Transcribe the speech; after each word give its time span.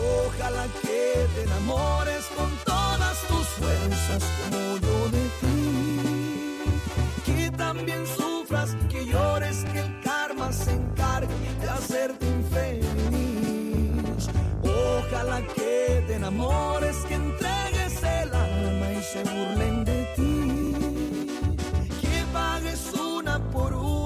Ojalá 0.00 0.66
que 0.82 1.28
te 1.34 1.42
enamores 1.42 2.24
con 2.36 2.50
todas 2.64 3.20
tus 3.28 3.46
fuerzas 3.58 4.22
como 4.42 4.76
yo 4.78 5.08
de 5.10 5.24
ti. 5.40 5.56
Que 7.26 7.50
también 7.50 8.06
sufras, 8.06 8.76
que 8.88 9.06
llores, 9.06 9.64
que 9.72 9.80
el 9.80 10.00
karma 10.00 10.52
se 10.52 10.72
encargue 10.72 11.34
de 11.60 11.68
hacerte 11.68 12.26
infeliz. 12.26 12.86
Ojalá 14.62 15.42
que 15.54 16.04
te 16.06 16.14
enamores, 16.14 16.96
que 17.08 17.14
entregues 17.14 18.02
el 18.02 18.34
alma 18.34 18.92
y 18.92 19.02
se 19.02 19.22
burlen 19.24 19.84
de 19.84 20.04
ti. 20.16 20.74
Que 22.00 22.24
pagues 22.32 22.92
una 22.94 23.38
por 23.50 23.74
una 23.74 23.99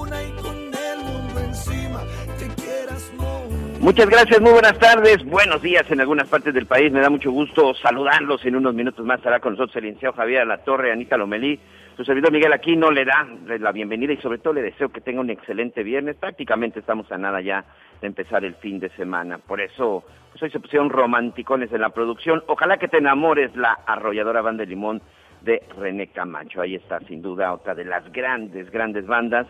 Muchas 3.85 4.09
gracias, 4.09 4.41
muy 4.41 4.51
buenas 4.51 4.79
tardes, 4.79 5.23
buenos 5.23 5.61
días 5.61 5.85
en 5.91 6.01
algunas 6.01 6.27
partes 6.27 6.51
del 6.55 6.65
país. 6.65 6.91
Me 6.91 7.01
da 7.01 7.09
mucho 7.11 7.29
gusto 7.29 7.75
saludarlos. 7.75 8.43
En 8.43 8.55
unos 8.55 8.73
minutos 8.73 9.05
más 9.05 9.19
estará 9.19 9.39
con 9.39 9.53
nosotros 9.53 9.75
el 9.75 9.83
licenciado 9.83 10.15
Javier 10.15 10.47
La 10.47 10.57
Torre, 10.63 10.91
Anita 10.91 11.15
Lomelí. 11.17 11.59
Su 11.95 12.03
servidor 12.03 12.31
Miguel 12.31 12.51
Aquino 12.51 12.89
le 12.89 13.05
da 13.05 13.27
la 13.59 13.71
bienvenida 13.71 14.11
y 14.11 14.17
sobre 14.17 14.39
todo 14.39 14.53
le 14.53 14.63
deseo 14.63 14.89
que 14.89 15.01
tenga 15.01 15.21
un 15.21 15.29
excelente 15.29 15.83
viernes. 15.83 16.15
Prácticamente 16.15 16.79
estamos 16.79 17.11
a 17.11 17.19
nada 17.19 17.41
ya 17.41 17.63
de 18.01 18.07
empezar 18.07 18.43
el 18.43 18.55
fin 18.55 18.79
de 18.79 18.89
semana. 18.89 19.37
Por 19.37 19.61
eso, 19.61 20.03
pues 20.31 20.41
hoy 20.41 20.49
se 20.49 20.59
pusieron 20.59 20.89
romanticones 20.89 21.71
en 21.71 21.81
la 21.81 21.89
producción. 21.89 22.43
Ojalá 22.47 22.77
que 22.77 22.87
te 22.87 22.97
enamores 22.97 23.55
la 23.55 23.81
arrolladora 23.85 24.41
banda 24.41 24.63
de 24.63 24.69
limón 24.71 24.99
de 25.41 25.61
René 25.77 26.07
Camacho. 26.07 26.59
Ahí 26.59 26.73
está 26.73 27.01
sin 27.01 27.21
duda 27.21 27.53
otra 27.53 27.75
de 27.75 27.85
las 27.85 28.11
grandes, 28.11 28.71
grandes 28.71 29.05
bandas 29.05 29.45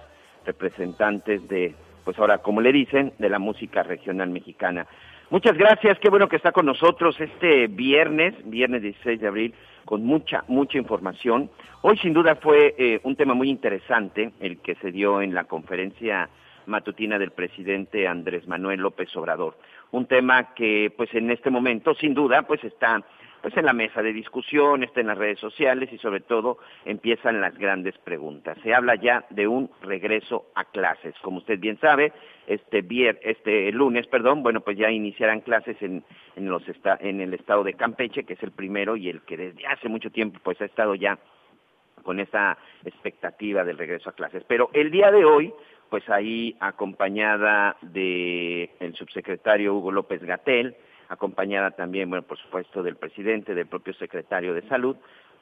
representantes 0.45 1.47
de, 1.47 1.73
pues 2.05 2.17
ahora 2.17 2.37
como 2.37 2.61
le 2.61 2.71
dicen, 2.71 3.11
de 3.17 3.29
la 3.29 3.39
música 3.39 3.83
regional 3.83 4.29
mexicana. 4.29 4.87
Muchas 5.31 5.57
gracias, 5.57 5.97
qué 5.99 6.09
bueno 6.09 6.29
que 6.29 6.35
está 6.35 6.51
con 6.51 6.67
nosotros 6.67 7.19
este 7.19 7.67
viernes, 7.67 8.35
viernes 8.45 8.83
16 8.83 9.19
de 9.19 9.27
abril, 9.27 9.53
con 9.83 10.05
mucha, 10.05 10.45
mucha 10.47 10.77
información. 10.77 11.49
Hoy 11.81 11.97
sin 11.97 12.13
duda 12.13 12.35
fue 12.35 12.75
eh, 12.77 12.99
un 13.03 13.15
tema 13.15 13.33
muy 13.33 13.49
interesante 13.49 14.31
el 14.39 14.59
que 14.59 14.75
se 14.75 14.91
dio 14.91 15.21
en 15.21 15.33
la 15.33 15.45
conferencia 15.45 16.29
matutina 16.67 17.17
del 17.17 17.31
presidente 17.31 18.07
Andrés 18.07 18.47
Manuel 18.47 18.81
López 18.81 19.15
Obrador. 19.17 19.57
Un 19.91 20.05
tema 20.05 20.53
que 20.53 20.93
pues 20.95 21.13
en 21.13 21.31
este 21.31 21.49
momento 21.49 21.95
sin 21.95 22.13
duda 22.13 22.43
pues 22.43 22.63
está 22.63 23.03
pues 23.45 23.57
en 23.57 23.65
la 23.67 23.73
mesa 23.73 24.01
de 24.01 24.11
discusión, 24.11 24.81
está 24.83 25.01
en 25.01 25.05
las 25.05 25.19
redes 25.19 25.37
sociales 25.37 25.93
y 25.93 25.99
sobre 25.99 26.21
todo 26.21 26.57
empiezan 26.83 27.41
las 27.41 27.55
grandes 27.55 27.95
preguntas. 27.99 28.57
Se 28.63 28.73
habla 28.73 28.95
ya 28.95 29.23
de 29.29 29.47
un 29.47 29.69
regreso 29.83 30.47
a 30.55 30.63
clases. 30.65 31.13
Como 31.21 31.37
usted 31.37 31.59
bien 31.59 31.79
sabe, 31.79 32.11
este 32.47 32.81
vier, 32.81 33.19
este 33.21 33.71
lunes, 33.71 34.07
perdón, 34.07 34.41
bueno, 34.41 34.61
pues 34.61 34.79
ya 34.79 34.89
iniciarán 34.89 35.41
clases 35.41 35.79
en, 35.83 36.03
en 36.35 36.49
los 36.49 36.67
esta- 36.67 36.97
en 36.99 37.21
el 37.21 37.35
estado 37.35 37.63
de 37.63 37.75
Campeche, 37.75 38.23
que 38.23 38.33
es 38.33 38.41
el 38.41 38.49
primero 38.49 38.95
y 38.95 39.09
el 39.09 39.21
que 39.21 39.37
desde 39.37 39.67
hace 39.67 39.89
mucho 39.89 40.09
tiempo 40.09 40.39
pues 40.41 40.59
ha 40.61 40.65
estado 40.65 40.95
ya 40.95 41.19
con 42.01 42.19
esa 42.19 42.57
expectativa 42.83 43.63
del 43.63 43.77
regreso 43.77 44.09
a 44.09 44.13
clases. 44.13 44.43
Pero 44.47 44.71
el 44.73 44.89
día 44.89 45.11
de 45.11 45.23
hoy, 45.23 45.53
pues 45.91 46.09
ahí 46.09 46.55
acompañada 46.59 47.77
de 47.83 48.71
el 48.79 48.95
subsecretario 48.95 49.75
Hugo 49.75 49.91
López 49.91 50.23
Gatel, 50.23 50.75
acompañada 51.09 51.71
también, 51.71 52.09
bueno, 52.09 52.23
por 52.23 52.37
supuesto, 52.37 52.83
del 52.83 52.95
presidente, 52.95 53.53
del 53.53 53.67
propio 53.67 53.93
secretario 53.93 54.53
de 54.53 54.67
Salud, 54.67 54.95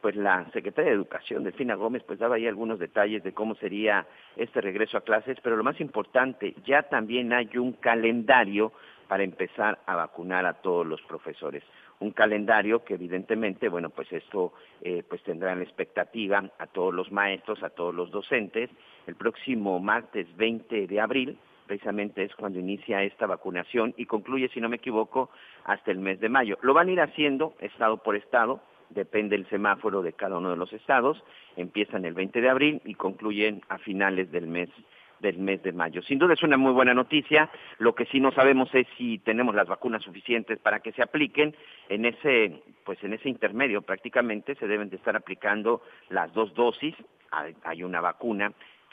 pues 0.04 0.18
la 0.18 0.46
secretaria 0.52 0.92
de 0.92 0.98
Educación, 0.98 1.46
Delfina 1.46 1.76
Gómez, 1.76 2.04
pues 2.04 2.20
daba 2.20 2.36
ahí 2.36 2.46
algunos 2.46 2.78
detalles 2.78 3.24
de 3.24 3.32
cómo 3.32 3.56
sería 3.56 4.06
este 4.36 4.60
regreso 4.60 4.98
a 4.98 5.02
clases, 5.02 5.38
pero 5.42 5.56
lo 5.56 5.64
más 5.64 5.80
importante, 5.80 6.54
ya 6.66 6.84
también 6.84 7.32
hay 7.32 7.58
un 7.58 7.72
calendario 7.72 8.74
para 9.08 9.24
empezar 9.24 9.80
a 9.86 9.96
vacunar 9.96 10.46
a 10.46 10.56
todos 10.56 10.86
los 10.86 11.02
profesores. 11.04 11.64
Un 12.00 12.12
calendario 12.12 12.84
que 12.84 12.96
evidentemente, 12.96 13.70
bueno, 13.70 13.92
pues 13.92 14.12
esto 14.12 14.52
eh, 14.82 15.04
pues 15.08 15.24
tendrá 15.24 15.56
la 15.56 15.64
expectativa 15.64 16.44
a 16.60 16.68
todos 16.68 16.94
los 16.94 17.10
maestros, 17.10 17.64
a 17.64 17.70
todos 17.70 17.96
los 17.96 18.12
docentes. 18.12 18.70
El 19.08 19.16
próximo 19.16 19.80
martes 19.80 20.28
20 20.36 20.86
de 20.86 21.00
abril, 21.00 21.38
precisamente 21.74 22.24
es 22.24 22.36
cuando 22.36 22.60
inicia 22.60 23.02
esta 23.02 23.26
vacunación 23.26 23.96
y 23.98 24.06
concluye, 24.06 24.48
si 24.50 24.62
no 24.62 24.70
me 24.70 24.76
equivoco, 24.76 25.32
hasta 25.64 25.90
el 25.90 25.98
mes 25.98 26.20
de 26.20 26.30
mayo. 26.30 26.60
Lo 26.62 26.76
van 26.76 26.88
a 26.88 26.92
ir 26.92 27.02
haciendo 27.02 27.56
estado 27.62 27.98
por 27.98 28.16
estado, 28.16 28.62
depende 28.92 29.36
el 29.36 29.50
semáforo 29.50 30.04
de 30.04 30.14
cada 30.14 30.38
uno 30.38 30.52
de 30.52 30.56
los 30.56 30.72
estados, 30.72 31.24
empiezan 31.58 32.06
el 32.06 32.14
20 32.14 32.42
de 32.42 32.50
abril 32.50 32.82
y 32.86 32.94
concluyen 32.94 33.64
a 33.70 33.80
finales 33.80 34.32
del 34.32 34.46
mes 34.46 34.70
del 35.20 35.40
mes 35.40 35.64
de 35.64 35.72
mayo. 35.72 36.04
Sin 36.04 36.20
duda 36.20 36.34
es 36.34 36.44
una 36.44 36.58
muy 36.58 36.74
buena 36.74 36.94
noticia. 36.94 37.50
Lo 37.80 37.96
que 37.96 38.06
sí 38.06 38.20
no 38.20 38.32
sabemos 38.34 38.70
es 38.76 38.86
si 38.98 39.20
tenemos 39.20 39.56
las 39.56 39.68
vacunas 39.68 40.04
suficientes 40.04 40.60
para 40.60 40.82
que 40.82 40.92
se 40.92 41.02
apliquen. 41.02 41.56
En 41.88 42.04
ese, 42.06 42.62
pues 42.84 43.02
en 43.06 43.14
ese 43.14 43.30
intermedio 43.30 43.82
prácticamente 43.82 44.54
se 44.56 44.68
deben 44.68 44.90
de 44.90 44.98
estar 44.98 45.16
aplicando 45.16 45.82
las 46.10 46.34
dos 46.34 46.54
dosis. 46.54 46.94
Hay, 47.64 47.84
una 47.84 48.02
vacuna 48.02 48.52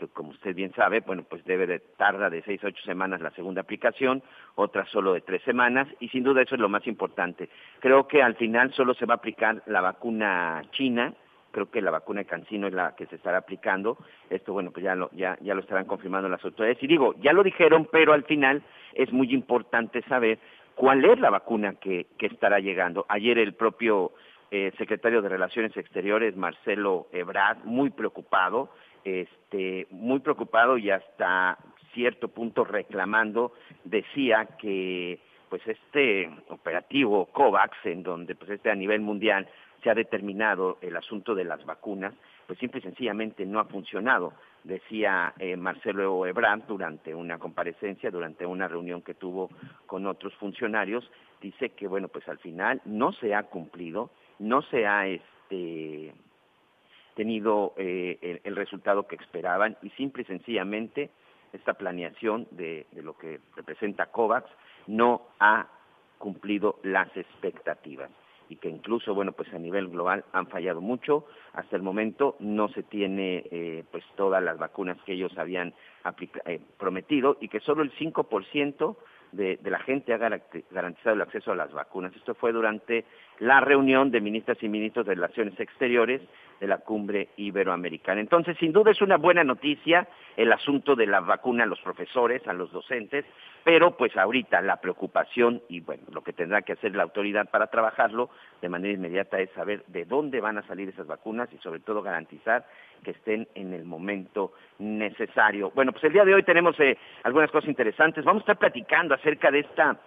como 0.08 0.30
usted 0.30 0.54
bien 0.54 0.72
sabe, 0.74 1.00
bueno, 1.00 1.24
pues 1.28 1.44
debe 1.44 1.66
de 1.66 1.78
tarda 1.78 2.30
de 2.30 2.42
seis 2.42 2.62
a 2.64 2.68
ocho 2.68 2.82
semanas 2.84 3.20
la 3.20 3.30
segunda 3.30 3.60
aplicación, 3.60 4.22
otra 4.54 4.84
solo 4.86 5.12
de 5.12 5.20
tres 5.20 5.42
semanas, 5.42 5.88
y 6.00 6.08
sin 6.08 6.24
duda 6.24 6.42
eso 6.42 6.54
es 6.54 6.60
lo 6.60 6.68
más 6.68 6.86
importante. 6.86 7.48
Creo 7.80 8.06
que 8.08 8.22
al 8.22 8.36
final 8.36 8.72
solo 8.74 8.94
se 8.94 9.06
va 9.06 9.14
a 9.14 9.16
aplicar 9.16 9.62
la 9.66 9.80
vacuna 9.80 10.62
china, 10.72 11.14
creo 11.50 11.70
que 11.70 11.82
la 11.82 11.90
vacuna 11.90 12.20
de 12.20 12.26
Cancino 12.26 12.66
es 12.68 12.74
la 12.74 12.94
que 12.94 13.06
se 13.06 13.16
estará 13.16 13.38
aplicando. 13.38 13.98
Esto, 14.28 14.52
bueno, 14.52 14.70
pues 14.70 14.84
ya 14.84 14.94
lo, 14.94 15.10
ya, 15.12 15.36
ya 15.40 15.54
lo 15.54 15.60
estarán 15.60 15.86
confirmando 15.86 16.28
las 16.28 16.44
autoridades. 16.44 16.82
Y 16.82 16.86
digo, 16.86 17.14
ya 17.20 17.32
lo 17.32 17.42
dijeron, 17.42 17.88
pero 17.90 18.12
al 18.12 18.24
final 18.24 18.62
es 18.94 19.12
muy 19.12 19.32
importante 19.32 20.02
saber 20.02 20.38
cuál 20.74 21.04
es 21.04 21.18
la 21.18 21.30
vacuna 21.30 21.74
que, 21.74 22.06
que 22.18 22.26
estará 22.26 22.60
llegando. 22.60 23.04
Ayer 23.08 23.38
el 23.38 23.54
propio 23.54 24.12
eh, 24.50 24.72
secretario 24.78 25.22
de 25.22 25.28
Relaciones 25.28 25.76
Exteriores, 25.76 26.36
Marcelo 26.36 27.08
Ebrard, 27.12 27.58
muy 27.64 27.90
preocupado, 27.90 28.70
este, 29.04 29.86
muy 29.90 30.20
preocupado 30.20 30.78
y 30.78 30.90
hasta 30.90 31.58
cierto 31.92 32.28
punto 32.28 32.64
reclamando, 32.64 33.52
decía 33.84 34.46
que 34.58 35.18
pues 35.48 35.62
este 35.66 36.30
operativo 36.48 37.26
COVAX, 37.26 37.76
en 37.84 38.02
donde 38.02 38.36
pues 38.36 38.50
este 38.50 38.70
a 38.70 38.74
nivel 38.74 39.00
mundial 39.00 39.48
se 39.82 39.90
ha 39.90 39.94
determinado 39.94 40.78
el 40.80 40.96
asunto 40.96 41.34
de 41.34 41.44
las 41.44 41.64
vacunas, 41.64 42.14
pues 42.46 42.58
simple 42.58 42.80
y 42.80 42.82
sencillamente 42.82 43.44
no 43.46 43.58
ha 43.58 43.64
funcionado, 43.64 44.32
decía 44.64 45.32
eh, 45.38 45.56
Marcelo 45.56 46.26
Ebrard 46.26 46.62
durante 46.68 47.14
una 47.14 47.38
comparecencia, 47.38 48.10
durante 48.10 48.46
una 48.46 48.68
reunión 48.68 49.02
que 49.02 49.14
tuvo 49.14 49.50
con 49.86 50.06
otros 50.06 50.34
funcionarios, 50.34 51.10
dice 51.40 51.70
que 51.70 51.88
bueno, 51.88 52.08
pues 52.08 52.28
al 52.28 52.38
final 52.38 52.80
no 52.84 53.12
se 53.12 53.34
ha 53.34 53.44
cumplido, 53.44 54.10
no 54.38 54.62
se 54.62 54.86
ha 54.86 55.06
este 55.06 56.12
tenido 57.14 57.74
eh, 57.76 58.40
el, 58.44 58.56
resultado 58.56 59.06
que 59.06 59.16
esperaban 59.16 59.76
y 59.82 59.90
simple 59.90 60.22
y 60.22 60.26
sencillamente 60.26 61.10
esta 61.52 61.74
planeación 61.74 62.46
de, 62.52 62.86
de 62.92 63.02
lo 63.02 63.16
que 63.16 63.40
representa 63.56 64.06
COVAX 64.06 64.48
no 64.86 65.22
ha 65.40 65.66
cumplido 66.18 66.78
las 66.82 67.14
expectativas 67.16 68.10
y 68.50 68.56
que 68.56 68.68
incluso, 68.68 69.14
bueno, 69.14 69.30
pues 69.32 69.52
a 69.54 69.58
nivel 69.58 69.88
global 69.88 70.24
han 70.32 70.48
fallado 70.48 70.80
mucho. 70.80 71.24
Hasta 71.52 71.76
el 71.76 71.82
momento 71.82 72.36
no 72.40 72.68
se 72.68 72.82
tiene 72.82 73.44
eh, 73.50 73.84
pues 73.92 74.04
todas 74.16 74.42
las 74.42 74.58
vacunas 74.58 74.98
que 75.06 75.12
ellos 75.12 75.32
habían 75.38 75.72
eh, 76.46 76.60
prometido 76.76 77.38
y 77.40 77.48
que 77.48 77.60
solo 77.60 77.82
el 77.84 77.92
5% 77.92 78.96
de, 79.30 79.56
de 79.58 79.70
la 79.70 79.78
gente 79.78 80.12
ha 80.12 80.18
garanti- 80.18 80.64
garantizado 80.72 81.14
el 81.14 81.22
acceso 81.22 81.52
a 81.52 81.54
las 81.54 81.72
vacunas. 81.72 82.14
Esto 82.16 82.34
fue 82.34 82.50
durante 82.52 83.04
la 83.40 83.60
reunión 83.60 84.10
de 84.10 84.20
ministras 84.20 84.62
y 84.62 84.68
ministros 84.68 85.06
de 85.06 85.14
Relaciones 85.14 85.58
Exteriores 85.58 86.20
de 86.60 86.66
la 86.66 86.78
cumbre 86.78 87.30
iberoamericana. 87.36 88.20
Entonces, 88.20 88.56
sin 88.58 88.72
duda 88.72 88.90
es 88.90 89.00
una 89.00 89.16
buena 89.16 89.42
noticia 89.42 90.06
el 90.36 90.52
asunto 90.52 90.94
de 90.94 91.06
la 91.06 91.20
vacuna 91.20 91.64
a 91.64 91.66
los 91.66 91.80
profesores, 91.80 92.46
a 92.46 92.52
los 92.52 92.70
docentes, 92.70 93.24
pero 93.64 93.96
pues 93.96 94.14
ahorita 94.16 94.60
la 94.60 94.76
preocupación 94.76 95.62
y 95.68 95.80
bueno, 95.80 96.02
lo 96.12 96.22
que 96.22 96.34
tendrá 96.34 96.60
que 96.60 96.74
hacer 96.74 96.94
la 96.94 97.02
autoridad 97.02 97.48
para 97.48 97.68
trabajarlo 97.68 98.28
de 98.60 98.68
manera 98.68 98.92
inmediata 98.92 99.40
es 99.40 99.50
saber 99.52 99.84
de 99.86 100.04
dónde 100.04 100.40
van 100.40 100.58
a 100.58 100.66
salir 100.66 100.90
esas 100.90 101.06
vacunas 101.06 101.48
y 101.52 101.58
sobre 101.58 101.80
todo 101.80 102.02
garantizar 102.02 102.66
que 103.02 103.12
estén 103.12 103.48
en 103.54 103.72
el 103.72 103.84
momento 103.84 104.52
necesario. 104.78 105.72
Bueno, 105.74 105.92
pues 105.92 106.04
el 106.04 106.12
día 106.12 106.26
de 106.26 106.34
hoy 106.34 106.42
tenemos 106.42 106.78
eh, 106.78 106.98
algunas 107.22 107.50
cosas 107.50 107.68
interesantes. 107.68 108.22
Vamos 108.22 108.42
a 108.42 108.44
estar 108.44 108.58
platicando 108.58 109.14
acerca 109.14 109.50
de 109.50 109.60
esta 109.60 109.98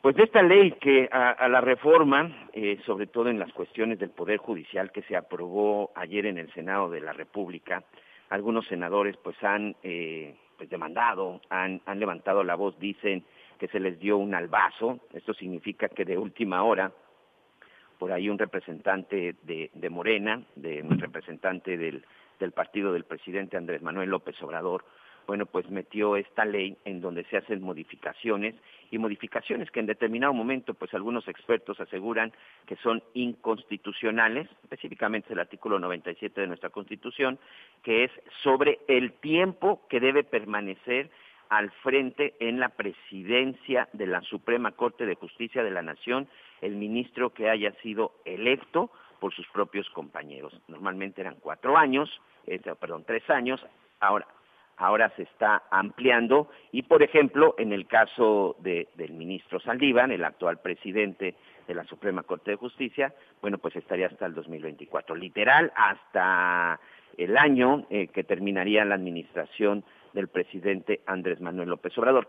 pues 0.00 0.14
de 0.14 0.24
esta 0.24 0.42
ley 0.42 0.72
que 0.72 1.08
a, 1.10 1.48
la 1.48 1.60
reforma, 1.60 2.48
eh, 2.52 2.78
sobre 2.86 3.06
todo 3.06 3.28
en 3.28 3.38
las 3.38 3.52
cuestiones 3.52 3.98
del 3.98 4.10
Poder 4.10 4.38
Judicial 4.38 4.92
que 4.92 5.02
se 5.02 5.16
aprobó 5.16 5.90
ayer 5.96 6.26
en 6.26 6.38
el 6.38 6.52
Senado 6.52 6.88
de 6.88 7.00
la 7.00 7.12
República, 7.12 7.82
algunos 8.30 8.66
senadores 8.66 9.16
pues 9.16 9.36
han 9.42 9.74
eh, 9.82 10.36
pues 10.56 10.70
demandado, 10.70 11.40
han, 11.50 11.80
levantado 11.96 12.44
la 12.44 12.54
voz, 12.54 12.78
dicen 12.78 13.24
que 13.58 13.68
se 13.68 13.80
les 13.80 13.98
dio 13.98 14.18
un 14.18 14.34
albazo, 14.34 15.00
esto 15.12 15.34
significa 15.34 15.88
que 15.88 16.04
de 16.04 16.16
última 16.16 16.62
hora, 16.62 16.92
por 17.98 18.12
ahí 18.12 18.28
un 18.28 18.38
representante 18.38 19.34
de, 19.42 19.70
de 19.74 19.90
Morena, 19.90 20.42
de 20.54 20.82
un 20.82 20.98
representante 20.98 21.76
del 21.76 22.52
partido 22.52 22.92
del 22.92 23.04
presidente 23.04 23.56
Andrés 23.56 23.82
Manuel 23.82 24.10
López 24.10 24.40
Obrador, 24.42 24.84
bueno, 25.28 25.44
pues 25.44 25.68
metió 25.68 26.16
esta 26.16 26.46
ley 26.46 26.78
en 26.86 27.02
donde 27.02 27.22
se 27.24 27.36
hacen 27.36 27.60
modificaciones 27.60 28.54
y 28.90 28.96
modificaciones 28.96 29.70
que 29.70 29.78
en 29.78 29.84
determinado 29.84 30.32
momento, 30.32 30.72
pues 30.72 30.94
algunos 30.94 31.28
expertos 31.28 31.78
aseguran 31.80 32.32
que 32.64 32.76
son 32.76 33.02
inconstitucionales, 33.12 34.48
específicamente 34.62 35.34
el 35.34 35.40
artículo 35.40 35.78
97 35.78 36.40
de 36.40 36.46
nuestra 36.46 36.70
Constitución, 36.70 37.38
que 37.82 38.04
es 38.04 38.10
sobre 38.42 38.78
el 38.88 39.12
tiempo 39.20 39.86
que 39.90 40.00
debe 40.00 40.24
permanecer 40.24 41.10
al 41.50 41.70
frente 41.82 42.34
en 42.40 42.58
la 42.58 42.70
presidencia 42.70 43.86
de 43.92 44.06
la 44.06 44.22
Suprema 44.22 44.72
Corte 44.72 45.04
de 45.04 45.14
Justicia 45.14 45.62
de 45.62 45.70
la 45.70 45.82
Nación 45.82 46.26
el 46.62 46.74
ministro 46.74 47.34
que 47.34 47.50
haya 47.50 47.72
sido 47.82 48.12
electo 48.24 48.90
por 49.20 49.34
sus 49.34 49.46
propios 49.48 49.90
compañeros. 49.90 50.58
Normalmente 50.68 51.20
eran 51.20 51.36
cuatro 51.38 51.76
años, 51.76 52.08
eh, 52.46 52.58
perdón, 52.80 53.04
tres 53.06 53.28
años, 53.28 53.60
ahora 54.00 54.26
ahora 54.78 55.12
se 55.16 55.22
está 55.22 55.64
ampliando. 55.70 56.48
Y, 56.72 56.82
por 56.82 57.02
ejemplo, 57.02 57.54
en 57.58 57.72
el 57.72 57.86
caso 57.86 58.56
de, 58.60 58.88
del 58.94 59.12
ministro 59.12 59.60
Saldívar, 59.60 60.10
el 60.10 60.24
actual 60.24 60.58
presidente 60.58 61.34
de 61.66 61.74
la 61.74 61.84
Suprema 61.84 62.22
Corte 62.22 62.52
de 62.52 62.56
Justicia, 62.56 63.12
bueno, 63.42 63.58
pues 63.58 63.76
estaría 63.76 64.06
hasta 64.06 64.26
el 64.26 64.34
2024, 64.34 65.14
literal 65.14 65.72
hasta 65.76 66.80
el 67.18 67.36
año 67.36 67.86
eh, 67.90 68.08
que 68.08 68.24
terminaría 68.24 68.84
la 68.84 68.94
administración 68.94 69.84
del 70.14 70.28
presidente 70.28 71.00
Andrés 71.06 71.40
Manuel 71.40 71.68
López 71.68 71.96
Obrador. 71.98 72.28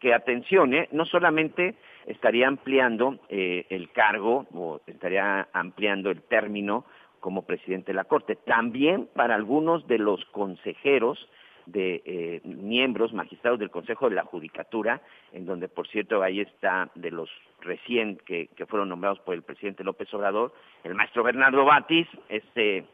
Que 0.00 0.12
atención, 0.12 0.74
eh, 0.74 0.88
no 0.92 1.06
solamente 1.06 1.76
estaría 2.06 2.48
ampliando 2.48 3.20
eh, 3.28 3.64
el 3.70 3.90
cargo 3.92 4.46
o 4.52 4.80
estaría 4.86 5.48
ampliando 5.52 6.10
el 6.10 6.22
término 6.22 6.84
como 7.20 7.46
presidente 7.46 7.92
de 7.92 7.96
la 7.96 8.04
Corte, 8.04 8.36
también 8.36 9.08
para 9.14 9.34
algunos 9.34 9.86
de 9.86 9.96
los 9.96 10.22
consejeros 10.26 11.26
de 11.66 12.02
eh, 12.04 12.40
miembros 12.44 13.12
magistrados 13.12 13.58
del 13.58 13.70
Consejo 13.70 14.08
de 14.08 14.16
la 14.16 14.24
Judicatura, 14.24 15.00
en 15.32 15.46
donde, 15.46 15.68
por 15.68 15.88
cierto, 15.88 16.22
ahí 16.22 16.40
está 16.40 16.90
de 16.94 17.10
los 17.10 17.30
recién 17.60 18.18
que, 18.26 18.48
fueron 18.68 18.88
nombrados 18.88 19.20
por 19.20 19.34
el 19.34 19.42
presidente 19.42 19.84
López 19.84 20.12
Obrador, 20.14 20.52
el 20.82 20.94
maestro 20.94 21.22
Bernardo 21.22 21.64
Batis, 21.64 22.06
este 22.28 22.84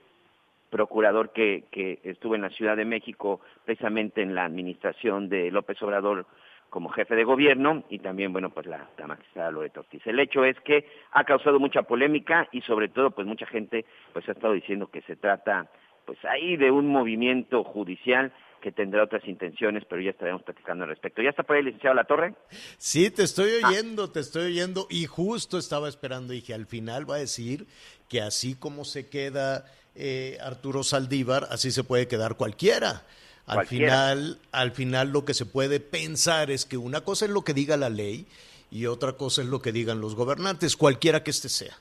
procurador 0.71 1.33
que, 1.33 1.65
que 1.73 1.99
estuvo 2.05 2.35
en 2.37 2.43
la 2.43 2.51
Ciudad 2.51 2.77
de 2.77 2.85
México 2.85 3.41
precisamente 3.65 4.23
en 4.23 4.35
la 4.35 4.45
administración 4.45 5.29
de 5.29 5.51
López 5.51 5.83
Obrador 5.83 6.27
como 6.71 6.89
jefe 6.89 7.17
de 7.17 7.25
gobierno 7.25 7.83
y 7.91 7.99
también, 7.99 8.33
bueno, 8.33 8.51
pues 8.51 8.67
la, 8.67 8.89
la 8.97 9.07
magistrada 9.09 9.51
Loreto 9.51 9.81
Ortiz. 9.81 10.07
El 10.07 10.21
hecho 10.21 10.45
es 10.45 10.59
que 10.61 10.87
ha 11.13 11.25
causado 11.25 11.59
mucha 11.59 11.83
polémica 11.83 12.49
y 12.53 12.63
sobre 12.63 12.89
todo, 12.89 13.11
pues 13.11 13.27
mucha 13.27 13.47
gente 13.47 13.85
pues 14.13 14.27
ha 14.29 14.33
estado 14.33 14.55
diciendo 14.55 14.87
que 14.87 15.03
se 15.03 15.17
trata 15.17 15.69
pues 16.07 16.25
ahí 16.25 16.57
de 16.57 16.71
un 16.71 16.89
movimiento 16.89 17.63
judicial 17.65 18.33
que 18.61 18.73
tendrá 18.73 19.05
otras 19.05 19.27
intenciones, 19.27 19.85
pero 19.89 20.01
ya 20.01 20.11
estaremos 20.11 20.43
platicando 20.43 20.85
al 20.85 20.91
respecto. 20.91 21.23
¿Ya 21.23 21.31
está 21.31 21.43
por 21.43 21.57
ahí, 21.57 21.63
licenciado 21.63 21.95
La 21.95 22.05
Torre? 22.05 22.35
Sí, 22.79 23.11
te 23.11 23.23
estoy 23.23 23.51
ah. 23.63 23.69
oyendo, 23.69 24.11
te 24.11 24.21
estoy 24.21 24.47
oyendo, 24.47 24.87
y 24.91 25.07
justo 25.07 25.59
estaba 25.59 25.89
esperando, 25.89 26.33
dije, 26.33 26.55
al 26.55 26.67
final 26.67 27.09
va 27.11 27.17
a 27.17 27.19
decir 27.19 27.67
que 28.09 28.21
así 28.21 28.55
como 28.55 28.85
se 28.85 29.09
queda 29.09 29.65
eh, 29.95 30.39
Arturo 30.43 30.83
Saldívar, 30.83 31.49
así 31.51 31.71
se 31.71 31.85
puede 31.85 32.09
quedar 32.09 32.37
cualquiera. 32.37 33.05
Al 33.47 33.67
final, 33.67 34.39
al 34.53 34.71
final 34.71 35.11
lo 35.11 35.25
que 35.25 35.35
se 35.35 35.45
puede 35.45 35.81
pensar 35.81 36.53
es 36.53 36.65
que 36.65 36.77
una 36.77 37.01
cosa 37.01 37.25
es 37.25 37.33
lo 37.33 37.43
que 37.43 37.53
diga 37.53 37.77
la 37.77 37.89
ley 37.89 38.27
y 38.71 38.87
otra 38.87 39.15
cosa 39.15 39.43
es 39.43 39.49
lo 39.49 39.61
que 39.61 39.73
digan 39.73 40.01
los 40.01 40.15
gobernantes, 40.15 40.77
cualquiera 40.77 41.25
que 41.25 41.33
éste 41.33 41.49
sea. 41.49 41.77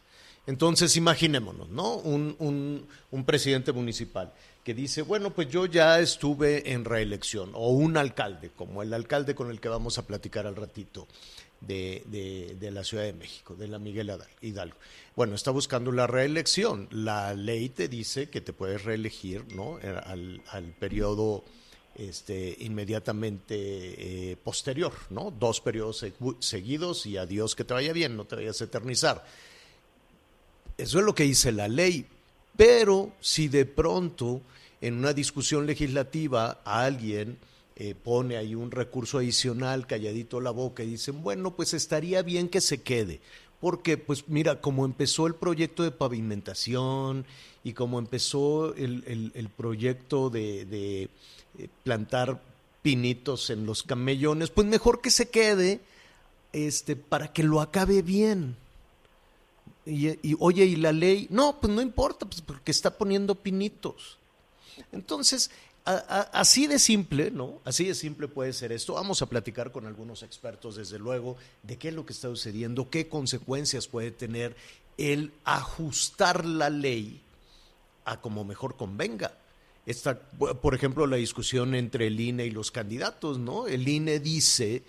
Entonces, 0.48 0.96
imaginémonos, 0.96 1.70
¿no? 1.70 1.98
Un, 1.98 2.36
un, 2.40 2.88
un 3.12 3.26
presidente 3.26 3.72
municipal 3.72 4.34
que 4.64 4.74
dice, 4.74 5.02
bueno, 5.02 5.32
pues 5.32 5.50
yo 5.50 5.66
ya 5.66 6.00
estuve 6.00 6.72
en 6.72 6.86
reelección, 6.86 7.52
o 7.54 7.70
un 7.70 7.98
alcalde, 7.98 8.52
como 8.56 8.84
el 8.84 8.94
alcalde 8.94 9.36
con 9.36 9.50
el 9.50 9.60
que 9.60 9.70
vamos 9.70 9.98
a 9.98 10.06
platicar 10.06 10.46
al 10.46 10.56
ratito 10.56 11.08
de, 11.62 12.56
de, 12.60 12.72
la 12.72 12.84
Ciudad 12.84 13.04
de 13.04 13.14
México, 13.14 13.56
de 13.56 13.68
la 13.68 13.80
Miguel 13.80 14.12
Hidalgo. 14.42 14.78
Bueno, 15.16 15.36
está 15.36 15.52
buscando 15.52 15.92
la 15.92 16.08
reelección. 16.08 16.88
La 16.92 17.34
ley 17.34 17.70
te 17.70 17.88
dice 17.88 18.30
que 18.30 18.42
te 18.42 18.54
puedes 18.54 18.84
reelegir 18.84 19.54
¿no? 19.54 19.80
Eh, 19.80 20.02
al, 20.06 20.42
al 20.52 20.66
periodo 20.74 21.44
este, 21.96 22.56
inmediatamente 22.60 24.32
eh, 24.32 24.38
posterior, 24.38 24.94
¿no? 25.10 25.32
Dos 25.32 25.60
periodos 25.60 26.06
seguidos 26.40 27.06
y 27.06 27.18
adiós, 27.18 27.56
que 27.56 27.66
te 27.66 27.74
vaya 27.74 27.92
bien, 27.92 28.16
no 28.16 28.26
te 28.26 28.38
vayas 28.38 28.62
a 28.62 28.66
eternizar. 28.66 29.26
Eso 30.78 31.00
es 31.00 31.06
lo 31.06 31.14
que 31.14 31.24
dice 31.24 31.52
la 31.52 31.68
ley, 31.68 32.08
pero 32.56 33.12
si 33.20 33.48
de 33.48 33.66
pronto 33.66 34.42
en 34.82 34.96
una 34.96 35.14
discusión 35.14 35.66
legislativa 35.66 36.62
alguien 36.64 37.38
eh, 37.76 37.96
pone 37.96 38.36
ahí 38.36 38.56
un 38.56 38.72
recurso 38.72 39.20
adicional, 39.20 39.88
calladito 39.88 40.42
la 40.42 40.52
boca, 40.52 40.84
y 40.84 40.88
dicen, 40.88 41.24
bueno, 41.24 41.56
pues 41.56 41.74
estaría 41.74 42.22
bien 42.22 42.50
que 42.50 42.60
se 42.60 42.82
quede. 42.82 43.22
Porque, 43.62 43.98
pues 43.98 44.28
mira, 44.28 44.60
como 44.60 44.86
empezó 44.86 45.28
el 45.28 45.36
proyecto 45.36 45.84
de 45.84 45.92
pavimentación 45.92 47.26
y 47.64 47.74
como 47.74 48.00
empezó 48.00 48.74
el, 48.76 49.50
proyecto 49.56 50.30
de, 50.30 50.66
de 50.66 51.04
eh, 51.04 51.70
plantar 51.84 52.42
pinitos 52.82 53.50
en 53.50 53.66
los 53.66 53.84
camellones, 53.84 54.50
pues 54.50 54.68
mejor 54.68 55.02
que 55.02 55.12
se 55.12 55.30
quede 55.30 55.82
este, 56.54 56.96
para 56.96 57.32
que 57.32 57.44
lo 57.44 57.62
acabe 57.62 58.02
bien. 58.02 58.56
Y, 59.90 60.36
oye, 60.40 60.66
¿y 60.66 60.76
la 60.76 60.92
ley? 60.92 61.28
No, 61.30 61.60
pues 61.60 61.74
no 61.74 61.82
importa, 61.82 62.26
pues 62.26 62.42
porque 62.42 62.72
está 62.72 62.98
poniendo 62.98 63.36
pinitos. 63.36 64.18
Entonces, 64.92 65.50
así 65.86 66.68
de 66.68 66.80
simple, 66.80 67.32
¿no? 67.32 67.60
Así 67.66 67.86
de 67.86 67.96
simple 67.96 68.28
puede 68.28 68.54
ser 68.54 68.72
esto. 68.72 68.94
Vamos 68.94 69.22
a 69.22 69.26
platicar 69.26 69.72
con 69.72 69.86
algunos 69.86 70.24
expertos, 70.24 70.76
desde 70.76 71.00
luego, 71.00 71.38
de 71.64 71.78
qué 71.78 71.90
es 71.90 71.94
lo 71.94 72.06
que 72.06 72.14
está 72.14 72.28
sucediendo, 72.28 72.90
qué 72.90 73.08
consecuencias 73.08 73.88
puede 73.88 74.12
tener 74.12 74.56
el 74.98 75.32
ajustar 75.46 76.46
la 76.46 76.70
ley 76.70 77.22
a 78.06 78.22
como 78.22 78.44
mejor 78.44 78.76
convenga. 78.76 79.34
Esta, 79.86 80.20
por 80.20 80.76
ejemplo, 80.76 81.08
la 81.08 81.16
discusión 81.16 81.74
entre 81.74 82.08
el 82.08 82.20
INE 82.20 82.46
y 82.46 82.52
los 82.52 82.70
candidatos, 82.70 83.40
¿no? 83.40 83.68
El 83.68 83.88
INE 83.88 84.20
dice 84.20 84.84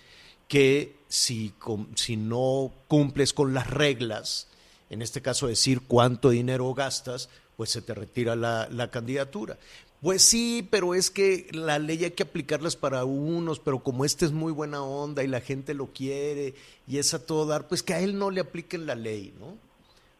que 0.49 0.97
si, 1.09 1.55
si 1.95 2.17
no 2.17 2.73
cumples 2.89 3.33
con 3.33 3.55
las 3.55 3.71
reglas, 3.71 4.49
en 4.91 5.03
este 5.03 5.23
caso 5.23 5.47
decir 5.47 5.81
cuánto 5.87 6.31
dinero 6.31 6.75
gastas, 6.75 7.31
pues 7.57 7.71
se 7.71 7.81
te 7.81 7.95
retira 7.95 8.35
la, 8.37 8.91
candidatura. 8.91 9.57
Pues 10.03 10.23
sí, 10.23 10.67
pero 10.71 10.95
es 10.95 11.11
que 11.11 11.47
la 11.53 11.79
ley 11.79 12.05
hay 12.05 12.11
que 12.11 12.25
aplicarlas 12.25 12.75
para 12.75 13.05
unos, 13.05 13.61
pero 13.61 13.83
como 13.83 14.05
este 14.05 14.25
es 14.25 14.33
muy 14.33 14.53
buena 14.53 14.83
onda 14.83 15.23
y 15.23 15.29
la 15.29 15.41
gente 15.41 15.75
lo 15.75 15.87
quiere 15.89 16.55
y 16.89 16.99
es 16.99 17.15
a 17.15 17.25
todo 17.25 17.47
dar, 17.47 17.69
pues 17.69 17.83
que 17.83 17.95
a 17.95 18.01
él 18.01 18.19
no 18.19 18.31
le 18.31 18.41
apliquen 18.41 18.87
la 18.87 18.95
ley, 18.95 19.33
¿no? 19.39 19.57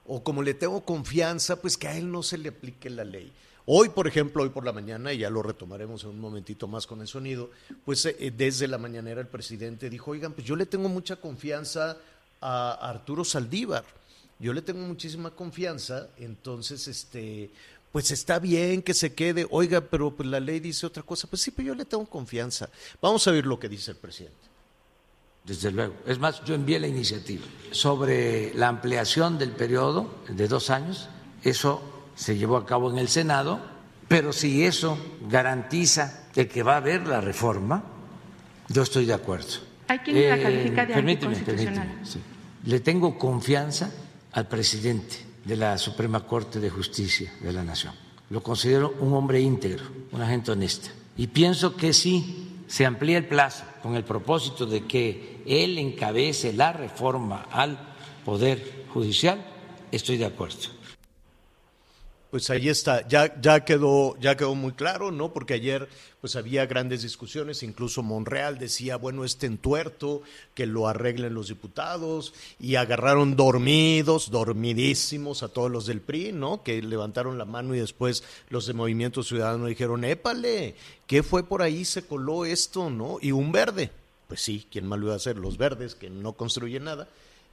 O 0.07 0.23
como 0.23 0.43
le 0.43 0.55
tengo 0.55 0.83
confianza, 0.83 1.61
pues 1.61 1.77
que 1.77 1.89
a 1.89 1.97
él 1.97 2.13
no 2.13 2.23
se 2.23 2.39
le 2.39 2.51
aplique 2.51 2.91
la 2.91 3.05
ley. 3.05 3.33
Hoy, 3.67 3.89
por 3.89 4.07
ejemplo, 4.07 4.43
hoy 4.43 4.51
por 4.51 4.65
la 4.65 4.73
mañana, 4.73 5.13
y 5.13 5.19
ya 5.19 5.31
lo 5.31 5.43
retomaremos 5.43 6.05
en 6.05 6.11
un 6.11 6.21
momentito 6.21 6.69
más 6.69 6.87
con 6.87 7.01
el 7.01 7.09
sonido, 7.09 7.51
pues 7.85 8.05
eh, 8.05 8.33
desde 8.37 8.69
la 8.69 8.79
mañanera 8.79 9.21
el 9.21 9.29
presidente 9.29 9.89
dijo, 9.89 10.11
oigan, 10.11 10.33
pues 10.33 10.47
yo 10.47 10.57
le 10.57 10.67
tengo 10.67 10.89
mucha 10.89 11.17
confianza 11.17 11.97
a 12.41 12.73
Arturo 12.91 13.25
Saldívar 13.25 13.85
yo 14.41 14.55
le 14.55 14.63
tengo 14.63 14.81
muchísima 14.81 15.31
confianza, 15.31 16.09
entonces, 16.17 16.89
este, 16.89 17.51
pues 17.93 18.11
está 18.11 18.39
bien 18.39 18.83
que 18.83 18.95
se 18.95 19.13
quede. 19.13 19.47
Oiga, 19.51 19.83
pero 19.83 20.11
pues 20.17 20.29
la 20.29 20.41
ley 20.41 20.61
dice 20.61 20.87
otra 20.87 21.03
cosa. 21.03 21.29
Pues 21.29 21.43
sí, 21.43 21.51
pero 21.51 21.69
yo 21.69 21.75
le 21.75 21.85
tengo 21.85 22.07
confianza. 22.07 22.71
Vamos 23.03 23.27
a 23.29 23.33
ver 23.33 23.45
lo 23.45 23.59
que 23.59 23.69
dice 23.69 23.91
el 23.91 23.99
presidente. 23.99 24.37
Desde 25.45 25.71
luego. 25.71 25.95
Es 26.07 26.19
más, 26.19 26.43
yo 26.45 26.55
envié 26.55 26.79
la 26.79 26.87
iniciativa 26.87 27.45
sobre 27.71 28.55
la 28.55 28.69
ampliación 28.69 29.39
del 29.39 29.53
periodo 29.53 30.23
de 30.29 30.49
dos 30.49 30.71
años. 30.71 31.09
Eso 31.43 31.83
se 32.15 32.37
llevó 32.37 32.57
a 32.57 32.67
cabo 32.67 32.91
en 32.91 32.99
el 32.99 33.09
Senado, 33.09 33.61
pero 34.09 34.33
si 34.33 34.65
eso 34.65 34.99
garantiza 35.29 36.29
el 36.35 36.49
que 36.49 36.63
va 36.63 36.75
a 36.75 36.77
haber 36.79 37.07
la 37.07 37.21
reforma, 37.21 37.83
yo 38.69 38.83
estoy 38.83 39.07
de 39.07 39.15
acuerdo. 39.15 39.49
Hay 39.89 39.99
quien 39.99 40.29
la 40.29 40.41
califica 40.41 40.87
de 40.87 40.95
permíteme, 40.95 41.35
anticonstitucional. 41.35 41.89
permíteme, 41.89 42.07
sí. 42.07 42.21
Le 42.65 42.81
tengo 42.81 43.19
confianza 43.19 43.91
al 44.33 44.49
presidente 44.49 45.17
de 45.45 45.57
la 45.57 45.79
Suprema 45.79 46.27
Corte 46.27 46.61
de 46.61 46.71
Justicia 46.71 47.33
de 47.41 47.53
la 47.53 47.65
Nación. 47.65 47.95
Lo 48.31 48.43
considero 48.43 48.95
un 49.01 49.13
hombre 49.15 49.41
íntegro, 49.41 49.85
una 50.13 50.27
gente 50.27 50.53
honesta. 50.53 50.91
Y 51.17 51.27
pienso 51.27 51.77
que 51.77 51.93
si 51.93 52.63
se 52.67 52.87
amplía 52.87 53.19
el 53.19 53.27
plazo 53.27 53.65
con 53.83 53.97
el 53.97 54.05
propósito 54.05 54.67
de 54.67 54.87
que 54.87 55.43
él 55.47 55.79
encabece 55.79 56.53
la 56.53 56.73
reforma 56.73 57.47
al 57.51 57.79
Poder 58.25 58.85
Judicial, 58.93 59.45
estoy 59.91 60.17
de 60.17 60.27
acuerdo. 60.27 60.80
Pues 62.31 62.49
ahí 62.49 62.69
está, 62.69 63.07
ya, 63.09 63.41
ya 63.41 63.65
quedó, 63.65 64.17
ya 64.21 64.37
quedó 64.37 64.55
muy 64.55 64.73
claro, 64.73 65.11
¿no? 65.11 65.33
Porque 65.33 65.55
ayer 65.55 65.89
pues 66.21 66.37
había 66.37 66.67
grandes 66.67 67.03
discusiones, 67.03 67.63
incluso 67.63 68.03
Monreal 68.03 68.59
decía, 68.59 68.97
bueno, 68.97 69.25
este 69.25 69.47
entuerto, 69.47 70.23
que 70.55 70.67
lo 70.67 70.87
arreglen 70.87 71.35
los 71.35 71.49
diputados, 71.49 72.35
y 72.61 72.75
agarraron 72.75 73.37
dormidos, 73.37 74.31
dormidísimos 74.31 75.43
a 75.43 75.49
todos 75.49 75.71
los 75.71 75.87
del 75.87 76.01
PRI, 76.01 76.33
¿no? 76.33 76.63
Que 76.63 76.83
levantaron 76.83 77.39
la 77.39 77.47
mano 77.47 77.75
y 77.75 77.81
después 77.81 78.23
los 78.51 78.67
de 78.67 78.75
Movimiento 78.75 79.23
Ciudadano 79.23 79.67
dijeron, 79.67 80.05
épale, 80.05 80.77
¿qué 81.07 81.23
fue 81.23 81.43
por 81.43 81.63
ahí? 81.63 81.85
Se 81.85 82.03
coló 82.03 82.45
esto, 82.45 82.91
¿no? 82.91 83.19
Y 83.21 83.33
un 83.33 83.51
verde, 83.51 83.91
pues 84.29 84.43
sí, 84.43 84.67
¿quién 84.71 84.87
más 84.87 84.99
lo 84.99 85.07
iba 85.07 85.15
a 85.15 85.17
hacer? 85.17 85.37
Los 85.37 85.57
verdes, 85.57 85.95
que 85.95 86.11
no 86.11 86.35
construyen 86.35 86.85
nada. 86.85 87.09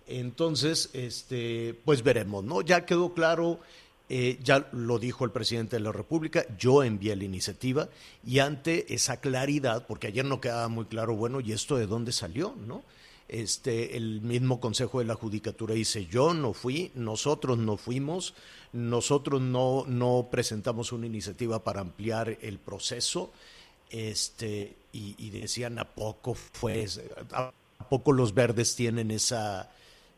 Entonces, 0.07 0.89
este, 0.93 1.73
pues 1.85 2.03
veremos, 2.03 2.43
¿no? 2.43 2.61
Ya 2.61 2.85
quedó 2.85 3.13
claro 3.13 3.59
eh, 4.09 4.39
ya 4.41 4.69
lo 4.71 4.99
dijo 4.99 5.25
el 5.25 5.31
presidente 5.31 5.75
de 5.75 5.81
la 5.81 5.91
República, 5.91 6.45
yo 6.57 6.83
envié 6.83 7.15
la 7.15 7.25
iniciativa 7.25 7.89
y 8.25 8.39
ante 8.39 8.93
esa 8.93 9.19
claridad, 9.19 9.85
porque 9.85 10.07
ayer 10.07 10.23
no 10.23 10.39
quedaba 10.39 10.69
muy 10.69 10.85
claro, 10.85 11.15
bueno, 11.15 11.41
¿y 11.41 11.51
esto 11.51 11.75
de 11.75 11.87
dónde 11.87 12.13
salió? 12.13 12.55
¿No? 12.65 12.83
Este, 13.27 13.97
el 13.97 14.21
mismo 14.21 14.61
Consejo 14.61 14.99
de 14.99 15.05
la 15.05 15.15
Judicatura 15.15 15.75
dice, 15.75 16.05
yo 16.05 16.33
no 16.33 16.53
fui, 16.53 16.91
nosotros 16.95 17.57
no 17.57 17.75
fuimos, 17.75 18.33
nosotros 18.71 19.41
no, 19.41 19.83
no 19.85 20.29
presentamos 20.31 20.93
una 20.93 21.05
iniciativa 21.05 21.61
para 21.63 21.81
ampliar 21.81 22.37
el 22.41 22.59
proceso, 22.59 23.33
este, 23.89 24.73
y, 24.93 25.15
y 25.17 25.31
decían, 25.31 25.79
¿a 25.79 25.85
poco 25.85 26.33
fue? 26.33 26.85
¿A 27.33 27.51
poco 27.89 28.13
los 28.13 28.33
verdes 28.33 28.75
tienen 28.75 29.11
esa 29.11 29.69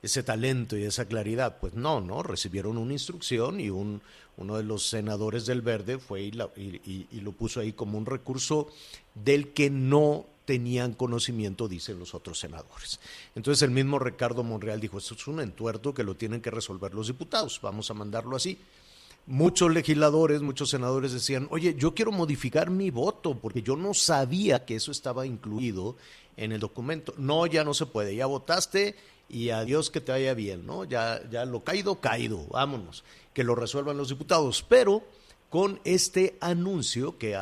ese 0.02 0.24
talento 0.24 0.78
y 0.78 0.84
esa 0.84 1.06
claridad. 1.06 1.58
Pues 1.60 1.74
no, 1.74 2.02
no, 2.02 2.24
recibieron 2.24 2.78
una 2.78 2.94
instrucción 2.94 3.60
y 3.60 3.70
un, 3.70 4.02
uno 4.38 4.58
de 4.58 4.64
los 4.64 4.88
senadores 4.88 5.46
del 5.46 5.62
Verde 5.62 6.00
fue 6.00 6.22
y, 6.22 6.32
la, 6.32 6.50
y, 6.56 7.08
lo 7.22 7.32
puso 7.32 7.60
ahí 7.60 7.74
como 7.74 7.98
un 7.98 8.06
recurso 8.06 8.70
del 9.16 9.50
que 9.50 9.70
no 9.70 10.26
tenían 10.46 10.94
conocimiento, 10.94 11.68
dicen 11.68 12.00
los 12.00 12.16
otros 12.16 12.40
senadores. 12.40 13.00
Entonces 13.36 13.62
el 13.62 13.72
mismo 13.72 14.00
Ricardo 14.00 14.44
Monreal 14.44 14.80
dijo, 14.80 14.98
esto 14.98 15.14
es 15.14 15.28
un 15.28 15.42
entuerto 15.42 15.94
que 15.94 16.04
lo 16.04 16.16
tienen 16.16 16.42
que 16.42 16.50
resolver 16.50 16.94
los 16.94 17.08
diputados, 17.08 17.60
vamos 17.62 17.92
a 17.92 17.94
mandarlo 17.94 18.36
así. 18.36 18.58
Muchos 19.28 19.72
legisladores, 19.72 20.42
muchos 20.42 20.72
senadores 20.72 21.12
decían, 21.12 21.48
oye, 21.52 21.76
yo 21.78 21.94
quiero 21.94 22.12
modificar 22.12 22.72
mi 22.72 22.90
voto 22.90 23.36
porque 23.36 23.62
yo 23.62 23.76
no 23.76 23.94
sabía 23.94 24.66
que 24.66 24.76
eso 24.76 24.92
estaba 24.92 25.28
incluido 25.28 25.98
en 26.36 26.52
el 26.52 26.60
documento. 26.60 27.14
No, 27.18 27.46
ya 27.46 27.64
no 27.64 27.76
se 27.76 27.86
puede, 27.86 28.16
ya 28.16 28.26
votaste 28.26 28.96
y 29.30 29.52
adiós 29.52 29.90
que 29.90 30.02
te 30.02 30.12
vaya 30.12 30.34
bien, 30.34 30.66
¿no? 30.66 30.84
Ya, 30.84 31.22
ya 31.30 31.46
lo 31.46 31.64
caído, 31.64 32.02
caído, 32.02 32.46
vámonos, 32.48 33.04
que 33.34 33.44
lo 33.44 33.56
resuelvan 33.56 33.98
los 33.98 34.10
diputados. 34.10 34.66
Pero 34.68 35.04
con 35.50 35.80
este 35.84 36.38
anuncio 36.42 37.18
que, 37.18 37.38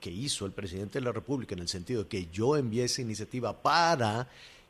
que, 0.00 0.10
hizo 0.10 0.46
el 0.46 0.52
presidente 0.52 0.98
de 0.98 1.04
la 1.04 1.12
República 1.12 1.54
en 1.54 1.60
el 1.60 1.68
sentido 1.68 2.04
de 2.04 2.08
que 2.08 2.28
yo 2.32 2.56
envié 2.56 2.84
esa 2.84 3.02
iniciativa 3.02 3.62
para 3.62 4.28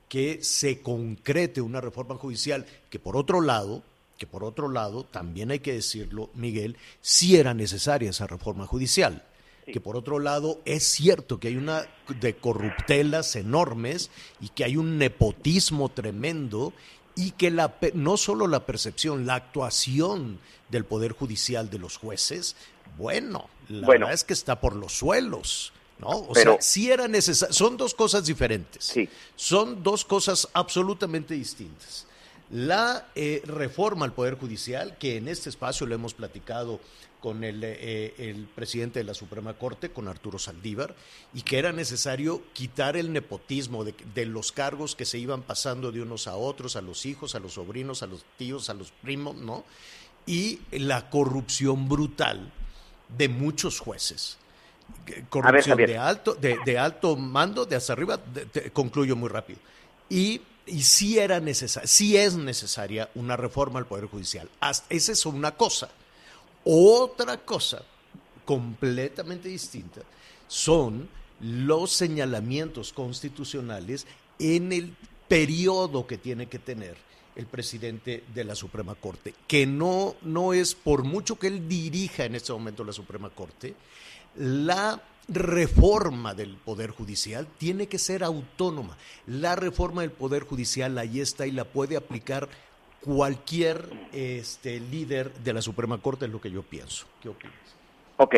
que 0.08 0.42
se 0.42 0.82
concrete 0.82 1.60
una 1.60 1.80
reforma 1.80 2.16
judicial 2.16 2.66
que 2.90 2.98
por 2.98 3.16
otro 3.16 3.40
lado, 3.40 3.82
que 4.18 4.26
por 4.26 4.44
otro 4.44 4.68
lado, 4.68 5.04
también 5.04 5.50
hay 5.50 5.60
que 5.60 5.72
decirlo, 5.72 6.30
Miguel, 6.34 6.76
sí 7.00 7.36
era 7.36 7.54
necesaria 7.54 8.10
esa 8.10 8.26
reforma 8.26 8.66
judicial 8.66 9.24
que 9.66 9.80
por 9.80 9.96
otro 9.96 10.18
lado 10.18 10.60
es 10.64 10.84
cierto 10.84 11.38
que 11.38 11.48
hay 11.48 11.56
una 11.56 11.86
de 12.20 12.34
corruptelas 12.36 13.36
enormes 13.36 14.10
y 14.40 14.48
que 14.48 14.64
hay 14.64 14.76
un 14.76 14.98
nepotismo 14.98 15.88
tremendo 15.88 16.72
y 17.14 17.32
que 17.32 17.50
la, 17.50 17.76
no 17.94 18.16
solo 18.16 18.46
la 18.48 18.66
percepción, 18.66 19.26
la 19.26 19.34
actuación 19.36 20.38
del 20.70 20.84
Poder 20.84 21.12
Judicial 21.12 21.68
de 21.70 21.78
los 21.78 21.96
jueces, 21.98 22.56
bueno, 22.96 23.48
la 23.68 23.86
Bueno. 23.86 24.06
verdad 24.06 24.14
es 24.14 24.24
que 24.24 24.32
está 24.32 24.60
por 24.60 24.74
los 24.74 24.92
suelos. 24.92 25.72
¿No? 25.98 26.08
O 26.08 26.32
Pero- 26.32 26.54
sea, 26.54 26.62
sí 26.62 26.90
era 26.90 27.06
necesario, 27.06 27.52
son 27.54 27.76
dos 27.76 27.94
cosas 27.94 28.26
diferentes. 28.26 28.82
Sí. 28.84 29.08
Son 29.36 29.84
dos 29.84 30.04
cosas 30.04 30.48
absolutamente 30.52 31.34
distintas. 31.34 32.06
La 32.50 33.06
eh, 33.14 33.40
reforma 33.44 34.04
al 34.04 34.12
Poder 34.12 34.34
Judicial, 34.36 34.98
que 34.98 35.16
en 35.18 35.28
este 35.28 35.48
espacio 35.48 35.86
lo 35.86 35.94
hemos 35.94 36.12
platicado 36.12 36.80
con 37.22 37.44
el, 37.44 37.62
eh, 37.64 38.14
el 38.18 38.46
presidente 38.46 38.98
de 38.98 39.04
la 39.04 39.14
Suprema 39.14 39.54
Corte, 39.54 39.90
con 39.92 40.08
Arturo 40.08 40.38
Saldívar, 40.38 40.94
y 41.32 41.42
que 41.42 41.58
era 41.58 41.72
necesario 41.72 42.42
quitar 42.52 42.96
el 42.96 43.12
nepotismo 43.12 43.84
de, 43.84 43.94
de 44.14 44.26
los 44.26 44.50
cargos 44.50 44.96
que 44.96 45.04
se 45.04 45.18
iban 45.18 45.42
pasando 45.42 45.92
de 45.92 46.02
unos 46.02 46.26
a 46.26 46.34
otros, 46.34 46.74
a 46.74 46.82
los 46.82 47.06
hijos, 47.06 47.34
a 47.36 47.38
los 47.38 47.52
sobrinos, 47.54 48.02
a 48.02 48.06
los 48.08 48.24
tíos, 48.36 48.68
a 48.68 48.74
los 48.74 48.90
primos, 48.90 49.36
¿no? 49.36 49.64
Y 50.26 50.60
la 50.72 51.08
corrupción 51.10 51.88
brutal 51.88 52.52
de 53.16 53.28
muchos 53.28 53.78
jueces. 53.78 54.36
Corrupción 55.30 55.76
de 55.92 55.98
alto, 55.98 56.34
de, 56.34 56.58
de 56.66 56.78
alto 56.78 57.16
mando, 57.16 57.64
de 57.64 57.76
hasta 57.76 57.92
arriba, 57.92 58.16
de- 58.18 58.70
concluyo 58.72 59.14
muy 59.16 59.28
rápido. 59.28 59.60
Y, 60.10 60.40
y 60.66 60.82
sí 60.82 61.18
era 61.18 61.40
necesaria, 61.40 61.86
sí 61.86 62.16
es 62.16 62.34
necesaria 62.34 63.10
una 63.14 63.36
reforma 63.36 63.78
al 63.78 63.86
Poder 63.86 64.06
Judicial. 64.06 64.48
Hasta- 64.60 64.92
esa 64.94 65.12
es 65.12 65.24
una 65.24 65.52
cosa. 65.52 65.88
Otra 66.64 67.38
cosa 67.38 67.82
completamente 68.44 69.48
distinta 69.48 70.02
son 70.48 71.08
los 71.40 71.92
señalamientos 71.92 72.92
constitucionales 72.92 74.06
en 74.38 74.72
el 74.72 74.94
periodo 75.28 76.06
que 76.06 76.18
tiene 76.18 76.46
que 76.46 76.58
tener 76.58 76.96
el 77.34 77.46
presidente 77.46 78.24
de 78.34 78.44
la 78.44 78.54
Suprema 78.54 78.94
Corte, 78.94 79.34
que 79.48 79.66
no, 79.66 80.16
no 80.22 80.52
es 80.52 80.74
por 80.74 81.02
mucho 81.02 81.38
que 81.38 81.46
él 81.46 81.68
dirija 81.68 82.24
en 82.24 82.34
este 82.34 82.52
momento 82.52 82.84
la 82.84 82.92
Suprema 82.92 83.30
Corte, 83.30 83.74
la 84.36 85.02
reforma 85.28 86.34
del 86.34 86.56
Poder 86.56 86.90
Judicial 86.90 87.46
tiene 87.58 87.86
que 87.86 87.98
ser 87.98 88.24
autónoma. 88.24 88.96
La 89.26 89.56
reforma 89.56 90.02
del 90.02 90.10
Poder 90.10 90.44
Judicial 90.44 90.98
ahí 90.98 91.20
está 91.20 91.46
y 91.46 91.52
la 91.52 91.64
puede 91.64 91.96
aplicar 91.96 92.48
cualquier 93.04 93.82
este, 94.12 94.80
líder 94.80 95.32
de 95.34 95.52
la 95.52 95.62
Suprema 95.62 95.98
Corte, 95.98 96.26
es 96.26 96.30
lo 96.30 96.40
que 96.40 96.50
yo 96.50 96.62
pienso. 96.62 97.06
¿Qué 97.20 97.28
opinas? 97.28 97.54
Ok, 98.16 98.36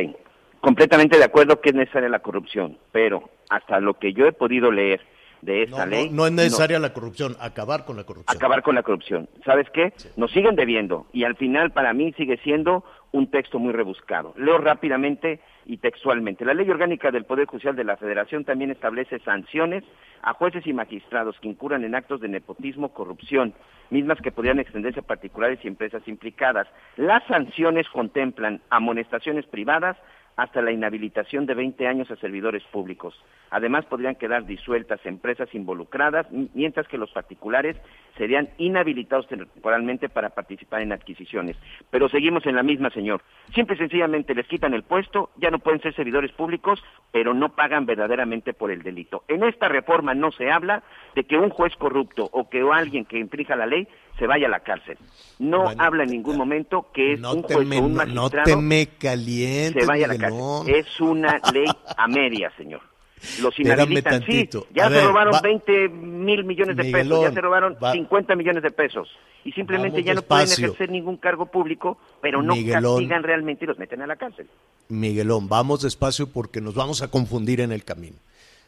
completamente 0.60 1.18
de 1.18 1.24
acuerdo 1.24 1.60
que 1.60 1.70
es 1.70 1.74
necesaria 1.74 2.08
la 2.08 2.20
corrupción, 2.20 2.78
pero 2.92 3.28
hasta 3.50 3.80
lo 3.80 3.94
que 3.94 4.12
yo 4.12 4.26
he 4.26 4.32
podido 4.32 4.70
leer 4.70 5.00
de 5.42 5.64
esta 5.64 5.84
No, 5.84 5.90
ley... 5.90 6.08
no, 6.08 6.16
no 6.16 6.26
es 6.26 6.32
necesaria 6.32 6.78
la 6.78 6.92
corrupción, 6.94 7.36
acabar 7.40 7.84
con 7.84 7.96
la 7.96 8.04
corrupción. 8.04 8.34
acabar 8.36 8.62
con 8.62 8.74
la 8.74 8.82
corrupción. 8.82 9.28
¿Sabes 9.44 9.68
qué? 9.74 9.92
Nos 10.16 10.30
siguen 10.30 10.56
debiendo 10.56 11.06
y 11.12 11.24
al 11.24 11.36
final 11.36 11.70
para 11.72 11.92
mí 11.92 12.12
sigue 12.14 12.38
siendo 12.38 12.82
un 13.14 13.28
texto 13.28 13.60
muy 13.60 13.72
rebuscado. 13.72 14.34
Leo 14.36 14.58
rápidamente 14.58 15.38
y 15.66 15.76
textualmente. 15.76 16.44
La 16.44 16.52
Ley 16.52 16.68
Orgánica 16.68 17.12
del 17.12 17.24
Poder 17.24 17.46
Judicial 17.46 17.76
de 17.76 17.84
la 17.84 17.96
Federación 17.96 18.44
también 18.44 18.72
establece 18.72 19.20
sanciones 19.20 19.84
a 20.22 20.32
jueces 20.32 20.66
y 20.66 20.72
magistrados 20.72 21.38
que 21.38 21.46
incurran 21.46 21.84
en 21.84 21.94
actos 21.94 22.20
de 22.20 22.26
nepotismo, 22.26 22.92
corrupción, 22.92 23.54
mismas 23.90 24.20
que 24.20 24.32
podrían 24.32 24.58
extenderse 24.58 24.98
a 24.98 25.04
particulares 25.04 25.60
y 25.62 25.68
empresas 25.68 26.02
implicadas. 26.08 26.66
Las 26.96 27.22
sanciones 27.28 27.88
contemplan 27.88 28.60
amonestaciones 28.68 29.46
privadas 29.46 29.96
hasta 30.36 30.62
la 30.62 30.72
inhabilitación 30.72 31.46
de 31.46 31.54
20 31.54 31.86
años 31.86 32.10
a 32.10 32.16
servidores 32.16 32.62
públicos. 32.64 33.14
Además, 33.50 33.84
podrían 33.84 34.16
quedar 34.16 34.46
disueltas 34.46 35.04
empresas 35.06 35.54
involucradas, 35.54 36.26
mientras 36.54 36.88
que 36.88 36.98
los 36.98 37.10
particulares 37.12 37.76
serían 38.16 38.48
inhabilitados 38.58 39.28
temporalmente 39.28 40.08
para 40.08 40.30
participar 40.30 40.82
en 40.82 40.92
adquisiciones. 40.92 41.56
Pero 41.90 42.08
seguimos 42.08 42.46
en 42.46 42.56
la 42.56 42.62
misma, 42.62 42.90
señor. 42.90 43.22
Simple 43.54 43.76
y 43.76 43.78
sencillamente 43.78 44.34
les 44.34 44.46
quitan 44.46 44.74
el 44.74 44.82
puesto, 44.82 45.30
ya 45.36 45.50
no 45.50 45.58
pueden 45.58 45.80
ser 45.80 45.94
servidores 45.94 46.32
públicos, 46.32 46.82
pero 47.12 47.34
no 47.34 47.54
pagan 47.54 47.86
verdaderamente 47.86 48.54
por 48.54 48.70
el 48.70 48.82
delito. 48.82 49.24
En 49.28 49.44
esta 49.44 49.68
reforma 49.68 50.14
no 50.14 50.32
se 50.32 50.50
habla 50.50 50.82
de 51.14 51.24
que 51.24 51.36
un 51.36 51.50
juez 51.50 51.74
corrupto 51.76 52.28
o 52.32 52.48
que 52.48 52.64
alguien 52.72 53.04
que 53.04 53.18
infrinja 53.18 53.56
la 53.56 53.66
ley 53.66 53.86
se 54.18 54.26
vaya 54.26 54.46
a 54.46 54.50
la 54.50 54.60
cárcel. 54.60 54.96
No 55.38 55.64
Bueno, 55.64 55.82
habla 55.82 56.04
en 56.04 56.10
ningún 56.10 56.36
momento 56.36 56.86
que 56.94 57.14
es 57.14 57.20
No 57.20 57.34
un 57.34 57.42
juez 57.42 57.66
me, 57.66 57.78
o 57.78 57.82
un 57.84 57.94
no- 57.94 58.06
no 58.06 58.22
magistrado 58.22 58.44
te 58.44 58.56
me 58.56 58.86
calientes, 58.86 59.82
se 59.82 59.86
vaya 59.88 60.04
a 60.06 60.08
la 60.08 60.18
cárcel. 60.18 60.74
Es 60.74 61.00
una 61.00 61.40
ley 61.52 61.66
a 61.96 62.06
media, 62.08 62.52
señor. 62.56 62.80
los 63.40 63.58
inhabilitan. 63.58 64.22
Sí, 64.26 64.48
ya 64.74 64.88
se 64.90 65.00
robaron 65.00 65.34
20 65.42 65.88
mil 65.88 66.44
millones 66.44 66.76
de 66.76 66.84
pesos, 66.84 67.22
ya 67.22 67.32
se 67.32 67.40
robaron 67.40 67.76
50 67.92 68.36
millones 68.36 68.62
de 68.62 68.70
pesos. 68.70 69.08
Y 69.46 69.52
simplemente 69.52 70.02
ya 70.02 70.12
no 70.14 70.22
pueden 70.22 70.46
ejercer 70.50 70.90
ningún 70.90 71.16
cargo 71.16 71.46
público, 71.46 71.98
pero 72.20 72.42
no 72.42 72.54
castigan 72.54 73.22
realmente 73.22 73.64
y 73.64 73.68
los 73.68 73.78
meten 73.78 74.02
a 74.02 74.06
la 74.06 74.16
cárcel. 74.16 74.46
Miguelón, 74.88 75.48
vamos 75.48 75.80
despacio 75.82 76.28
porque 76.28 76.60
nos 76.60 76.74
vamos 76.74 77.00
a 77.02 77.08
confundir 77.08 77.60
en 77.62 77.72
el 77.72 77.82
camino. 77.84 78.16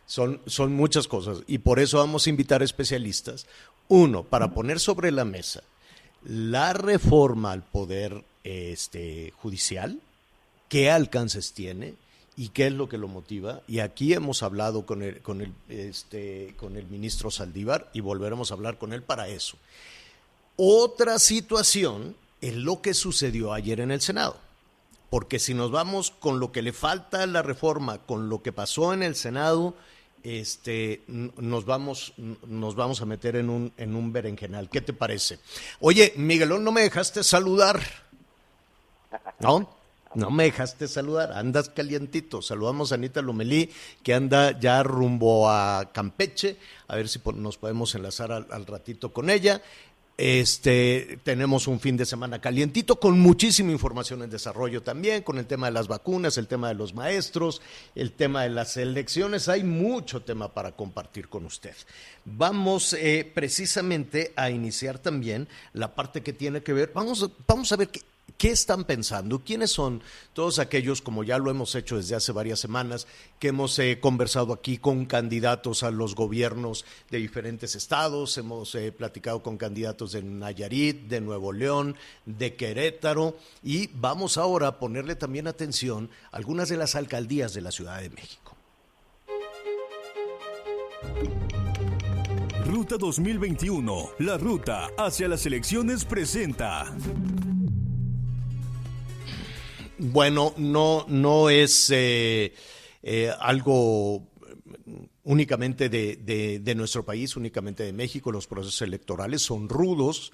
Son, 0.06 0.40
son 0.46 0.72
muchas 0.72 1.08
cosas 1.08 1.42
y 1.46 1.58
por 1.58 1.78
eso 1.80 1.98
vamos 1.98 2.26
a 2.26 2.30
invitar 2.30 2.62
especialistas. 2.62 3.46
Uno, 3.88 4.24
para 4.24 4.52
poner 4.52 4.80
sobre 4.80 5.12
la 5.12 5.24
mesa 5.24 5.62
la 6.28 6.72
reforma 6.72 7.52
al 7.52 7.62
poder 7.62 8.24
este, 8.42 9.32
judicial, 9.38 10.00
qué 10.68 10.90
alcances 10.90 11.52
tiene 11.52 11.94
y 12.36 12.48
qué 12.48 12.66
es 12.66 12.72
lo 12.72 12.88
que 12.88 12.98
lo 12.98 13.08
motiva. 13.08 13.62
Y 13.68 13.78
aquí 13.78 14.12
hemos 14.12 14.42
hablado 14.42 14.86
con 14.86 15.02
el, 15.02 15.20
con 15.22 15.40
el, 15.40 15.52
este, 15.68 16.54
con 16.58 16.76
el 16.76 16.86
ministro 16.86 17.30
Saldívar 17.30 17.90
y 17.92 18.00
volveremos 18.00 18.50
a 18.50 18.54
hablar 18.54 18.78
con 18.78 18.92
él 18.92 19.02
para 19.02 19.28
eso. 19.28 19.56
Otra 20.56 21.18
situación 21.18 22.16
es 22.40 22.54
lo 22.54 22.82
que 22.82 22.94
sucedió 22.94 23.52
ayer 23.52 23.80
en 23.80 23.90
el 23.90 24.00
Senado. 24.00 24.36
Porque 25.10 25.38
si 25.38 25.54
nos 25.54 25.70
vamos 25.70 26.10
con 26.10 26.40
lo 26.40 26.50
que 26.50 26.62
le 26.62 26.72
falta 26.72 27.22
a 27.22 27.26
la 27.26 27.42
reforma, 27.42 27.98
con 27.98 28.28
lo 28.28 28.42
que 28.42 28.52
pasó 28.52 28.92
en 28.92 29.04
el 29.04 29.14
Senado, 29.14 29.74
este, 30.26 31.04
nos 31.06 31.64
vamos, 31.64 32.12
nos 32.46 32.74
vamos 32.74 33.00
a 33.00 33.06
meter 33.06 33.36
en 33.36 33.48
un, 33.48 33.72
en 33.76 33.94
un 33.94 34.12
berenjenal. 34.12 34.68
¿Qué 34.68 34.80
te 34.80 34.92
parece? 34.92 35.38
Oye, 35.78 36.12
Miguelón, 36.16 36.64
no 36.64 36.72
me 36.72 36.80
dejaste 36.80 37.22
saludar. 37.22 37.80
¿No? 39.38 39.70
No 40.14 40.30
me 40.30 40.44
dejaste 40.44 40.88
saludar, 40.88 41.32
andas 41.32 41.68
calientito. 41.68 42.42
Saludamos 42.42 42.90
a 42.90 42.96
Anita 42.96 43.22
Lomelí, 43.22 43.70
que 44.02 44.14
anda 44.14 44.58
ya 44.58 44.82
rumbo 44.82 45.48
a 45.48 45.92
Campeche, 45.92 46.56
a 46.88 46.96
ver 46.96 47.08
si 47.08 47.20
nos 47.34 47.58
podemos 47.58 47.94
enlazar 47.94 48.32
al 48.32 48.66
ratito 48.66 49.12
con 49.12 49.30
ella. 49.30 49.62
Este, 50.18 51.18
tenemos 51.24 51.68
un 51.68 51.78
fin 51.78 51.96
de 51.96 52.06
semana 52.06 52.40
calientito 52.40 52.98
con 52.98 53.20
muchísima 53.20 53.70
información 53.70 54.22
en 54.22 54.30
desarrollo 54.30 54.82
también, 54.82 55.22
con 55.22 55.36
el 55.36 55.46
tema 55.46 55.66
de 55.66 55.72
las 55.72 55.88
vacunas, 55.88 56.38
el 56.38 56.46
tema 56.46 56.68
de 56.68 56.74
los 56.74 56.94
maestros, 56.94 57.60
el 57.94 58.12
tema 58.12 58.44
de 58.44 58.50
las 58.50 58.78
elecciones. 58.78 59.48
Hay 59.48 59.62
mucho 59.62 60.22
tema 60.22 60.54
para 60.54 60.72
compartir 60.72 61.28
con 61.28 61.44
usted. 61.44 61.74
Vamos 62.24 62.94
eh, 62.94 63.30
precisamente 63.34 64.32
a 64.36 64.48
iniciar 64.48 64.98
también 64.98 65.48
la 65.74 65.94
parte 65.94 66.22
que 66.22 66.32
tiene 66.32 66.62
que 66.62 66.72
ver. 66.72 66.92
Vamos, 66.94 67.30
vamos 67.46 67.70
a 67.72 67.76
ver 67.76 67.88
qué 67.88 68.00
¿Qué 68.38 68.50
están 68.50 68.84
pensando? 68.84 69.38
¿Quiénes 69.38 69.70
son 69.70 70.02
todos 70.34 70.58
aquellos, 70.58 71.00
como 71.00 71.24
ya 71.24 71.38
lo 71.38 71.50
hemos 71.50 71.74
hecho 71.74 71.96
desde 71.96 72.16
hace 72.16 72.32
varias 72.32 72.60
semanas, 72.60 73.06
que 73.38 73.48
hemos 73.48 73.78
eh, 73.78 73.98
conversado 73.98 74.52
aquí 74.52 74.76
con 74.76 75.06
candidatos 75.06 75.82
a 75.82 75.90
los 75.90 76.14
gobiernos 76.14 76.84
de 77.10 77.18
diferentes 77.18 77.74
estados? 77.74 78.36
Hemos 78.36 78.74
eh, 78.74 78.92
platicado 78.92 79.42
con 79.42 79.56
candidatos 79.56 80.12
de 80.12 80.22
Nayarit, 80.22 81.08
de 81.08 81.22
Nuevo 81.22 81.52
León, 81.52 81.96
de 82.26 82.56
Querétaro 82.56 83.38
y 83.62 83.86
vamos 83.94 84.36
ahora 84.36 84.68
a 84.68 84.78
ponerle 84.78 85.16
también 85.16 85.46
atención 85.46 86.10
a 86.30 86.36
algunas 86.36 86.68
de 86.68 86.76
las 86.76 86.94
alcaldías 86.94 87.54
de 87.54 87.62
la 87.62 87.70
Ciudad 87.70 88.02
de 88.02 88.10
México. 88.10 88.54
Ruta 92.66 92.98
2021, 92.98 94.10
la 94.18 94.36
ruta 94.36 94.90
hacia 94.98 95.28
las 95.28 95.46
elecciones 95.46 96.04
presenta. 96.04 96.94
Bueno, 99.98 100.52
no, 100.58 101.06
no 101.08 101.48
es 101.48 101.90
eh, 101.90 102.52
eh, 103.02 103.32
algo 103.40 104.28
únicamente 105.24 105.88
de, 105.88 106.74
nuestro 106.76 107.04
país, 107.04 107.34
únicamente 107.36 107.82
de 107.82 107.94
México. 107.94 108.30
Los 108.30 108.46
procesos 108.46 108.82
electorales 108.82 109.40
son 109.40 109.70
rudos. 109.70 110.32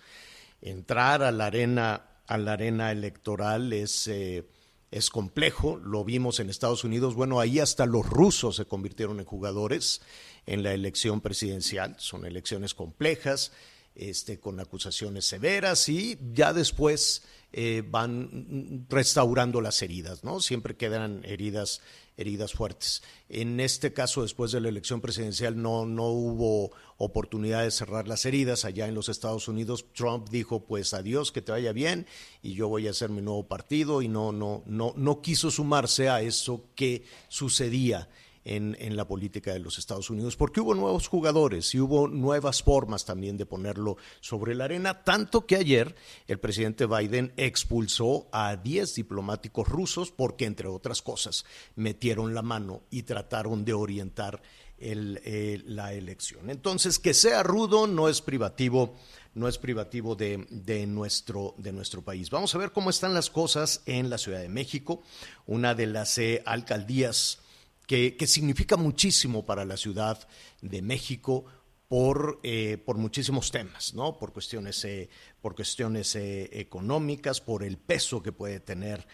Entrar 0.60 1.22
a 1.22 1.30
la 1.30 1.46
arena, 1.46 2.06
a 2.26 2.38
la 2.38 2.54
arena 2.54 2.90
electoral 2.90 3.72
es, 3.72 4.08
eh, 4.08 4.44
es 4.90 5.10
complejo. 5.10 5.76
Lo 5.76 6.04
vimos 6.04 6.40
en 6.40 6.50
Estados 6.50 6.82
Unidos. 6.82 7.14
Bueno, 7.14 7.38
ahí 7.38 7.60
hasta 7.60 7.86
los 7.86 8.04
rusos 8.04 8.56
se 8.56 8.64
convirtieron 8.64 9.20
en 9.20 9.26
jugadores 9.26 10.02
en 10.46 10.64
la 10.64 10.74
elección 10.74 11.20
presidencial. 11.20 11.94
Son 11.98 12.26
elecciones 12.26 12.74
complejas, 12.74 13.52
este, 13.94 14.40
con 14.40 14.58
acusaciones 14.58 15.24
severas 15.24 15.88
y 15.88 16.18
ya 16.32 16.52
después 16.52 17.22
eh, 17.52 17.82
van 17.86 18.86
restaurando 18.88 19.60
las 19.60 19.82
heridas, 19.82 20.24
¿no? 20.24 20.40
Siempre 20.40 20.76
quedan 20.76 21.22
heridas, 21.24 21.82
heridas 22.16 22.52
fuertes. 22.52 23.02
En 23.28 23.60
este 23.60 23.92
caso, 23.92 24.22
después 24.22 24.52
de 24.52 24.60
la 24.60 24.68
elección 24.68 25.00
presidencial, 25.00 25.60
no, 25.60 25.84
no 25.84 26.08
hubo 26.08 26.72
oportunidad 26.96 27.62
de 27.62 27.70
cerrar 27.70 28.08
las 28.08 28.24
heridas. 28.24 28.64
Allá 28.64 28.88
en 28.88 28.94
los 28.94 29.08
Estados 29.08 29.48
Unidos, 29.48 29.86
Trump 29.94 30.28
dijo, 30.30 30.64
pues 30.64 30.94
adiós, 30.94 31.30
que 31.30 31.42
te 31.42 31.52
vaya 31.52 31.72
bien, 31.72 32.06
y 32.42 32.54
yo 32.54 32.68
voy 32.68 32.88
a 32.88 32.90
hacer 32.92 33.10
mi 33.10 33.20
nuevo 33.20 33.46
partido, 33.46 34.02
y 34.02 34.08
no, 34.08 34.32
no, 34.32 34.62
no, 34.66 34.94
no 34.96 35.20
quiso 35.20 35.50
sumarse 35.50 36.08
a 36.08 36.22
eso 36.22 36.64
que 36.74 37.04
sucedía 37.28 38.08
en, 38.44 38.96
la 38.96 39.06
política 39.06 39.52
de 39.52 39.60
los 39.60 39.78
Estados 39.78 40.10
Unidos, 40.10 40.36
porque 40.36 40.60
hubo 40.60 40.74
nuevos 40.74 41.08
jugadores 41.08 41.74
y 41.74 41.80
hubo 41.80 42.08
nuevas 42.08 42.62
formas 42.62 43.04
también 43.04 43.36
de 43.36 43.46
ponerlo 43.46 43.96
sobre 44.20 44.54
la 44.54 44.64
arena, 44.64 45.04
tanto 45.04 45.46
que 45.46 45.56
ayer 45.56 45.94
el 46.26 46.38
presidente 46.38 46.86
Biden 46.86 47.32
expulsó 47.36 48.28
a 48.32 48.56
10 48.56 48.94
diplomáticos 48.94 49.68
rusos 49.68 50.10
porque, 50.10 50.46
entre 50.46 50.68
otras 50.68 51.02
cosas, 51.02 51.44
metieron 51.76 52.34
la 52.34 52.42
mano 52.42 52.82
y 52.90 53.04
trataron 53.04 53.64
de 53.64 53.72
orientar 53.74 54.42
eh, 54.78 55.62
la 55.64 55.92
elección. 55.92 56.50
Entonces, 56.50 56.98
que 56.98 57.14
sea 57.14 57.42
rudo 57.42 57.86
no 57.86 58.08
es 58.08 58.20
privativo 58.20 58.94
no 59.34 59.48
es 59.48 59.56
privativo 59.56 60.14
de, 60.14 60.46
de, 60.50 60.86
nuestro, 60.86 61.54
de 61.56 61.72
nuestro 61.72 62.02
país. 62.02 62.28
Vamos 62.28 62.54
a 62.54 62.58
ver 62.58 62.72
cómo 62.72 62.90
están 62.90 63.14
las 63.14 63.30
cosas 63.30 63.82
en 63.86 64.10
la 64.10 64.18
Ciudad 64.18 64.40
de 64.40 64.50
México, 64.50 65.02
una 65.46 65.74
de 65.74 65.86
las 65.86 66.18
eh, 66.18 66.42
alcaldías 66.44 67.41
que, 67.86 68.26
significa 68.26 68.76
muchísimo 68.76 69.44
para 69.44 69.64
la 69.64 69.76
Ciudad 69.76 70.26
de 70.60 70.82
México 70.82 71.44
por, 71.88 72.40
eh, 72.42 72.78
por 72.78 72.96
muchísimos 72.96 73.50
temas, 73.50 73.92
¿no? 73.94 74.18
Por 74.18 74.32
cuestiones, 74.32 74.82
eh, 74.84 75.10
por 75.42 75.54
cuestiones 75.54 76.16
eh, 76.16 76.48
económicas, 76.52 77.40
por 77.40 77.62
el 77.62 77.76
peso 77.76 78.22
que 78.22 78.32
puede 78.32 78.60
tener 78.60 79.06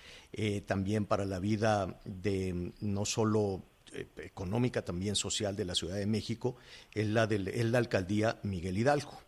también 0.67 1.07
para 1.07 1.25
la 1.25 1.39
vida 1.39 1.99
de 2.05 2.73
no 2.81 3.05
solo 3.07 3.65
económica, 4.19 4.85
también 4.85 5.17
social 5.17 5.57
de 5.57 5.65
la 5.65 5.75
Ciudad 5.75 5.97
de 5.97 6.07
México, 6.07 6.57
es 6.93 7.09
la, 7.09 7.25
es 7.25 7.65
la 7.65 7.79
alcaldía 7.79 8.39
Miguel 8.43 8.77
Hidalgo. 8.77 9.19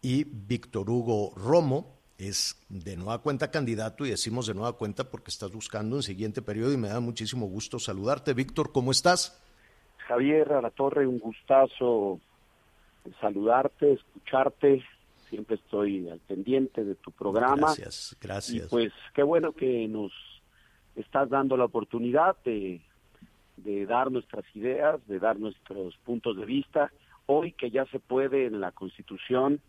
Y 0.00 0.24
Víctor 0.24 0.88
Hugo 0.88 1.34
Romo, 1.34 1.99
es 2.20 2.60
de 2.68 2.96
nueva 2.96 3.22
cuenta 3.22 3.50
candidato 3.50 4.04
y 4.04 4.10
decimos 4.10 4.46
de 4.46 4.54
nueva 4.54 4.74
cuenta 4.74 5.10
porque 5.10 5.30
estás 5.30 5.50
buscando 5.52 5.96
un 5.96 6.02
siguiente 6.02 6.42
periodo 6.42 6.72
y 6.72 6.76
me 6.76 6.88
da 6.88 7.00
muchísimo 7.00 7.46
gusto 7.46 7.78
saludarte. 7.78 8.34
Víctor, 8.34 8.72
¿cómo 8.72 8.90
estás? 8.90 9.40
Javier, 10.06 10.52
a 10.52 10.60
la 10.60 10.70
torre, 10.70 11.06
un 11.06 11.18
gustazo 11.18 12.20
saludarte, 13.20 13.92
escucharte. 13.92 14.84
Siempre 15.30 15.56
estoy 15.56 16.08
al 16.08 16.18
pendiente 16.20 16.84
de 16.84 16.94
tu 16.96 17.10
programa. 17.12 17.68
Gracias, 17.68 18.16
gracias. 18.20 18.66
Y 18.66 18.68
pues 18.68 18.92
qué 19.14 19.22
bueno 19.22 19.52
que 19.52 19.86
nos 19.88 20.12
estás 20.96 21.30
dando 21.30 21.56
la 21.56 21.64
oportunidad 21.64 22.36
de, 22.44 22.80
de 23.56 23.86
dar 23.86 24.10
nuestras 24.10 24.44
ideas, 24.54 25.00
de 25.06 25.18
dar 25.20 25.38
nuestros 25.38 25.96
puntos 25.98 26.36
de 26.36 26.44
vista. 26.44 26.92
Hoy 27.26 27.52
que 27.52 27.70
ya 27.70 27.86
se 27.86 28.00
puede 28.00 28.46
en 28.46 28.60
la 28.60 28.72
Constitución 28.72 29.60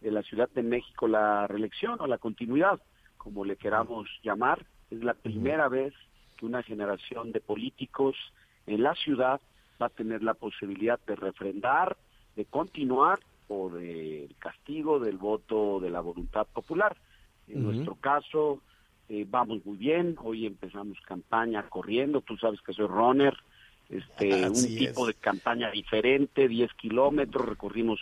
de 0.00 0.10
la 0.10 0.22
Ciudad 0.22 0.48
de 0.50 0.62
México 0.62 1.08
la 1.08 1.46
reelección 1.46 2.00
o 2.00 2.06
la 2.06 2.18
continuidad, 2.18 2.80
como 3.16 3.44
le 3.44 3.56
queramos 3.56 4.08
llamar. 4.22 4.64
Es 4.90 5.02
la 5.02 5.14
primera 5.14 5.68
vez 5.68 5.92
que 6.36 6.46
una 6.46 6.62
generación 6.62 7.32
de 7.32 7.40
políticos 7.40 8.16
en 8.66 8.82
la 8.82 8.94
ciudad 8.94 9.40
va 9.80 9.86
a 9.86 9.90
tener 9.90 10.22
la 10.22 10.34
posibilidad 10.34 10.98
de 11.06 11.16
refrendar, 11.16 11.96
de 12.36 12.44
continuar 12.44 13.20
o 13.48 13.70
del 13.70 14.34
castigo 14.38 15.00
del 15.00 15.16
voto 15.16 15.80
de 15.80 15.90
la 15.90 16.00
voluntad 16.00 16.46
popular. 16.46 16.96
En 17.48 17.62
nuestro 17.62 17.94
caso, 17.94 18.60
eh, 19.08 19.26
vamos 19.28 19.64
muy 19.64 19.78
bien. 19.78 20.16
Hoy 20.22 20.46
empezamos 20.46 21.00
campaña 21.00 21.62
corriendo. 21.68 22.20
Tú 22.20 22.36
sabes 22.36 22.60
que 22.60 22.74
soy 22.74 22.86
runner. 22.86 23.36
Este, 23.88 24.46
un 24.48 24.54
tipo 24.54 25.06
de 25.06 25.14
campaña 25.14 25.70
diferente, 25.70 26.46
10 26.46 26.74
kilómetros, 26.74 27.48
recorrimos 27.48 27.98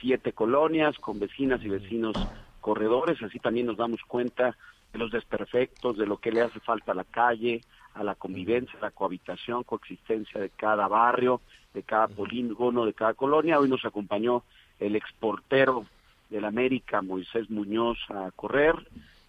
siete 0.00 0.32
colonias 0.32 0.98
con 0.98 1.18
vecinas 1.18 1.62
y 1.62 1.68
vecinos 1.68 2.16
corredores, 2.60 3.22
así 3.22 3.38
también 3.38 3.66
nos 3.66 3.76
damos 3.76 4.00
cuenta 4.02 4.56
de 4.92 4.98
los 4.98 5.10
desperfectos, 5.10 5.96
de 5.96 6.06
lo 6.06 6.18
que 6.18 6.32
le 6.32 6.42
hace 6.42 6.60
falta 6.60 6.92
a 6.92 6.96
la 6.96 7.04
calle, 7.04 7.62
a 7.94 8.02
la 8.02 8.14
convivencia, 8.14 8.78
a 8.78 8.82
la 8.82 8.90
cohabitación, 8.90 9.64
coexistencia 9.64 10.40
de 10.40 10.50
cada 10.50 10.88
barrio, 10.88 11.40
de 11.74 11.82
cada 11.82 12.08
polígono, 12.08 12.84
de 12.84 12.94
cada 12.94 13.14
colonia. 13.14 13.58
Hoy 13.58 13.68
nos 13.68 13.84
acompañó 13.84 14.42
el 14.78 14.96
exportero 14.96 15.86
del 16.28 16.44
América, 16.44 17.02
Moisés 17.02 17.50
Muñoz, 17.50 17.98
a 18.08 18.30
correr. 18.34 18.74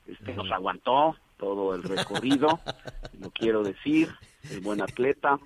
Este 0.08 0.34
nos 0.34 0.52
aguantó 0.52 1.16
todo 1.38 1.74
el 1.76 1.84
recorrido, 1.84 2.60
lo 3.20 3.30
quiero 3.32 3.64
decir, 3.64 4.10
el 4.50 4.62
buen 4.62 4.82
atleta. 4.82 5.40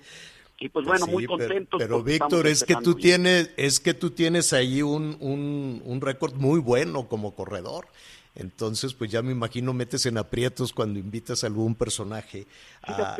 Y 0.58 0.68
pues 0.70 0.86
bueno, 0.86 1.06
muy 1.06 1.26
contento. 1.26 1.76
Pero, 1.78 2.02
Víctor, 2.02 2.46
es 2.46 2.64
que 2.64 2.76
tú 2.76 2.94
tienes, 2.94 3.50
es 3.56 3.78
que 3.78 3.92
tú 3.94 4.10
tienes 4.10 4.52
ahí 4.52 4.82
un, 4.82 5.16
un, 5.20 5.82
un 5.84 6.00
récord 6.00 6.34
muy 6.34 6.60
bueno 6.60 7.08
como 7.08 7.34
corredor. 7.34 7.86
Entonces, 8.34 8.92
pues 8.94 9.10
ya 9.10 9.22
me 9.22 9.32
imagino 9.32 9.72
metes 9.72 10.04
en 10.06 10.18
aprietos 10.18 10.72
cuando 10.72 10.98
invitas 10.98 11.42
a 11.42 11.46
algún 11.46 11.74
personaje 11.74 12.46
a, 12.82 13.16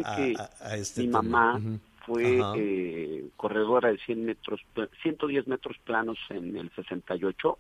a, 0.61 0.77
este 0.77 1.03
Mi 1.03 1.09
mamá 1.09 1.61
fue 2.07 2.39
eh, 2.57 3.25
corredora 3.37 3.91
de 3.91 3.99
100 3.99 4.27
metros, 4.27 4.61
110 5.03 5.49
metros 5.49 5.77
planos 5.85 6.19
en 6.29 6.57
el 6.57 6.71
68, 6.77 7.59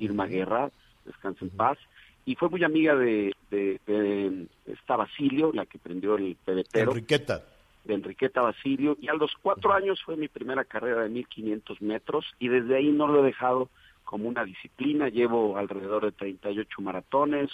Irma 0.00 0.26
Guerra, 0.26 0.70
descansa 1.04 1.44
en 1.44 1.50
paz, 1.50 1.78
y 2.26 2.34
fue 2.34 2.50
muy 2.50 2.64
amiga 2.64 2.94
de, 2.94 3.34
de, 3.50 4.46
esta 4.66 4.96
Basilio, 4.96 5.52
la 5.54 5.64
que 5.66 5.78
prendió 5.78 6.16
el 6.16 6.36
pebetero. 6.44 6.90
Enriqueta. 6.90 7.44
De 7.88 7.94
Enriqueta 7.94 8.42
Basilio, 8.42 8.96
y 9.00 9.08
a 9.08 9.14
los 9.14 9.34
cuatro 9.42 9.72
años 9.72 10.00
fue 10.04 10.16
mi 10.16 10.28
primera 10.28 10.64
carrera 10.64 11.02
de 11.02 11.08
1500 11.08 11.82
metros, 11.82 12.26
y 12.38 12.48
desde 12.48 12.76
ahí 12.76 12.92
no 12.92 13.08
lo 13.08 13.20
he 13.20 13.26
dejado 13.26 13.70
como 14.04 14.28
una 14.28 14.44
disciplina, 14.44 15.08
llevo 15.08 15.56
alrededor 15.56 16.04
de 16.04 16.12
38 16.12 16.82
maratones, 16.82 17.50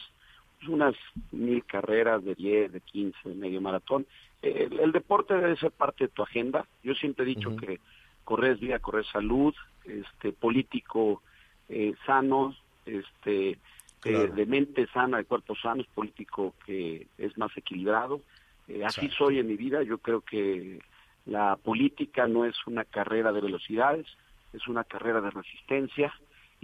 unas 0.68 0.94
mil 1.31 1.64
carreras 1.64 2.25
de 2.25 2.35
10, 2.35 2.73
de 2.73 2.81
15, 2.81 3.29
de 3.29 3.35
medio 3.35 3.61
maratón. 3.61 4.07
el, 4.42 4.92
deporte 4.92 5.35
debe 5.35 5.57
ser 5.57 5.70
parte 5.70 6.05
de 6.05 6.09
tu 6.09 6.23
agenda. 6.23 6.66
Yo 6.83 6.94
siempre 6.94 7.25
he 7.25 7.29
dicho 7.29 7.57
que 7.57 7.81
correr 8.25 8.53
es 8.53 8.61
vida, 8.61 8.79
correr 8.79 9.05
salud, 9.07 9.55
este 9.85 10.33
político 10.33 11.23
eh, 11.68 11.94
sano, 12.07 12.55
este 12.87 13.59
eh, 14.05 14.29
de 14.35 14.47
mente 14.47 14.87
sana, 14.88 15.18
de 15.18 15.25
cuerpo 15.25 15.55
sano, 15.57 15.83
es 15.83 15.88
político 15.88 16.55
que 16.66 17.07
es 17.18 17.37
más 17.38 17.57
equilibrado. 17.57 18.20
Eh, 18.68 18.85
así 18.85 19.09
soy 19.11 19.38
en 19.38 19.46
mi 19.46 19.57
vida. 19.57 19.83
Yo 19.83 19.98
creo 19.98 20.20
que 20.20 20.81
la 21.27 21.57
política 21.57 22.27
no 22.27 22.44
es 22.44 22.55
una 22.66 22.85
carrera 22.85 23.33
de 23.33 23.40
velocidades, 23.40 24.07
es 24.53 24.66
una 24.68 24.85
carrera 24.85 25.20
de 25.20 25.31
resistencia 25.31 26.12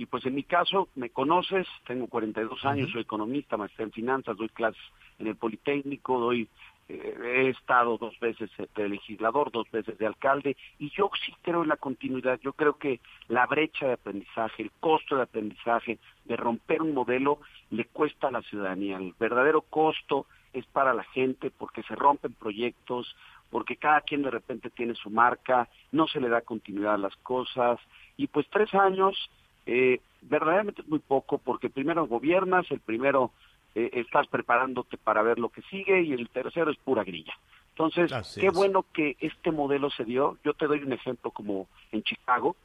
y 0.00 0.06
pues 0.06 0.24
en 0.24 0.34
mi 0.34 0.44
caso, 0.44 0.88
me 0.94 1.10
conoces, 1.10 1.66
tengo 1.86 2.06
42 2.06 2.64
años, 2.64 2.90
soy 2.90 3.02
economista, 3.02 3.58
maestría 3.58 3.84
en 3.84 3.92
finanzas, 3.92 4.34
doy 4.34 4.48
clases 4.48 4.80
en 5.18 5.26
el 5.26 5.36
Politécnico, 5.36 6.18
doy 6.18 6.48
eh, 6.88 7.14
he 7.22 7.48
estado 7.50 7.98
dos 7.98 8.18
veces 8.18 8.50
de 8.74 8.88
legislador, 8.88 9.52
dos 9.52 9.70
veces 9.70 9.98
de 9.98 10.06
alcalde, 10.06 10.56
y 10.78 10.88
yo 10.88 11.10
sí 11.22 11.34
creo 11.42 11.64
en 11.64 11.68
la 11.68 11.76
continuidad. 11.76 12.40
Yo 12.42 12.54
creo 12.54 12.78
que 12.78 13.00
la 13.28 13.46
brecha 13.46 13.88
de 13.88 13.92
aprendizaje, 13.92 14.62
el 14.62 14.70
costo 14.80 15.16
de 15.16 15.24
aprendizaje, 15.24 15.98
de 16.24 16.36
romper 16.36 16.80
un 16.80 16.94
modelo, 16.94 17.38
le 17.68 17.84
cuesta 17.84 18.28
a 18.28 18.32
la 18.32 18.40
ciudadanía. 18.40 18.96
El 18.96 19.14
verdadero 19.20 19.60
costo 19.60 20.24
es 20.52 20.66
para 20.66 20.94
la 20.94 21.04
gente 21.04 21.50
porque 21.50 21.82
se 21.82 21.94
rompen 21.94 22.32
proyectos, 22.32 23.16
porque 23.50 23.76
cada 23.76 24.00
quien 24.00 24.22
de 24.22 24.30
repente 24.30 24.70
tiene 24.70 24.94
su 24.94 25.10
marca, 25.10 25.68
no 25.92 26.06
se 26.06 26.20
le 26.20 26.28
da 26.28 26.40
continuidad 26.40 26.94
a 26.94 26.98
las 26.98 27.16
cosas, 27.16 27.78
y 28.16 28.26
pues 28.26 28.46
tres 28.50 28.72
años 28.74 29.30
eh, 29.66 30.00
verdaderamente 30.22 30.82
es 30.82 30.88
muy 30.88 30.98
poco 30.98 31.38
porque 31.38 31.70
primero 31.70 32.06
gobiernas, 32.06 32.70
el 32.70 32.80
primero 32.80 33.32
eh, 33.74 33.90
estás 33.92 34.26
preparándote 34.26 34.96
para 34.96 35.22
ver 35.22 35.38
lo 35.38 35.48
que 35.48 35.62
sigue 35.62 36.02
y 36.02 36.12
el 36.12 36.28
tercero 36.28 36.70
es 36.70 36.76
pura 36.78 37.04
grilla. 37.04 37.34
Entonces, 37.70 38.36
qué 38.38 38.50
bueno 38.50 38.84
que 38.92 39.16
este 39.20 39.52
modelo 39.52 39.90
se 39.90 40.04
dio. 40.04 40.36
Yo 40.44 40.52
te 40.54 40.66
doy 40.66 40.82
un 40.82 40.92
ejemplo 40.92 41.30
como 41.30 41.66
en 41.92 42.02
Chicago, 42.02 42.56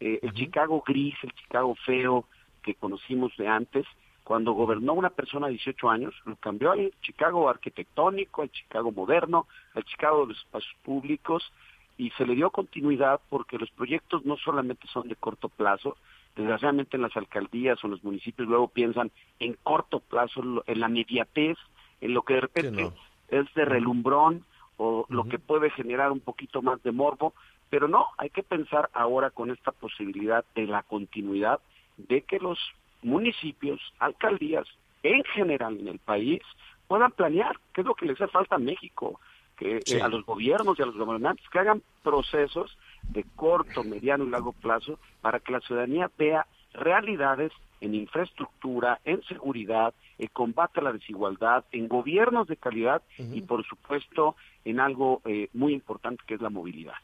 eh, 0.00 0.20
el 0.22 0.32
Chicago 0.32 0.82
gris, 0.86 1.14
el 1.22 1.32
Chicago 1.32 1.74
feo 1.84 2.24
que 2.62 2.74
conocimos 2.74 3.36
de 3.36 3.48
antes, 3.48 3.86
cuando 4.24 4.52
gobernó 4.52 4.94
una 4.94 5.10
persona 5.10 5.46
de 5.46 5.54
18 5.54 5.90
años, 5.90 6.14
lo 6.24 6.36
cambió 6.36 6.72
al 6.72 6.92
Chicago 7.02 7.48
arquitectónico, 7.48 8.42
al 8.42 8.50
Chicago 8.50 8.92
moderno, 8.92 9.46
al 9.74 9.84
Chicago 9.84 10.22
de 10.22 10.28
los 10.28 10.38
espacios 10.38 10.74
públicos, 10.84 11.52
y 11.98 12.10
se 12.10 12.26
le 12.26 12.34
dio 12.34 12.50
continuidad 12.50 13.20
porque 13.28 13.58
los 13.58 13.70
proyectos 13.70 14.24
no 14.24 14.36
solamente 14.36 14.86
son 14.88 15.08
de 15.08 15.16
corto 15.16 15.48
plazo, 15.48 15.96
desgraciadamente 16.36 16.96
en 16.96 17.02
las 17.02 17.16
alcaldías 17.16 17.82
o 17.82 17.86
en 17.86 17.92
los 17.92 18.04
municipios 18.04 18.48
luego 18.48 18.68
piensan 18.68 19.10
en 19.38 19.56
corto 19.62 20.00
plazo, 20.00 20.64
en 20.66 20.80
la 20.80 20.88
inmediatez, 20.88 21.58
en 22.00 22.14
lo 22.14 22.22
que 22.22 22.34
de 22.34 22.40
repente 22.40 22.90
es 23.28 23.52
de 23.54 23.64
relumbrón 23.64 24.44
o 24.78 25.06
lo 25.08 25.24
que 25.24 25.38
puede 25.38 25.70
generar 25.70 26.10
un 26.10 26.20
poquito 26.20 26.62
más 26.62 26.82
de 26.82 26.92
morbo, 26.92 27.34
pero 27.70 27.88
no, 27.88 28.06
hay 28.18 28.30
que 28.30 28.42
pensar 28.42 28.90
ahora 28.92 29.30
con 29.30 29.50
esta 29.50 29.72
posibilidad 29.72 30.44
de 30.54 30.66
la 30.66 30.82
continuidad 30.82 31.60
de 31.96 32.22
que 32.22 32.38
los 32.38 32.58
municipios, 33.02 33.80
alcaldías, 33.98 34.66
en 35.02 35.22
general 35.24 35.78
en 35.78 35.88
el 35.88 35.98
país, 35.98 36.40
puedan 36.86 37.12
planear, 37.12 37.58
qué 37.72 37.80
es 37.80 37.86
lo 37.86 37.94
que 37.94 38.06
les 38.06 38.20
hace 38.20 38.30
falta 38.32 38.56
a 38.56 38.58
México, 38.58 39.20
que 39.56 39.80
eh, 39.84 40.02
a 40.02 40.08
los 40.08 40.24
gobiernos 40.24 40.78
y 40.78 40.82
a 40.82 40.86
los 40.86 40.96
gobernantes 40.96 41.48
que 41.50 41.58
hagan 41.58 41.82
procesos 42.02 42.76
de 43.02 43.24
corto, 43.36 43.84
mediano 43.84 44.24
y 44.24 44.30
largo 44.30 44.52
plazo 44.52 44.98
para 45.20 45.40
que 45.40 45.52
la 45.52 45.60
ciudadanía 45.60 46.10
vea 46.18 46.46
realidades 46.74 47.52
en 47.80 47.94
infraestructura, 47.94 49.00
en 49.04 49.22
seguridad, 49.24 49.92
en 50.18 50.28
combate 50.28 50.80
a 50.80 50.84
la 50.84 50.92
desigualdad, 50.92 51.64
en 51.72 51.88
gobiernos 51.88 52.46
de 52.46 52.56
calidad 52.56 53.02
y, 53.18 53.42
por 53.42 53.66
supuesto, 53.66 54.36
en 54.64 54.78
algo 54.78 55.20
eh, 55.24 55.48
muy 55.52 55.72
importante 55.72 56.22
que 56.26 56.34
es 56.34 56.40
la 56.40 56.48
movilidad. 56.50 56.94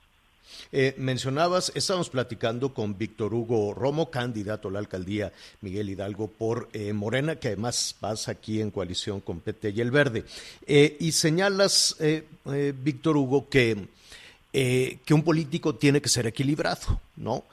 Eh, 0.73 0.95
mencionabas, 0.99 1.73
estábamos 1.75 2.11
platicando 2.11 2.75
con 2.75 2.97
Víctor 2.97 3.35
Hugo 3.35 3.75
Romo, 3.75 4.11
candidato 4.11 4.69
a 4.69 4.73
la 4.73 4.79
alcaldía 4.79 5.33
Miguel 5.61 5.91
Hidalgo 5.91 6.29
por 6.29 6.69
eh, 6.73 6.93
Morena, 6.93 7.37
que 7.37 7.49
además 7.49 7.95
pasa 7.99 8.33
aquí 8.33 8.61
en 8.61 8.71
coalición 8.71 9.21
con 9.21 9.41
PT 9.41 9.71
y 9.71 9.81
el 9.81 9.91
Verde. 9.91 10.25
y 10.67 11.13
señalas, 11.13 11.97
Víctor 12.83 13.17
Hugo, 13.17 13.49
que 13.49 13.89
eh, 14.53 14.99
que 15.05 15.13
un 15.13 15.23
político 15.23 15.75
tiene 15.75 16.01
que 16.01 16.09
ser 16.09 16.27
equilibrado, 16.27 17.01
¿no? 17.17 17.45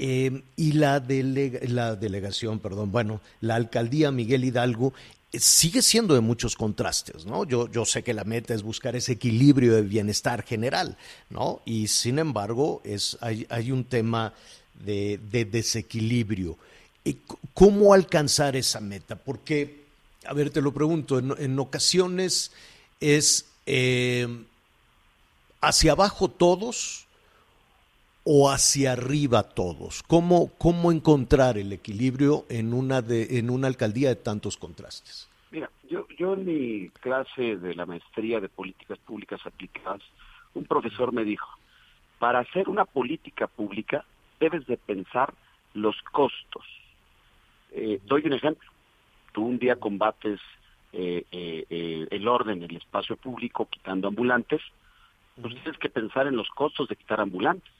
Eh, 0.00 0.42
y 0.56 0.72
la, 0.72 1.00
la 1.68 1.94
delegación, 1.94 2.58
perdón, 2.58 2.90
bueno, 2.90 3.20
la 3.40 3.54
alcaldía 3.54 4.10
Miguel 4.10 4.44
Hidalgo 4.44 4.92
eh, 4.92 5.21
sigue 5.34 5.82
siendo 5.82 6.14
de 6.14 6.20
muchos 6.20 6.56
contrastes, 6.56 7.24
¿no? 7.24 7.44
Yo, 7.44 7.70
yo 7.70 7.84
sé 7.84 8.02
que 8.02 8.12
la 8.12 8.24
meta 8.24 8.54
es 8.54 8.62
buscar 8.62 8.96
ese 8.96 9.12
equilibrio 9.12 9.74
de 9.74 9.82
bienestar 9.82 10.44
general, 10.44 10.96
¿no? 11.30 11.62
Y 11.64 11.88
sin 11.88 12.18
embargo, 12.18 12.82
es, 12.84 13.16
hay, 13.20 13.46
hay 13.48 13.72
un 13.72 13.84
tema 13.84 14.34
de, 14.84 15.18
desequilibrio. 15.50 16.58
¿Cómo 17.54 17.94
alcanzar 17.94 18.56
esa 18.56 18.80
meta? 18.80 19.16
Porque, 19.16 19.84
a 20.24 20.34
ver, 20.34 20.50
te 20.50 20.60
lo 20.60 20.72
pregunto, 20.72 21.18
en, 21.18 21.58
ocasiones 21.58 22.52
es 23.00 23.46
hacia 25.60 25.92
abajo 25.92 26.28
todos 26.28 27.06
o 28.24 28.50
hacia 28.50 28.92
arriba 28.92 29.42
todos? 29.42 30.02
¿Cómo, 30.02 30.50
cómo 30.58 30.92
encontrar 30.92 31.58
el 31.58 31.72
equilibrio 31.72 32.44
en 32.48 32.72
una, 32.74 33.02
de, 33.02 33.38
en 33.38 33.50
una 33.50 33.66
alcaldía 33.68 34.08
de 34.08 34.16
tantos 34.16 34.56
contrastes? 34.56 35.28
Mira, 35.50 35.70
yo, 35.88 36.06
yo 36.18 36.34
en 36.34 36.44
mi 36.44 36.88
clase 37.00 37.56
de 37.56 37.74
la 37.74 37.86
maestría 37.86 38.40
de 38.40 38.48
políticas 38.48 38.98
públicas 38.98 39.40
aplicadas, 39.44 40.00
un 40.54 40.64
profesor 40.64 41.12
me 41.12 41.24
dijo, 41.24 41.48
para 42.18 42.40
hacer 42.40 42.68
una 42.68 42.84
política 42.84 43.46
pública 43.46 44.04
debes 44.38 44.66
de 44.66 44.76
pensar 44.76 45.34
los 45.74 46.00
costos. 46.12 46.64
Eh, 47.72 48.00
doy 48.04 48.22
un 48.26 48.34
ejemplo. 48.34 48.68
Tú 49.32 49.44
un 49.44 49.58
día 49.58 49.76
combates 49.76 50.40
eh, 50.92 51.24
eh, 51.32 52.06
el 52.10 52.28
orden 52.28 52.62
en 52.62 52.70
el 52.70 52.76
espacio 52.76 53.16
público 53.16 53.66
quitando 53.66 54.08
ambulantes, 54.08 54.60
pues 55.40 55.54
tienes 55.54 55.78
que 55.78 55.88
pensar 55.88 56.26
en 56.26 56.36
los 56.36 56.48
costos 56.50 56.88
de 56.88 56.96
quitar 56.96 57.20
ambulantes. 57.20 57.72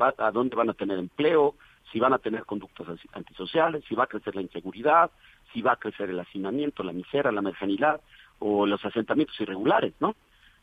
Va, 0.00 0.14
¿A 0.18 0.30
dónde 0.30 0.56
van 0.56 0.70
a 0.70 0.74
tener 0.74 0.98
empleo? 0.98 1.54
Si 1.92 1.98
van 1.98 2.12
a 2.12 2.18
tener 2.18 2.44
conductas 2.44 2.86
antisociales, 3.12 3.84
si 3.88 3.94
va 3.94 4.04
a 4.04 4.08
crecer 4.08 4.34
la 4.34 4.42
inseguridad, 4.42 5.10
si 5.52 5.62
va 5.62 5.72
a 5.72 5.76
crecer 5.76 6.10
el 6.10 6.20
hacinamiento, 6.20 6.82
la 6.82 6.92
misera, 6.92 7.32
la 7.32 7.42
mercanilidad 7.42 8.00
o 8.38 8.66
los 8.66 8.84
asentamientos 8.84 9.40
irregulares, 9.40 9.94
¿no? 10.00 10.14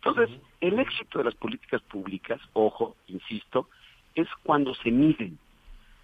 Entonces, 0.03 0.29
el 0.61 0.79
éxito 0.79 1.17
de 1.17 1.25
las 1.25 1.35
políticas 1.35 1.81
públicas, 1.81 2.39
ojo, 2.53 2.95
insisto, 3.07 3.69
es 4.13 4.27
cuando 4.43 4.75
se 4.75 4.91
miden, 4.91 5.39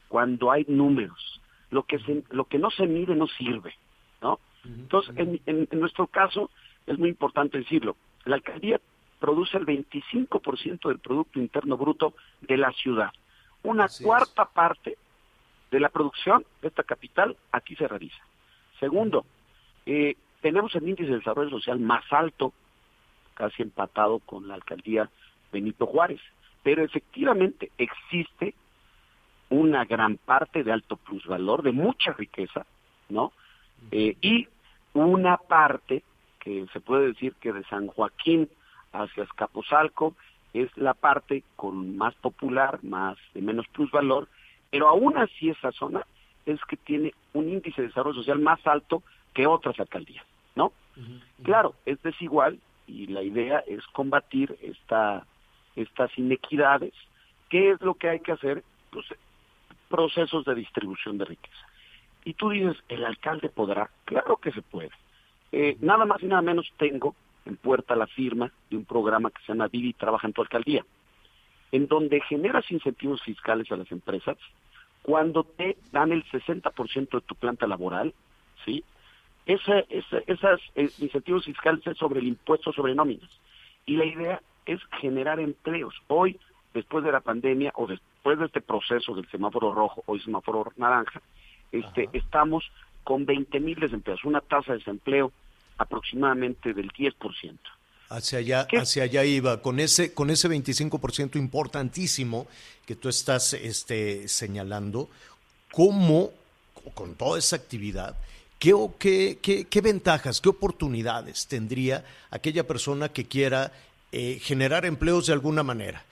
cuando 0.07 0.51
hay 0.51 0.65
números. 0.67 1.39
Lo 1.69 1.83
que, 1.83 1.99
se, 1.99 2.23
lo 2.31 2.45
que 2.45 2.57
no 2.57 2.71
se 2.71 2.87
mide 2.87 3.15
no 3.15 3.27
sirve, 3.27 3.75
¿no? 4.21 4.39
Entonces, 4.65 5.13
en, 5.17 5.39
en 5.45 5.79
nuestro 5.79 6.07
caso, 6.07 6.49
es 6.87 6.97
muy 6.97 7.09
importante 7.09 7.59
decirlo, 7.59 7.95
la 8.25 8.35
alcaldía 8.35 8.79
produce 9.21 9.55
el 9.55 9.67
25% 9.67 10.89
del 10.89 10.99
Producto 10.99 11.39
Interno 11.39 11.77
Bruto 11.77 12.15
de 12.41 12.57
la 12.57 12.71
ciudad. 12.71 13.11
Una 13.61 13.87
cuarta 14.01 14.45
parte 14.45 14.97
de 15.69 15.79
la 15.79 15.89
producción 15.89 16.43
de 16.61 16.69
esta 16.69 16.83
capital 16.83 17.37
aquí 17.51 17.75
se 17.75 17.87
realiza. 17.87 18.17
Segundo, 18.79 19.23
eh, 19.85 20.15
tenemos 20.41 20.73
el 20.73 20.89
índice 20.89 21.11
de 21.11 21.19
desarrollo 21.19 21.51
social 21.51 21.79
más 21.79 22.03
alto, 22.11 22.51
casi 23.35 23.61
empatado 23.61 24.17
con 24.19 24.47
la 24.47 24.55
alcaldía 24.55 25.07
Benito 25.53 25.85
Juárez, 25.85 26.19
pero 26.63 26.83
efectivamente 26.83 27.71
existe 27.77 28.55
una 29.49 29.85
gran 29.85 30.17
parte 30.17 30.63
de 30.63 30.71
alto 30.71 30.95
plusvalor, 30.95 31.61
de 31.61 31.73
mucha 31.73 32.11
riqueza, 32.13 32.65
¿no? 33.09 33.33
Eh, 33.91 34.17
y 34.19 34.47
una 34.93 35.37
parte 35.37 36.03
que 36.39 36.65
se 36.73 36.79
puede 36.79 37.07
decir 37.07 37.35
que 37.35 37.53
de 37.53 37.63
San 37.65 37.85
Joaquín 37.85 38.49
hacia 38.93 39.23
Escapuzalco 39.23 40.15
es 40.53 40.75
la 40.77 40.93
parte 40.93 41.43
con 41.55 41.97
más 41.97 42.13
popular, 42.15 42.79
más 42.83 43.17
de 43.33 43.41
menos 43.41 43.67
plusvalor, 43.69 44.27
pero 44.69 44.87
aún 44.87 45.17
así 45.17 45.49
esa 45.49 45.71
zona 45.71 46.05
es 46.45 46.59
que 46.65 46.77
tiene 46.77 47.13
un 47.33 47.49
índice 47.49 47.81
de 47.81 47.87
desarrollo 47.87 48.17
social 48.17 48.39
más 48.39 48.65
alto 48.65 49.03
que 49.33 49.47
otras 49.47 49.79
alcaldías, 49.79 50.25
¿no? 50.55 50.73
Claro, 51.43 51.73
es 51.85 52.01
desigual 52.03 52.59
y 52.87 53.07
la 53.07 53.23
idea 53.23 53.59
es 53.59 53.85
combatir 53.87 54.57
esta, 54.61 55.25
estas 55.75 56.15
inequidades. 56.17 56.93
¿Qué 57.49 57.71
es 57.71 57.81
lo 57.81 57.93
que 57.95 58.09
hay 58.09 58.19
que 58.19 58.33
hacer? 58.33 58.63
Pues 58.91 59.05
procesos 59.89 60.45
de 60.45 60.55
distribución 60.55 61.17
de 61.17 61.25
riqueza. 61.25 61.67
Y 62.23 62.33
tú 62.33 62.49
dices, 62.49 62.77
¿el 62.89 63.05
alcalde 63.05 63.49
podrá? 63.49 63.89
Claro 64.05 64.37
que 64.37 64.51
se 64.51 64.61
puede. 64.61 64.91
Eh, 65.51 65.77
nada 65.81 66.05
más 66.05 66.21
y 66.21 66.27
nada 66.27 66.41
menos 66.41 66.71
tengo 66.77 67.15
en 67.45 67.55
puerta 67.57 67.95
la 67.95 68.07
firma 68.07 68.51
de 68.69 68.77
un 68.77 68.85
programa 68.85 69.31
que 69.31 69.41
se 69.41 69.53
llama 69.53 69.67
Vivi 69.67 69.93
Trabaja 69.93 70.27
en 70.27 70.33
tu 70.33 70.41
alcaldía, 70.41 70.85
en 71.71 71.87
donde 71.87 72.21
generas 72.21 72.69
incentivos 72.71 73.21
fiscales 73.23 73.71
a 73.71 73.77
las 73.77 73.91
empresas 73.91 74.37
cuando 75.01 75.43
te 75.43 75.77
dan 75.91 76.11
el 76.11 76.23
60% 76.25 77.09
de 77.09 77.21
tu 77.21 77.35
planta 77.35 77.67
laboral, 77.67 78.13
¿sí? 78.65 78.83
Ese, 79.45 79.85
esos 79.89 80.61
eh, 80.75 80.89
incentivos 80.99 81.45
fiscales 81.45 81.85
es 81.87 81.97
sobre 81.97 82.19
el 82.19 82.27
impuesto 82.27 82.71
sobre 82.71 82.93
nóminas. 82.93 83.29
Y 83.87 83.97
la 83.97 84.05
idea 84.05 84.41
es 84.65 84.79
generar 84.99 85.39
empleos. 85.39 85.95
Hoy, 86.07 86.39
después 86.73 87.03
de 87.03 87.11
la 87.11 87.21
pandemia 87.21 87.71
o 87.75 87.87
después 87.87 88.37
de 88.37 88.45
este 88.45 88.61
proceso 88.61 89.15
del 89.15 89.27
semáforo 89.29 89.73
rojo, 89.73 90.03
hoy 90.05 90.19
semáforo 90.19 90.71
naranja, 90.77 91.21
este, 91.71 92.09
estamos 92.13 92.71
con 93.03 93.25
20 93.25 93.59
mil 93.59 93.79
desempleados, 93.79 94.23
una 94.25 94.41
tasa 94.41 94.73
de 94.73 94.77
desempleo 94.77 95.31
aproximadamente 95.81 96.73
del 96.73 96.91
10%. 96.91 97.57
Hacia 98.09 98.39
allá, 98.39 98.67
hacia 98.73 99.03
allá 99.03 99.23
iba, 99.23 99.61
con 99.61 99.79
ese, 99.79 100.13
con 100.13 100.29
ese 100.29 100.49
25% 100.49 101.37
importantísimo 101.37 102.45
que 102.85 102.95
tú 102.95 103.07
estás 103.07 103.53
este, 103.53 104.27
señalando, 104.27 105.09
¿cómo, 105.71 106.31
con 106.93 107.15
toda 107.15 107.39
esa 107.39 107.55
actividad, 107.55 108.17
qué, 108.59 108.75
qué, 108.99 109.67
qué, 109.69 109.81
ventajas, 109.81 110.41
qué 110.41 110.49
oportunidades 110.49 111.47
tendría 111.47 112.03
aquella 112.29 112.67
persona 112.67 113.09
que 113.09 113.25
quiera 113.25 113.71
eh, 114.11 114.39
generar 114.41 114.85
empleos 114.85 115.27
de 115.27 115.33
alguna 115.33 115.63
manera? 115.63 116.03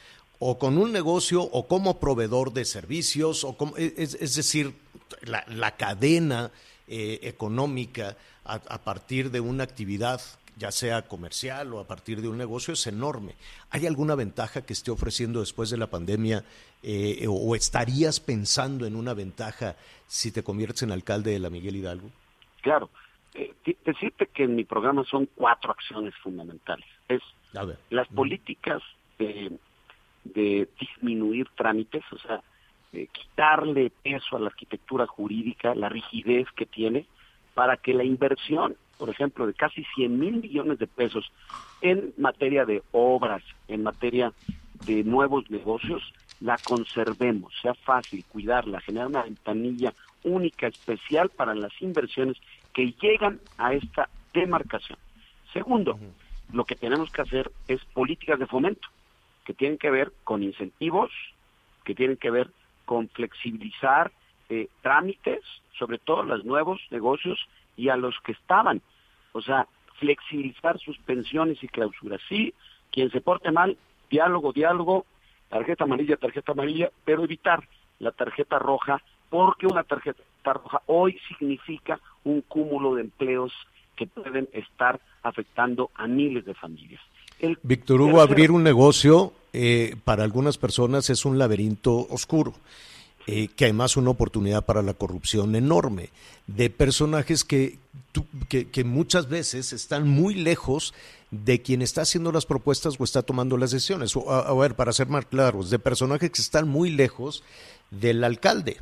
o 0.41 0.57
con 0.57 0.77
un 0.77 0.93
negocio 0.93 1.43
o 1.43 1.67
como 1.67 1.99
proveedor 1.99 2.53
de 2.53 2.63
servicios, 2.63 3.43
o 3.43 3.57
como, 3.57 3.75
es, 3.75 4.35
decir, 4.35 4.73
la, 5.21 5.75
cadena 5.75 6.49
eh, 6.87 7.19
económica 7.23 8.15
a, 8.49 8.81
partir 8.83 9.31
de 9.31 9.39
una 9.39 9.63
actividad 9.63 10.21
ya 10.57 10.71
sea 10.71 11.03
comercial 11.03 11.73
o 11.73 11.79
a 11.79 11.87
partir 11.87 12.21
de 12.21 12.27
un 12.27 12.37
negocio, 12.37 12.73
es 12.73 12.85
enorme. 12.85 13.35
¿Hay 13.69 13.85
alguna 13.87 14.15
ventaja 14.15 14.65
que 14.65 14.73
esté 14.73 14.91
ofreciendo 14.91 15.39
después 15.39 15.69
de 15.69 15.77
la 15.77 15.87
pandemia 15.87 16.43
eh, 16.83 17.25
o 17.29 17.55
estarías 17.55 18.19
pensando 18.19 18.85
en 18.85 18.95
una 18.97 19.13
ventaja 19.13 19.77
si 20.07 20.31
te 20.31 20.43
conviertes 20.43 20.83
en 20.83 20.91
alcalde 20.91 21.31
de 21.31 21.39
la 21.39 21.49
Miguel 21.49 21.77
Hidalgo? 21.77 22.09
Claro. 22.61 22.89
Eh, 23.35 23.53
decirte 23.85 24.27
que 24.27 24.43
en 24.43 24.55
mi 24.55 24.65
programa 24.65 25.05
son 25.05 25.29
cuatro 25.33 25.71
acciones 25.71 26.13
fundamentales. 26.15 26.87
Es 27.07 27.21
las 27.89 28.07
políticas 28.09 28.81
de, 29.17 29.57
disminuir 30.79 31.47
trámites, 31.55 32.03
o 32.11 32.17
sea, 32.19 32.43
quitarle 32.91 33.91
peso 34.03 34.35
a 34.35 34.39
la 34.39 34.47
arquitectura 34.47 35.07
jurídica, 35.07 35.73
la 35.73 35.87
rigidez 35.87 36.47
que 36.55 36.65
tiene, 36.65 37.05
para 37.59 37.75
que 37.75 37.93
la 37.93 38.05
inversión 38.05 38.77
por 38.97 39.09
ejemplo, 39.09 39.45
de 39.45 39.53
casi 39.53 39.83
100 39.95 40.17
mil 40.17 40.41
millones 40.41 40.79
de 40.79 40.87
pesos 40.87 41.29
en 41.81 42.13
materia 42.17 42.65
de 42.65 42.83
obras, 42.91 43.41
en 43.67 43.83
materia 43.83 44.31
de 44.85 45.03
nuevos 45.05 45.49
negocios, 45.49 46.01
la 46.41 46.57
conservemos, 46.57 47.53
sea 47.61 47.73
fácil 47.73 48.23
cuidarla, 48.25 48.81
generar 48.81 49.07
una 49.07 49.23
ventanilla 49.23 49.93
única, 50.23 50.67
especial 50.67 51.29
para 51.29 51.53
las 51.53 51.71
inversiones 51.81 52.37
que 52.73 52.93
llegan 53.01 53.39
a 53.57 53.73
esta 53.73 54.09
demarcación. 54.33 54.97
Segundo, 55.53 55.97
lo 56.51 56.65
que 56.65 56.75
tenemos 56.75 57.09
que 57.11 57.21
hacer 57.23 57.51
es 57.69 57.83
políticas 57.93 58.37
de 58.37 58.47
fomento, 58.47 58.89
que 59.45 59.53
tienen 59.53 59.77
que 59.77 59.91
ver 59.91 60.11
con 60.25 60.43
incentivos, 60.43 61.11
que 61.85 61.95
tienen 61.95 62.17
que 62.17 62.31
ver 62.31 62.51
con 62.85 63.07
flexibilizar 63.07 64.11
eh, 64.49 64.67
trámites, 64.81 65.41
sobre 65.79 65.97
todo 65.97 66.23
los 66.23 66.45
nuevos 66.45 66.79
negocios 66.91 67.39
y 67.77 67.89
a 67.89 67.95
los 67.95 68.15
que 68.25 68.33
estaban. 68.33 68.81
O 69.31 69.41
sea, 69.41 69.67
flexibilizar 69.99 70.77
suspensiones 70.79 71.63
y 71.63 71.67
clausuras. 71.67 72.21
Sí, 72.27 72.53
quien 72.91 73.09
se 73.11 73.21
porte 73.21 73.51
mal, 73.51 73.77
diálogo, 74.09 74.53
diálogo, 74.53 75.05
tarjeta 75.49 75.85
amarilla, 75.85 76.17
tarjeta 76.17 76.51
amarilla, 76.51 76.91
pero 77.05 77.23
evitar 77.23 77.67
la 77.99 78.11
tarjeta 78.11 78.59
roja, 78.59 79.01
porque 79.29 79.67
una 79.67 79.83
tarjeta 79.83 80.21
roja 80.43 80.81
hoy 80.87 81.19
significa 81.27 81.99
un 82.23 82.41
cúmulo 82.41 82.95
de 82.95 83.01
empleos 83.01 83.53
que 83.95 84.07
pueden 84.07 84.47
estar 84.53 84.99
afectando 85.23 85.91
a 85.95 86.07
miles 86.07 86.45
de 86.45 86.53
familias. 86.53 87.01
Víctor 87.63 88.01
Hugo, 88.01 88.21
abrir 88.21 88.51
un 88.51 88.63
negocio 88.63 89.33
eh, 89.53 89.95
para 90.03 90.23
algunas 90.23 90.57
personas 90.57 91.09
es 91.09 91.25
un 91.25 91.37
laberinto 91.37 92.07
oscuro. 92.09 92.53
Eh, 93.31 93.47
que 93.55 93.65
además 93.65 93.95
una 93.95 94.09
oportunidad 94.09 94.65
para 94.65 94.81
la 94.81 94.95
corrupción 94.95 95.55
enorme, 95.55 96.09
de 96.47 96.71
personajes 96.71 97.43
que, 97.43 97.77
que, 98.49 98.83
muchas 98.83 99.29
veces 99.29 99.71
están 99.71 100.09
muy 100.09 100.33
lejos 100.33 100.95
de 101.29 101.61
quien 101.61 101.83
está 101.83 102.01
haciendo 102.01 102.31
las 102.31 102.47
propuestas 102.47 102.99
o 102.99 103.03
está 103.03 103.21
tomando 103.21 103.55
las 103.55 103.69
decisiones. 103.69 104.15
a, 104.17 104.51
ver, 104.55 104.73
para 104.73 104.93
ser 104.93 105.09
más 105.09 105.27
claros, 105.27 105.69
de 105.69 105.77
personajes 105.77 106.31
que 106.31 106.41
están 106.41 106.67
muy 106.67 106.89
lejos 106.89 107.43
del 107.91 108.23
alcalde. 108.23 108.77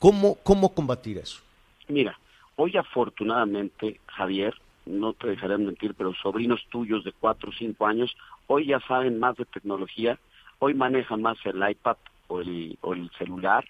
¿Cómo, 0.00 0.38
cómo 0.42 0.74
combatir 0.74 1.18
eso? 1.18 1.40
Mira, 1.86 2.18
hoy 2.56 2.76
afortunadamente, 2.76 4.00
Javier, 4.06 4.54
no 4.86 5.12
te 5.12 5.28
dejaré 5.28 5.56
mentir, 5.56 5.94
pero 5.94 6.12
sobrinos 6.14 6.66
tuyos 6.68 7.04
de 7.04 7.12
cuatro 7.12 7.50
o 7.50 7.52
cinco 7.56 7.86
años, 7.86 8.16
hoy 8.48 8.66
ya 8.66 8.80
saben 8.88 9.20
más 9.20 9.36
de 9.36 9.44
tecnología, 9.44 10.18
hoy 10.58 10.74
manejan 10.74 11.22
más 11.22 11.38
el 11.44 11.62
iPad, 11.70 11.96
o 12.32 12.92
el, 12.94 13.10
celular 13.18 13.64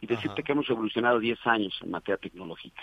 y 0.00 0.06
decirte 0.06 0.42
que 0.42 0.52
hemos 0.52 0.68
evolucionado 0.68 1.18
10 1.18 1.46
años 1.46 1.78
en 1.82 1.90
materia 1.90 2.18
tecnológica. 2.18 2.82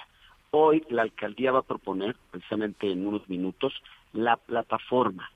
Hoy 0.51 0.83
la 0.89 1.03
alcaldía 1.03 1.51
va 1.51 1.59
a 1.59 1.63
proponer, 1.63 2.15
precisamente 2.31 2.91
en 2.91 3.05
unos 3.07 3.27
minutos, 3.29 3.73
la 4.13 4.37
plataforma, 4.37 5.31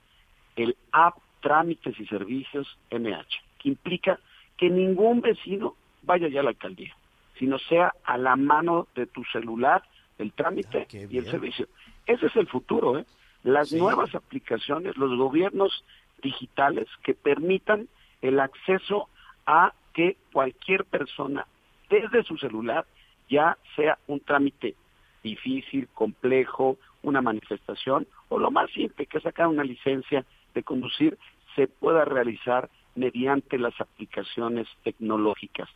el 0.56 0.76
App 0.92 1.16
Trámites 1.40 1.98
y 1.98 2.06
Servicios 2.06 2.66
MH, 2.90 3.26
que 3.58 3.68
implica 3.68 4.18
que 4.56 4.68
ningún 4.68 5.20
vecino 5.20 5.74
vaya 6.02 6.28
ya 6.28 6.40
a 6.40 6.42
la 6.42 6.50
alcaldía, 6.50 6.94
sino 7.38 7.58
sea 7.58 7.92
a 8.04 8.18
la 8.18 8.36
mano 8.36 8.88
de 8.94 9.06
tu 9.06 9.24
celular 9.24 9.82
el 10.18 10.32
trámite 10.32 10.86
ah, 10.90 10.96
y 11.10 11.18
el 11.18 11.26
servicio. 11.26 11.68
Ese 12.06 12.26
es 12.26 12.36
el 12.36 12.46
futuro, 12.46 12.98
¿eh? 12.98 13.04
Las 13.42 13.72
nuevas 13.72 14.14
aplicaciones, 14.14 14.96
los 14.96 15.16
gobiernos 15.16 15.84
digitales 16.22 16.88
que 17.04 17.14
permitan 17.14 17.88
el 18.22 18.40
acceso 18.40 19.08
a 19.46 19.72
que 19.96 20.18
cualquier 20.30 20.84
persona 20.84 21.46
desde 21.88 22.22
su 22.22 22.36
celular, 22.36 22.84
ya 23.30 23.56
sea 23.74 23.98
un 24.06 24.20
trámite 24.20 24.74
difícil, 25.22 25.88
complejo, 25.94 26.76
una 27.02 27.22
manifestación 27.22 28.06
o 28.28 28.38
lo 28.38 28.50
más 28.50 28.70
simple 28.72 29.06
que 29.06 29.20
sacar 29.20 29.46
una 29.46 29.64
licencia 29.64 30.26
de 30.54 30.62
conducir, 30.62 31.16
se 31.54 31.66
pueda 31.66 32.04
realizar 32.04 32.68
mediante 32.94 33.58
las 33.58 33.80
aplicaciones 33.80 34.68
tecnológicas. 34.84 35.70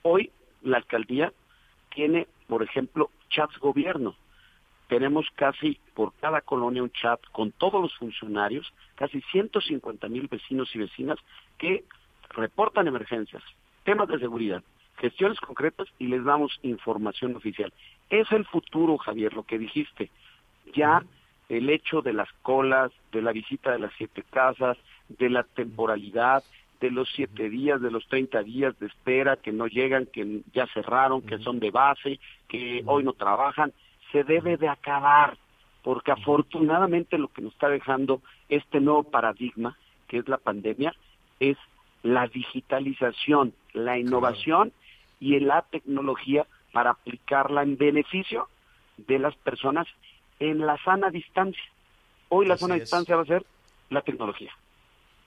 Hoy 0.00 0.30
la 0.62 0.78
alcaldía 0.78 1.30
tiene, 1.94 2.28
por 2.48 2.62
ejemplo, 2.62 3.10
chats 3.28 3.58
gobierno. 3.58 4.14
Tenemos 4.88 5.26
casi 5.34 5.78
por 5.92 6.14
cada 6.14 6.40
colonia 6.40 6.82
un 6.82 6.92
chat 6.92 7.20
con 7.32 7.52
todos 7.52 7.82
los 7.82 7.94
funcionarios, 7.98 8.72
casi 8.94 9.20
150 9.32 10.08
mil 10.08 10.28
vecinos 10.28 10.74
y 10.74 10.78
vecinas 10.78 11.18
que 11.58 11.84
reportan 12.30 12.86
emergencias, 12.88 13.42
temas 13.84 14.08
de 14.08 14.18
seguridad, 14.18 14.62
gestiones 14.98 15.40
concretas 15.40 15.88
y 15.98 16.06
les 16.06 16.24
damos 16.24 16.58
información 16.62 17.36
oficial. 17.36 17.72
Es 18.08 18.30
el 18.32 18.44
futuro, 18.44 18.98
Javier, 18.98 19.34
lo 19.34 19.44
que 19.44 19.58
dijiste. 19.58 20.10
Ya 20.74 21.02
el 21.48 21.68
hecho 21.70 22.02
de 22.02 22.12
las 22.12 22.28
colas, 22.42 22.92
de 23.12 23.22
la 23.22 23.32
visita 23.32 23.72
de 23.72 23.78
las 23.80 23.92
siete 23.96 24.22
casas, 24.30 24.76
de 25.08 25.30
la 25.30 25.42
temporalidad, 25.42 26.44
de 26.80 26.90
los 26.90 27.08
siete 27.14 27.50
días, 27.50 27.80
de 27.80 27.90
los 27.90 28.06
treinta 28.08 28.42
días 28.42 28.78
de 28.78 28.86
espera 28.86 29.36
que 29.36 29.52
no 29.52 29.66
llegan, 29.66 30.06
que 30.06 30.42
ya 30.52 30.66
cerraron, 30.68 31.22
que 31.22 31.38
son 31.38 31.58
de 31.58 31.70
base, 31.70 32.18
que 32.48 32.82
hoy 32.86 33.04
no 33.04 33.12
trabajan, 33.12 33.72
se 34.12 34.24
debe 34.24 34.56
de 34.56 34.68
acabar, 34.68 35.36
porque 35.82 36.12
afortunadamente 36.12 37.18
lo 37.18 37.28
que 37.28 37.42
nos 37.42 37.52
está 37.52 37.68
dejando 37.68 38.22
este 38.48 38.80
nuevo 38.80 39.04
paradigma, 39.04 39.76
que 40.08 40.18
es 40.18 40.28
la 40.28 40.38
pandemia, 40.38 40.94
es 41.38 41.56
la 42.02 42.26
digitalización, 42.26 43.52
la 43.72 43.98
innovación 43.98 44.72
y 45.18 45.38
la 45.40 45.62
tecnología 45.62 46.46
para 46.72 46.90
aplicarla 46.90 47.62
en 47.62 47.76
beneficio 47.76 48.48
de 48.96 49.18
las 49.18 49.34
personas 49.36 49.86
en 50.38 50.66
la 50.66 50.78
sana 50.84 51.10
distancia. 51.10 51.62
Hoy 52.28 52.46
la 52.46 52.56
sana 52.56 52.76
distancia 52.76 53.16
va 53.16 53.22
a 53.22 53.26
ser 53.26 53.44
la 53.90 54.02
tecnología. 54.02 54.52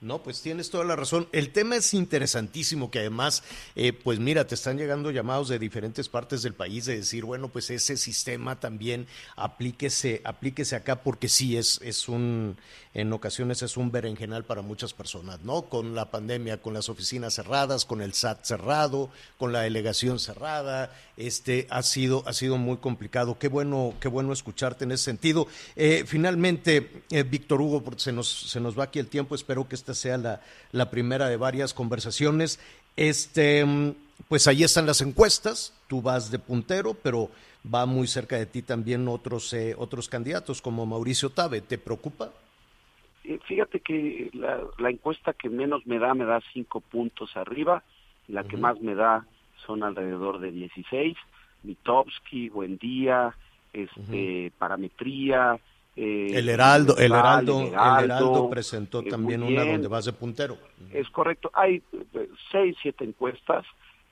No, 0.04 0.22
pues 0.22 0.42
tienes 0.42 0.68
toda 0.68 0.84
la 0.84 0.96
razón. 0.96 1.28
El 1.32 1.50
tema 1.50 1.76
es 1.76 1.94
interesantísimo, 1.94 2.90
que 2.90 2.98
además, 2.98 3.42
eh, 3.74 3.94
pues 3.94 4.18
mira, 4.18 4.46
te 4.46 4.54
están 4.54 4.76
llegando 4.76 5.10
llamados 5.10 5.48
de 5.48 5.58
diferentes 5.58 6.10
partes 6.10 6.42
del 6.42 6.52
país 6.52 6.84
de 6.84 6.96
decir, 6.96 7.24
bueno, 7.24 7.48
pues 7.48 7.70
ese 7.70 7.96
sistema 7.96 8.60
también 8.60 9.06
aplíquese, 9.34 10.20
aplíquese 10.22 10.76
acá, 10.76 11.02
porque 11.02 11.30
sí 11.30 11.56
es, 11.56 11.80
es 11.82 12.06
un, 12.10 12.58
en 12.92 13.14
ocasiones 13.14 13.62
es 13.62 13.78
un 13.78 13.90
berenjenal 13.90 14.44
para 14.44 14.60
muchas 14.60 14.92
personas, 14.92 15.40
¿no? 15.40 15.62
Con 15.62 15.94
la 15.94 16.10
pandemia, 16.10 16.60
con 16.60 16.74
las 16.74 16.90
oficinas 16.90 17.32
cerradas, 17.32 17.86
con 17.86 18.02
el 18.02 18.12
SAT 18.12 18.44
cerrado, 18.44 19.10
con 19.38 19.52
la 19.52 19.62
delegación 19.62 20.18
cerrada, 20.18 20.94
este 21.16 21.66
ha 21.70 21.82
sido, 21.82 22.22
ha 22.26 22.32
sido 22.32 22.56
muy 22.56 22.76
complicado. 22.76 23.38
Qué 23.38 23.48
bueno, 23.48 23.94
qué 24.00 24.08
bueno 24.08 24.32
escucharte 24.32 24.84
en 24.84 24.92
ese 24.92 25.04
sentido. 25.04 25.48
Eh, 25.76 26.04
finalmente, 26.06 27.04
eh, 27.10 27.22
Víctor 27.22 27.60
Hugo, 27.60 27.82
porque 27.82 28.00
se 28.00 28.12
nos, 28.12 28.28
se 28.28 28.60
nos 28.60 28.78
va 28.78 28.84
aquí 28.84 28.98
el 28.98 29.08
tiempo, 29.08 29.34
espero 29.34 29.68
que 29.68 29.74
esta 29.94 30.08
sea 30.08 30.18
la, 30.18 30.40
la 30.72 30.90
primera 30.90 31.28
de 31.28 31.36
varias 31.36 31.72
conversaciones. 31.72 32.60
Este, 32.96 33.64
pues 34.28 34.46
ahí 34.46 34.62
están 34.62 34.86
las 34.86 35.00
encuestas, 35.00 35.72
tú 35.88 36.02
vas 36.02 36.30
de 36.30 36.38
puntero, 36.38 36.94
pero 36.94 37.30
va 37.72 37.86
muy 37.86 38.06
cerca 38.06 38.36
de 38.36 38.46
ti 38.46 38.62
también 38.62 39.08
otros, 39.08 39.52
eh, 39.52 39.74
otros 39.78 40.08
candidatos 40.08 40.60
como 40.60 40.86
Mauricio 40.86 41.30
Tabe. 41.30 41.60
¿Te 41.60 41.78
preocupa? 41.78 42.30
Eh, 43.24 43.38
fíjate 43.46 43.80
que 43.80 44.30
la, 44.34 44.60
la, 44.78 44.90
encuesta 44.90 45.32
que 45.32 45.48
menos 45.48 45.86
me 45.86 45.98
da 45.98 46.12
me 46.14 46.24
da 46.24 46.42
cinco 46.52 46.80
puntos 46.80 47.36
arriba, 47.36 47.82
la 48.28 48.44
que 48.44 48.56
más 48.56 48.80
me 48.80 48.94
da 48.94 49.26
son 49.66 49.82
alrededor 49.82 50.40
de 50.40 50.50
16. 50.50 51.16
Mitowski, 51.62 52.50
Buendía, 52.50 53.34
este, 53.72 54.52
Parametría, 54.58 55.58
eh, 55.96 56.32
el, 56.34 56.48
Heraldo, 56.48 56.96
el, 56.96 57.12
Heraldo, 57.12 57.60
el, 57.60 57.68
Heraldo, 57.68 58.50
presentó 58.50 59.02
también 59.02 59.42
una 59.42 59.64
donde 59.64 59.86
vas 59.86 60.04
de 60.04 60.12
puntero. 60.12 60.58
Es 60.92 61.08
correcto. 61.10 61.50
Hay 61.54 61.82
eh, 62.14 62.28
seis, 62.50 62.76
siete 62.82 63.04
encuestas, 63.04 63.64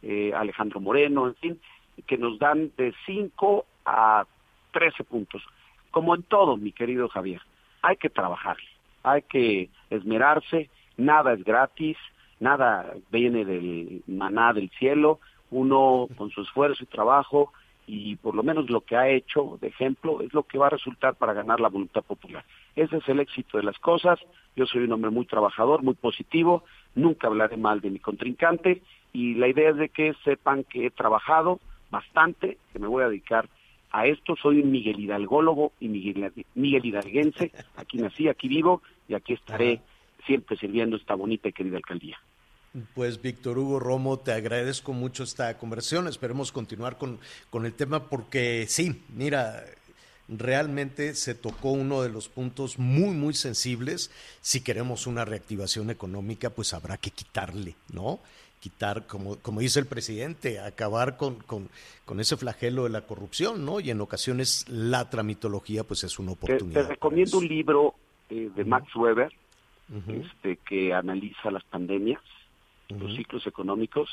eh, 0.02 0.32
Alejandro 0.34 0.80
Moreno, 0.80 1.26
en 1.26 1.34
fin, 1.36 1.60
que 2.06 2.16
nos 2.16 2.38
dan 2.38 2.70
de 2.76 2.94
5 3.06 3.66
a 3.84 4.24
13 4.72 5.04
puntos. 5.04 5.42
Como 5.90 6.14
en 6.14 6.22
todo, 6.22 6.56
mi 6.56 6.72
querido 6.72 7.08
Javier, 7.08 7.40
hay 7.82 7.96
que 7.96 8.08
trabajar, 8.08 8.56
hay 9.02 9.22
que 9.22 9.68
esmerarse, 9.90 10.70
nada 10.96 11.32
es 11.32 11.44
gratis, 11.44 11.96
nada 12.38 12.94
viene 13.10 13.44
del 13.44 14.02
maná 14.06 14.52
del 14.52 14.70
cielo, 14.78 15.18
uno 15.50 16.08
con 16.16 16.30
su 16.30 16.42
esfuerzo 16.42 16.84
y 16.84 16.86
trabajo 16.86 17.52
y 17.86 18.16
por 18.16 18.34
lo 18.34 18.42
menos 18.42 18.70
lo 18.70 18.82
que 18.82 18.96
ha 18.96 19.08
hecho 19.08 19.58
de 19.60 19.68
ejemplo 19.68 20.20
es 20.20 20.32
lo 20.32 20.44
que 20.44 20.58
va 20.58 20.68
a 20.68 20.70
resultar 20.70 21.14
para 21.14 21.32
ganar 21.32 21.60
la 21.60 21.68
voluntad 21.68 22.02
popular. 22.02 22.44
Ese 22.76 22.98
es 22.98 23.08
el 23.08 23.20
éxito 23.20 23.58
de 23.58 23.64
las 23.64 23.78
cosas. 23.78 24.18
Yo 24.56 24.66
soy 24.66 24.84
un 24.84 24.92
hombre 24.92 25.10
muy 25.10 25.26
trabajador, 25.26 25.82
muy 25.82 25.94
positivo, 25.94 26.64
nunca 26.94 27.26
hablaré 27.26 27.56
mal 27.56 27.80
de 27.80 27.90
mi 27.90 27.98
contrincante 27.98 28.82
y 29.12 29.34
la 29.34 29.48
idea 29.48 29.70
es 29.70 29.76
de 29.76 29.88
que 29.88 30.14
sepan 30.24 30.64
que 30.64 30.86
he 30.86 30.90
trabajado 30.90 31.60
bastante, 31.90 32.58
que 32.72 32.78
me 32.78 32.86
voy 32.86 33.02
a 33.02 33.08
dedicar 33.08 33.48
a 33.90 34.06
esto. 34.06 34.36
Soy 34.36 34.60
un 34.60 34.70
Miguel 34.70 35.00
Hidalgólogo 35.00 35.72
y 35.80 35.88
Miguel, 35.88 36.32
Miguel 36.54 36.86
Hidalguense. 36.86 37.52
Aquí 37.76 37.98
nací, 37.98 38.28
aquí 38.28 38.48
vivo 38.48 38.82
y 39.08 39.14
aquí 39.14 39.34
estaré 39.34 39.80
siempre 40.26 40.56
sirviendo 40.56 40.96
esta 40.96 41.14
bonita 41.14 41.48
y 41.48 41.52
querida 41.52 41.76
alcaldía. 41.76 42.18
Pues 42.94 43.20
Víctor 43.20 43.58
Hugo 43.58 43.78
Romo, 43.78 44.18
te 44.18 44.32
agradezco 44.32 44.94
mucho 44.94 45.24
esta 45.24 45.58
conversación. 45.58 46.08
Esperemos 46.08 46.52
continuar 46.52 46.96
con, 46.96 47.18
con 47.50 47.66
el 47.66 47.74
tema 47.74 48.08
porque 48.08 48.64
sí, 48.66 49.02
mira, 49.14 49.62
realmente 50.26 51.14
se 51.14 51.34
tocó 51.34 51.72
uno 51.72 52.00
de 52.00 52.08
los 52.08 52.30
puntos 52.30 52.78
muy, 52.78 53.14
muy 53.14 53.34
sensibles. 53.34 54.10
Si 54.40 54.62
queremos 54.62 55.06
una 55.06 55.26
reactivación 55.26 55.90
económica, 55.90 56.48
pues 56.48 56.72
habrá 56.72 56.96
que 56.96 57.10
quitarle, 57.10 57.76
¿no? 57.92 58.20
Quitar, 58.58 59.06
como, 59.06 59.36
como 59.36 59.60
dice 59.60 59.80
el 59.80 59.86
presidente, 59.86 60.58
acabar 60.58 61.18
con, 61.18 61.34
con, 61.40 61.68
con 62.06 62.20
ese 62.20 62.38
flagelo 62.38 62.84
de 62.84 62.90
la 62.90 63.02
corrupción, 63.02 63.66
¿no? 63.66 63.80
Y 63.80 63.90
en 63.90 64.00
ocasiones 64.00 64.66
la 64.68 65.10
tramitología, 65.10 65.84
pues 65.84 66.04
es 66.04 66.18
una 66.18 66.32
oportunidad. 66.32 66.84
Te, 66.84 66.88
recomiendo 66.88 67.36
un 67.36 67.48
libro 67.48 67.94
eh, 68.30 68.50
de 68.54 68.64
Max 68.64 68.96
Weber, 68.96 69.30
este, 70.08 70.56
que 70.66 70.94
analiza 70.94 71.50
las 71.50 71.64
pandemias 71.64 72.20
los 72.88 73.14
ciclos 73.14 73.46
económicos, 73.46 74.08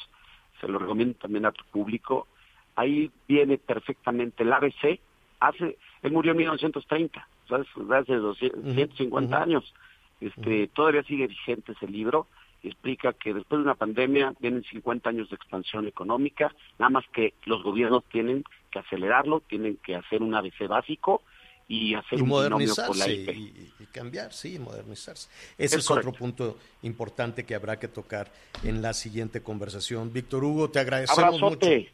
se 0.59 0.67
lo 0.67 0.79
recomiendo 0.79 1.15
también 1.15 1.45
a 1.45 1.51
tu 1.51 1.63
público. 1.65 2.27
Ahí 2.75 3.11
viene 3.27 3.57
perfectamente 3.57 4.43
el 4.43 4.53
ABC, 4.53 4.99
hace, 5.39 5.77
él 6.01 6.11
murió 6.11 6.31
en 6.31 6.37
1930, 6.37 7.27
¿sabes? 7.47 7.67
hace 7.91 8.15
250 8.15 9.41
años. 9.41 9.73
Este, 10.21 10.67
Todavía 10.67 11.03
sigue 11.03 11.27
vigente 11.27 11.73
ese 11.73 11.87
libro, 11.87 12.27
explica 12.63 13.13
que 13.13 13.33
después 13.33 13.59
de 13.59 13.63
una 13.63 13.75
pandemia 13.75 14.33
vienen 14.39 14.63
50 14.63 15.09
años 15.09 15.29
de 15.29 15.35
expansión 15.35 15.87
económica, 15.87 16.53
nada 16.77 16.89
más 16.89 17.05
que 17.13 17.33
los 17.45 17.63
gobiernos 17.63 18.03
tienen 18.05 18.43
que 18.69 18.79
acelerarlo, 18.79 19.41
tienen 19.41 19.77
que 19.77 19.95
hacer 19.95 20.21
un 20.21 20.35
ABC 20.35 20.67
básico 20.67 21.21
y 21.69 21.93
hacer 21.93 22.21
un 22.21 22.27
modernizarse 22.27 23.13
y, 23.13 23.71
y, 23.79 23.85
cambiar, 23.85 24.33
sí, 24.33 24.57
modernizarse. 24.57 25.29
Ese 25.55 25.77
es, 25.77 25.89
otro 25.89 26.11
punto 26.11 26.57
importante 26.81 27.45
que 27.45 27.53
habrá 27.53 27.77
que 27.77 27.87
tocar 27.87 28.31
en 28.63 28.81
la 28.81 28.91
siguiente 28.93 29.41
conversación. 29.43 30.11
Víctor 30.11 30.43
Hugo, 30.43 30.71
te 30.71 30.79
agradecemos 30.79 31.19
Abrazote. 31.19 31.77
mucho. 31.77 31.91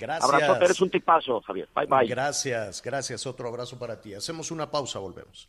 Gracias. 0.00 0.28
Abrazote, 0.28 0.64
eres 0.64 0.80
un 0.80 0.90
tipazo, 0.90 1.40
Javier. 1.42 1.68
Bye, 1.76 1.86
bye. 1.86 2.08
Gracias, 2.08 2.82
gracias. 2.82 3.24
Otro 3.24 3.48
abrazo 3.48 3.78
para 3.78 4.00
ti. 4.00 4.14
Hacemos 4.14 4.50
una 4.50 4.68
pausa, 4.68 4.98
volvemos. 4.98 5.48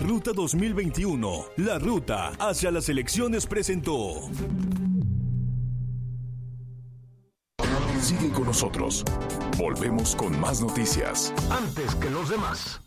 Ruta 0.00 0.32
2021, 0.32 1.44
la 1.56 1.78
ruta 1.80 2.28
hacia 2.38 2.70
las 2.70 2.88
elecciones 2.88 3.46
presentó. 3.46 4.30
Sigue 8.08 8.30
con 8.30 8.46
nosotros. 8.46 9.04
Volvemos 9.58 10.16
con 10.16 10.40
más 10.40 10.62
noticias. 10.62 11.30
Antes 11.50 11.94
que 11.96 12.08
los 12.08 12.30
demás. 12.30 12.80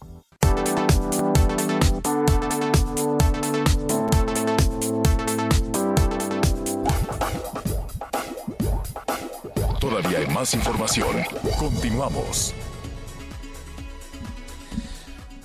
Todavía 9.79 10.17
hay 10.17 10.27
más 10.33 10.55
información. 10.55 11.17
Continuamos. 11.59 12.55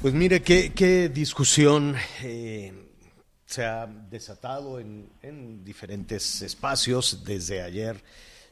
Pues 0.00 0.14
mire, 0.14 0.40
qué, 0.40 1.10
discusión 1.12 1.96
eh, 2.22 2.72
se 3.44 3.62
ha 3.62 3.84
desatado 3.84 4.80
en, 4.80 5.10
en 5.20 5.62
diferentes 5.62 6.40
espacios 6.40 7.24
desde 7.26 7.60
ayer 7.60 8.02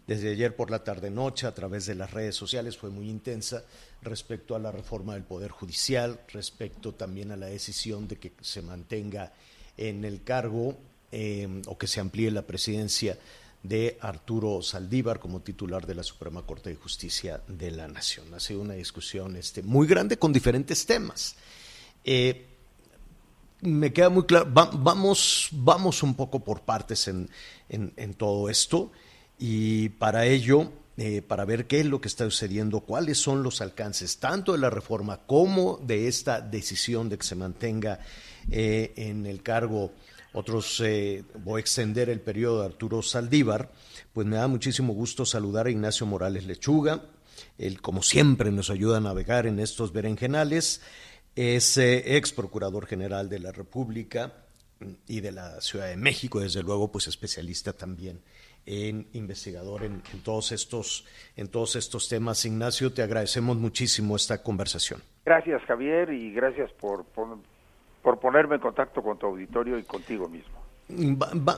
desde 0.06 0.30
ayer 0.30 0.54
por 0.54 0.70
la 0.70 0.84
tarde-noche 0.84 1.46
a 1.46 1.54
través 1.54 1.86
de 1.86 1.94
las 1.94 2.10
redes 2.10 2.36
sociales 2.36 2.76
fue 2.76 2.90
muy 2.90 3.08
intensa 3.08 3.64
respecto 4.02 4.54
a 4.54 4.58
la 4.58 4.70
reforma 4.70 5.14
del 5.14 5.22
Poder 5.22 5.50
Judicial, 5.50 6.20
respecto 6.32 6.92
también 6.92 7.32
a 7.32 7.36
la 7.36 7.46
decisión 7.46 8.06
de 8.06 8.16
que 8.16 8.32
se 8.42 8.60
mantenga 8.60 9.32
en 9.76 10.04
el 10.04 10.22
cargo 10.22 10.76
eh, 11.10 11.62
o 11.66 11.78
que 11.78 11.86
se 11.86 12.00
amplíe 12.00 12.30
la 12.30 12.42
presidencia 12.42 13.18
de 13.62 13.96
Arturo 14.02 14.60
Saldívar 14.60 15.20
como 15.20 15.40
titular 15.40 15.86
de 15.86 15.94
la 15.94 16.02
Suprema 16.02 16.42
Corte 16.42 16.68
de 16.68 16.76
Justicia 16.76 17.40
de 17.48 17.70
la 17.70 17.88
Nación. 17.88 18.34
Ha 18.34 18.40
sido 18.40 18.60
una 18.60 18.74
discusión 18.74 19.36
este, 19.36 19.62
muy 19.62 19.86
grande 19.86 20.18
con 20.18 20.34
diferentes 20.34 20.84
temas. 20.84 21.36
Eh, 22.04 22.46
me 23.62 23.90
queda 23.94 24.10
muy 24.10 24.26
claro, 24.26 24.50
vamos, 24.52 25.48
vamos 25.52 26.02
un 26.02 26.14
poco 26.14 26.44
por 26.44 26.60
partes 26.60 27.08
en, 27.08 27.30
en 27.70 28.12
todo 28.12 28.50
esto 28.50 28.92
y 29.38 29.90
para 29.90 30.26
ello, 30.26 30.70
eh, 30.96 31.22
para 31.22 31.44
ver 31.44 31.66
qué 31.66 31.80
es 31.80 31.86
lo 31.86 32.00
que 32.00 32.08
está 32.08 32.24
sucediendo, 32.24 32.80
cuáles 32.80 33.18
son 33.18 33.42
los 33.42 33.60
alcances 33.60 34.18
tanto 34.18 34.52
de 34.52 34.58
la 34.58 34.70
reforma 34.70 35.26
como 35.26 35.78
de 35.78 36.06
esta 36.06 36.40
decisión 36.40 37.08
de 37.08 37.18
que 37.18 37.26
se 37.26 37.34
mantenga 37.34 37.98
eh, 38.50 38.92
en 38.96 39.26
el 39.26 39.42
cargo. 39.42 39.92
Otros, 40.32 40.80
eh, 40.84 41.24
voy 41.42 41.58
a 41.58 41.60
extender 41.60 42.10
el 42.10 42.20
periodo 42.20 42.60
de 42.60 42.66
Arturo 42.66 43.02
Saldívar, 43.02 43.72
pues 44.12 44.26
me 44.26 44.36
da 44.36 44.48
muchísimo 44.48 44.92
gusto 44.92 45.24
saludar 45.26 45.66
a 45.66 45.70
Ignacio 45.70 46.06
Morales 46.06 46.46
Lechuga, 46.46 47.04
él 47.58 47.80
como 47.80 48.02
siempre 48.02 48.50
nos 48.52 48.70
ayuda 48.70 48.98
a 48.98 49.00
navegar 49.00 49.46
en 49.46 49.58
estos 49.58 49.92
berenjenales, 49.92 50.80
es 51.36 51.76
ex 51.76 52.32
procurador 52.32 52.86
general 52.86 53.28
de 53.28 53.40
la 53.40 53.50
República 53.50 54.32
y 55.08 55.20
de 55.20 55.32
la 55.32 55.60
Ciudad 55.60 55.88
de 55.88 55.96
México, 55.96 56.40
desde 56.40 56.62
luego 56.62 56.90
pues 56.90 57.08
especialista 57.08 57.72
también 57.72 58.20
en 58.66 59.06
investigador 59.12 59.84
en, 59.84 60.02
todos 60.22 60.52
estos, 60.52 61.06
en 61.36 61.48
todos 61.48 61.76
estos 61.76 62.08
temas. 62.08 62.44
Ignacio, 62.44 62.92
te 62.92 63.02
agradecemos 63.02 63.56
muchísimo 63.56 64.16
esta 64.16 64.42
conversación. 64.42 65.02
Gracias, 65.24 65.62
Javier, 65.62 66.12
y 66.12 66.32
gracias 66.32 66.70
por, 66.72 67.04
por, 67.04 68.20
ponerme 68.20 68.56
en 68.56 68.60
contacto 68.60 69.02
con 69.02 69.18
tu 69.18 69.26
auditorio 69.26 69.78
y 69.78 69.82
contigo 69.84 70.28
mismo. 70.28 70.54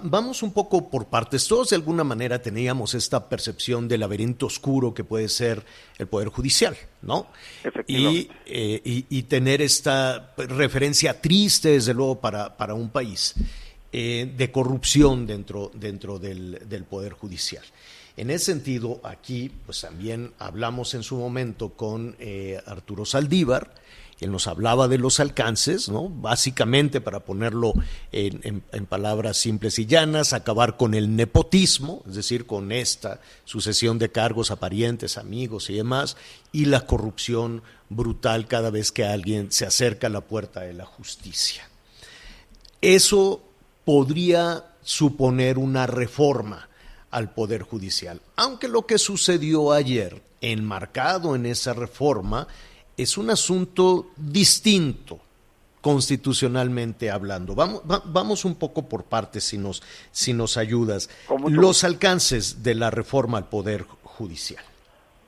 vamos 0.03 0.43
un 0.43 0.53
poco 0.53 0.89
por 0.89 1.07
partes. 1.07 1.47
Todos 1.49 1.71
de 1.71 1.77
alguna 1.77 2.05
manera 2.05 2.41
teníamos 2.41 2.95
esta 2.95 3.29
percepción 3.29 3.89
del 3.89 4.01
laberinto 4.01 4.47
oscuro 4.47 4.95
que 4.95 5.05
puede 5.05 5.29
ser 5.29 5.65
el 5.99 6.07
Poder 6.07 6.29
Judicial, 6.29 6.77
¿no? 7.03 7.27
Y, 7.87 8.29
eh, 8.47 8.81
y, 8.85 9.23
tener 9.25 9.63
esta 9.63 10.35
referencia 10.37 11.21
triste, 11.21 11.71
desde 11.71 11.95
luego, 11.95 12.21
para, 12.21 12.57
para 12.57 12.75
un 12.75 12.91
país 12.91 13.35
eh, 13.99 14.31
de 14.37 14.53
corrupción 14.53 15.27
dentro, 15.27 15.71
dentro 15.73 16.19
del, 16.19 16.85
Poder 16.87 17.15
Judicial. 17.15 17.65
En 18.19 18.29
ese 18.29 18.45
sentido, 18.45 19.01
aquí, 19.03 19.51
pues 19.65 19.81
también 19.81 20.35
hablamos 20.39 20.93
en 20.93 21.03
su 21.03 21.17
momento 21.17 21.71
con 21.71 22.15
eh, 22.19 22.61
Arturo 22.67 23.07
Saldívar, 23.07 23.73
él 24.21 24.31
nos 24.31 24.49
hablaba 24.49 24.87
de 24.87 24.99
los 24.99 25.19
alcances, 25.19 25.89
¿no? 25.89 26.11
Básicamente, 26.11 27.01
para 27.01 27.21
ponerlo 27.21 27.73
en, 28.13 28.61
palabras 28.87 29.39
simples 29.39 29.79
y 29.79 29.87
llanas, 29.87 30.35
acabar 30.35 30.77
con 30.77 30.93
el 30.93 31.17
nepotismo, 31.17 32.03
es 32.07 32.17
decir, 32.17 32.45
con 32.45 32.73
esta 32.73 33.23
sucesión 33.47 33.99
de 33.99 34.11
cargos 34.11 34.51
a 34.51 34.57
parientes, 34.57 35.17
amigos 35.17 35.71
y 35.71 35.75
demás, 35.75 36.19
y 36.53 36.67
la 36.67 36.85
corrupción 36.85 37.63
brutal 37.89 38.47
cada 38.47 38.69
vez 38.69 38.93
que 38.93 39.07
alguien 39.07 39.53
se 39.53 39.65
acerca 39.65 40.09
a 40.09 40.11
la 40.11 40.21
puerta 40.21 40.61
de 40.61 40.75
la 40.75 40.85
justicia. 40.85 41.67
Eso 42.83 43.43
podría 43.87 44.65
suponer 44.83 45.59
una 45.59 45.87
reforma 45.87 46.69
al 47.13 47.33
Poder 47.33 47.63
Judicial, 47.63 48.21
aunque 48.35 48.69
lo 48.69 48.85
que 48.85 48.99
sucedió 48.99 49.73
ayer, 49.73 50.21
enmarcado 50.41 51.37
en 51.37 51.47
esa 51.47 51.73
reforma, 51.73 52.49
es 52.97 53.17
un 53.17 53.31
asunto 53.31 54.09
distinto 54.17 55.21
constitucionalmente 55.81 57.13
hablando. 57.13 57.55
Vamos, 57.55 57.83
vamos 58.07 58.45
un 58.45 58.57
poco 58.57 58.89
por 58.89 59.05
partes 59.05 59.45
si 59.45 59.57
nos, 59.57 59.85
si 60.11 60.33
nos 60.33 60.57
ayudas. 60.57 61.09
Los 61.49 61.85
alcances 61.85 62.65
de 62.65 62.75
la 62.75 62.91
reforma 62.91 63.39
al 63.39 63.49
Poder 63.49 63.85
Judicial. 64.03 64.65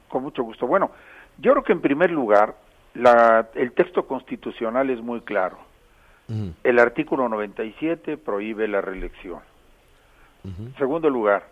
Con 0.08 0.24
mucho 0.24 0.42
gusto. 0.42 0.66
Bueno, 0.66 0.90
yo 1.38 1.52
creo 1.52 1.62
que 1.62 1.72
en 1.72 1.80
primer 1.80 2.10
lugar, 2.10 2.56
la, 2.94 3.48
el 3.54 3.70
texto 3.70 4.04
constitucional 4.08 4.90
es 4.90 5.00
muy 5.00 5.20
claro. 5.20 5.67
El 6.62 6.78
artículo 6.78 7.28
97 7.28 8.18
prohíbe 8.18 8.68
la 8.68 8.80
reelección. 8.82 9.40
En 10.44 10.74
segundo 10.76 11.08
lugar, 11.10 11.48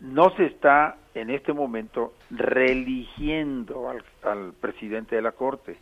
no 0.00 0.30
se 0.36 0.46
está 0.46 0.96
en 1.14 1.30
este 1.30 1.52
momento 1.52 2.14
reeligiendo 2.30 3.90
al, 4.22 4.52
presidente 4.54 5.16
de 5.16 5.22
la 5.22 5.32
Corte. 5.32 5.78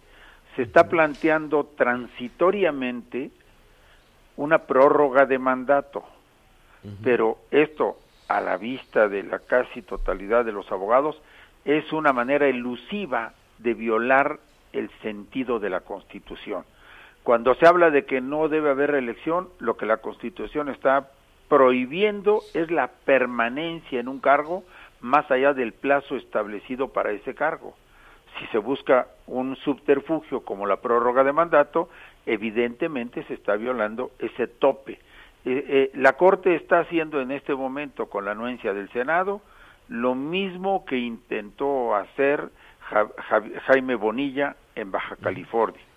Se 0.56 0.62
está 0.62 0.88
planteando 0.88 1.64
transitoriamente 1.76 3.30
una 4.36 4.58
prórroga 4.58 5.26
de 5.26 5.38
mandato, 5.38 6.04
pero 7.02 7.38
esto, 7.50 7.98
a 8.28 8.40
la 8.40 8.56
vista 8.56 9.08
de 9.08 9.24
la 9.24 9.40
casi 9.40 9.82
totalidad 9.82 10.44
de 10.44 10.52
los 10.52 10.70
abogados, 10.70 11.20
es 11.64 11.92
una 11.92 12.12
manera 12.12 12.46
elusiva 12.46 13.34
de 13.58 13.74
violar 13.74 14.38
el 14.72 14.90
sentido 15.02 15.58
de 15.58 15.70
la 15.70 15.80
Constitución. 15.80 16.64
Cuando 17.28 17.54
se 17.56 17.66
habla 17.66 17.90
de 17.90 18.06
que 18.06 18.22
no 18.22 18.48
debe 18.48 18.70
haber 18.70 18.92
reelección, 18.92 19.50
lo 19.58 19.76
que 19.76 19.84
la 19.84 19.98
Constitución 19.98 20.70
está 20.70 21.10
prohibiendo 21.50 22.40
es 22.54 22.70
la 22.70 22.88
permanencia 23.04 24.00
en 24.00 24.08
un 24.08 24.18
cargo 24.18 24.64
más 25.02 25.30
allá 25.30 25.52
del 25.52 25.74
plazo 25.74 26.16
establecido 26.16 26.88
para 26.88 27.10
ese 27.10 27.34
cargo. 27.34 27.74
Si 28.38 28.46
se 28.46 28.56
busca 28.56 29.08
un 29.26 29.56
subterfugio 29.56 30.40
como 30.40 30.66
la 30.66 30.78
prórroga 30.80 31.22
de 31.22 31.34
mandato, 31.34 31.90
evidentemente 32.24 33.22
se 33.24 33.34
está 33.34 33.56
violando 33.56 34.12
ese 34.18 34.46
tope. 34.46 34.92
Eh, 34.92 34.98
eh, 35.44 35.90
la 35.96 36.14
Corte 36.14 36.54
está 36.54 36.78
haciendo 36.78 37.20
en 37.20 37.30
este 37.30 37.54
momento 37.54 38.06
con 38.06 38.24
la 38.24 38.30
anuencia 38.30 38.72
del 38.72 38.88
Senado 38.88 39.42
lo 39.88 40.14
mismo 40.14 40.86
que 40.86 40.96
intentó 40.96 41.94
hacer 41.94 42.48
Jaime 43.66 43.96
Bonilla 43.96 44.56
en 44.74 44.90
Baja 44.90 45.16
California 45.16 45.87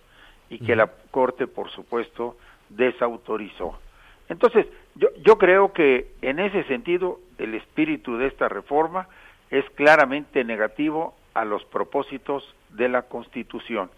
y 0.52 0.60
que 0.60 0.76
la 0.76 0.92
Corte, 1.12 1.48
por 1.48 1.72
supuesto, 1.72 2.36
desautorizó. 2.70 3.80
Entonces, 4.28 4.68
yo, 4.96 5.08
yo 5.24 5.38
creo 5.38 5.72
que 5.72 6.12
en 6.22 6.40
ese 6.40 6.64
sentido 6.66 7.20
el 7.38 7.56
espíritu 7.56 8.18
de 8.18 8.28
esta 8.28 8.50
reforma 8.50 9.08
es 9.50 9.68
claramente 9.72 10.44
negativo 10.44 11.16
a 11.34 11.46
los 11.46 11.64
propósitos 11.66 12.44
de 12.70 12.90
la 12.90 13.04
Constitución. 13.04 13.90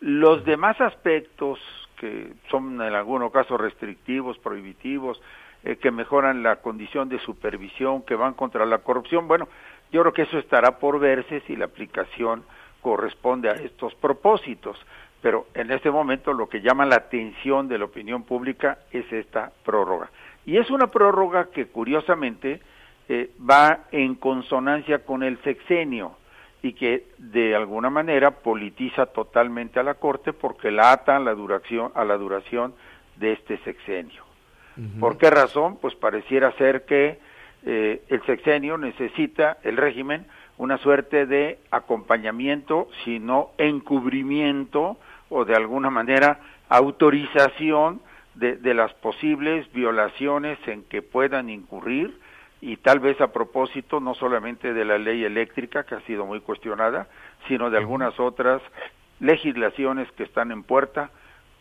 Los 0.00 0.44
demás 0.44 0.80
aspectos 0.80 1.58
que 1.98 2.32
son 2.50 2.80
en 2.80 2.94
algunos 2.94 3.30
casos 3.30 3.60
restrictivos, 3.60 4.38
prohibitivos, 4.38 5.20
eh, 5.64 5.76
que 5.76 5.90
mejoran 5.90 6.42
la 6.42 6.56
condición 6.56 7.08
de 7.08 7.18
supervisión, 7.18 8.02
que 8.02 8.14
van 8.14 8.34
contra 8.34 8.64
la 8.64 8.78
corrupción, 8.78 9.28
bueno, 9.28 9.48
yo 9.90 10.02
creo 10.02 10.12
que 10.12 10.22
eso 10.22 10.38
estará 10.38 10.78
por 10.78 11.00
verse 11.00 11.40
si 11.46 11.56
la 11.56 11.66
aplicación 11.66 12.44
corresponde 12.80 13.50
a 13.50 13.54
estos 13.54 13.94
propósitos 13.96 14.78
pero 15.20 15.46
en 15.54 15.70
este 15.70 15.90
momento 15.90 16.32
lo 16.32 16.48
que 16.48 16.60
llama 16.60 16.86
la 16.86 16.96
atención 16.96 17.68
de 17.68 17.78
la 17.78 17.86
opinión 17.86 18.22
pública 18.22 18.78
es 18.92 19.10
esta 19.12 19.52
prórroga. 19.64 20.10
Y 20.46 20.56
es 20.56 20.70
una 20.70 20.86
prórroga 20.88 21.50
que 21.50 21.66
curiosamente 21.66 22.60
eh, 23.08 23.30
va 23.38 23.86
en 23.90 24.14
consonancia 24.14 25.04
con 25.04 25.22
el 25.22 25.38
sexenio 25.42 26.16
y 26.62 26.72
que 26.72 27.06
de 27.18 27.54
alguna 27.54 27.90
manera 27.90 28.30
politiza 28.30 29.06
totalmente 29.06 29.80
a 29.80 29.82
la 29.82 29.94
Corte 29.94 30.32
porque 30.32 30.70
la 30.70 30.92
ata 30.92 31.16
a 31.16 31.20
la 31.20 31.34
duración, 31.34 31.92
a 31.94 32.04
la 32.04 32.16
duración 32.16 32.74
de 33.16 33.32
este 33.32 33.58
sexenio. 33.58 34.24
¿Por 35.00 35.18
qué 35.18 35.28
razón? 35.28 35.78
Pues 35.80 35.96
pareciera 35.96 36.52
ser 36.52 36.84
que 36.84 37.18
eh, 37.66 38.02
el 38.08 38.22
sexenio 38.26 38.78
necesita, 38.78 39.58
el 39.64 39.76
régimen, 39.76 40.26
una 40.56 40.78
suerte 40.78 41.26
de 41.26 41.58
acompañamiento, 41.72 42.88
sino 43.04 43.50
encubrimiento 43.58 44.96
o 45.30 45.44
de 45.44 45.54
alguna 45.54 45.90
manera 45.90 46.40
autorización 46.68 48.00
de, 48.34 48.56
de, 48.56 48.74
las 48.74 48.92
posibles 48.94 49.70
violaciones 49.72 50.58
en 50.66 50.84
que 50.84 51.02
puedan 51.02 51.50
incurrir 51.50 52.18
y 52.60 52.76
tal 52.76 53.00
vez 53.00 53.20
a 53.20 53.32
propósito 53.32 54.00
no 54.00 54.14
solamente 54.14 54.72
de 54.72 54.84
la 54.84 54.98
ley 54.98 55.24
eléctrica 55.24 55.84
que 55.84 55.94
ha 55.94 56.00
sido 56.02 56.26
muy 56.26 56.40
cuestionada, 56.40 57.08
sino 57.46 57.70
de 57.70 57.78
algunas 57.78 58.18
otras 58.20 58.62
legislaciones 59.20 60.10
que 60.12 60.24
están 60.24 60.52
en 60.52 60.62
puerta, 60.62 61.10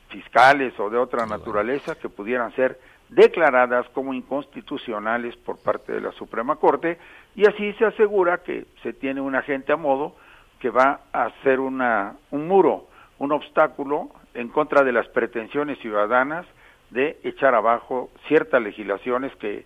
fiscales 0.09 0.80
o 0.80 0.89
de 0.89 0.97
otra 0.97 1.26
naturaleza, 1.26 1.95
que 1.95 2.09
pudieran 2.09 2.53
ser 2.55 2.80
declaradas 3.09 3.88
como 3.89 4.13
inconstitucionales 4.13 5.36
por 5.38 5.57
parte 5.57 5.93
de 5.93 6.01
la 6.01 6.11
Suprema 6.11 6.57
Corte 6.57 6.97
y 7.36 7.45
así 7.45 7.74
se 7.74 7.86
asegura 7.86 8.39
que 8.39 8.65
se 8.84 8.93
tiene 8.93 9.22
un 9.22 9.36
agente 9.36 9.72
a 9.72 9.78
modo 9.78 10.15
que 10.59 10.70
va 10.70 11.01
a 11.13 11.26
hacer 11.26 11.59
una, 11.59 12.15
un 12.32 12.47
muro 12.47 12.88
un 13.20 13.32
obstáculo 13.32 14.09
en 14.34 14.49
contra 14.49 14.84
de 14.84 14.91
las 14.91 15.07
pretensiones 15.07 15.80
ciudadanas 15.80 16.45
de 16.89 17.20
echar 17.24 17.55
abajo 17.55 18.09
ciertas 18.28 18.61
legislaciones 18.61 19.36
que 19.36 19.65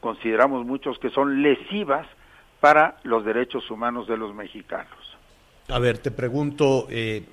consideramos 0.00 0.64
muchos 0.64 0.98
que 0.98 1.10
son 1.10 1.42
lesivas 1.42 2.06
para 2.60 2.98
los 3.02 3.24
derechos 3.24 3.70
humanos 3.70 4.06
de 4.06 4.16
los 4.16 4.34
mexicanos. 4.34 4.98
A 5.68 5.78
ver, 5.78 5.98
te 5.98 6.10
pregunto, 6.10 6.86
eh, 6.90 7.24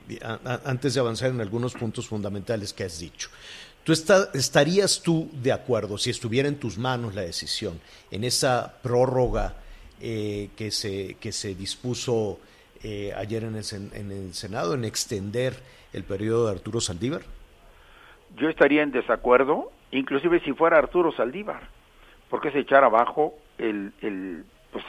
antes 0.66 0.94
de 0.94 1.00
avanzar 1.00 1.32
en 1.32 1.42
algunos 1.42 1.74
puntos 1.74 2.08
fundamentales 2.08 2.72
que 2.72 2.84
has 2.84 3.00
dicho, 3.00 3.30
¿tú 3.84 3.92
estarías 3.92 5.02
tú 5.02 5.30
de 5.34 5.52
acuerdo, 5.52 5.98
si 5.98 6.12
estuviera 6.12 6.48
en 6.48 6.60
tus 6.60 6.78
manos 6.78 7.16
la 7.16 7.22
decisión, 7.22 7.80
en 8.12 8.24
esa 8.24 8.76
prórroga 8.82 9.56
eh, 10.00 10.50
que, 10.56 10.70
se, 10.72 11.16
que 11.20 11.32
se 11.32 11.56
dispuso 11.56 12.40
eh, 12.84 13.14
ayer 13.16 13.44
en 13.44 13.56
el, 13.56 13.64
en 13.94 14.12
el 14.12 14.34
Senado 14.34 14.74
en 14.74 14.86
extender 14.86 15.54
el 15.94 16.04
periodo 16.04 16.48
de 16.48 16.54
Arturo 16.54 16.82
Saldívar? 16.82 17.22
Yo 18.36 18.50
estaría 18.50 18.84
en 18.84 18.92
desacuerdo, 18.92 19.72
inclusive 19.92 20.40
si 20.42 20.54
fuera 20.54 20.78
Arturo 20.78 21.12
Saldívar, 21.12 21.62
porque 22.30 22.52
se 22.52 22.60
echar 22.60 22.84
abajo 22.84 23.34
el, 23.58 23.94
el, 24.02 24.44
pues, 24.72 24.84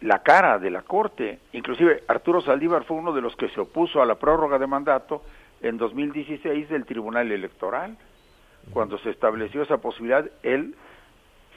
la 0.00 0.22
cara 0.22 0.58
de 0.58 0.70
la 0.70 0.82
Corte. 0.82 1.38
Inclusive 1.52 2.02
Arturo 2.08 2.40
Saldívar 2.40 2.84
fue 2.84 2.96
uno 2.96 3.12
de 3.12 3.20
los 3.20 3.36
que 3.36 3.48
se 3.50 3.60
opuso 3.60 4.02
a 4.02 4.06
la 4.06 4.16
prórroga 4.16 4.58
de 4.58 4.66
mandato 4.66 5.22
en 5.62 5.78
2016 5.78 6.68
del 6.68 6.84
Tribunal 6.84 7.30
Electoral. 7.32 7.96
Cuando 8.72 8.98
se 8.98 9.10
estableció 9.10 9.62
esa 9.62 9.76
posibilidad, 9.76 10.24
él 10.42 10.74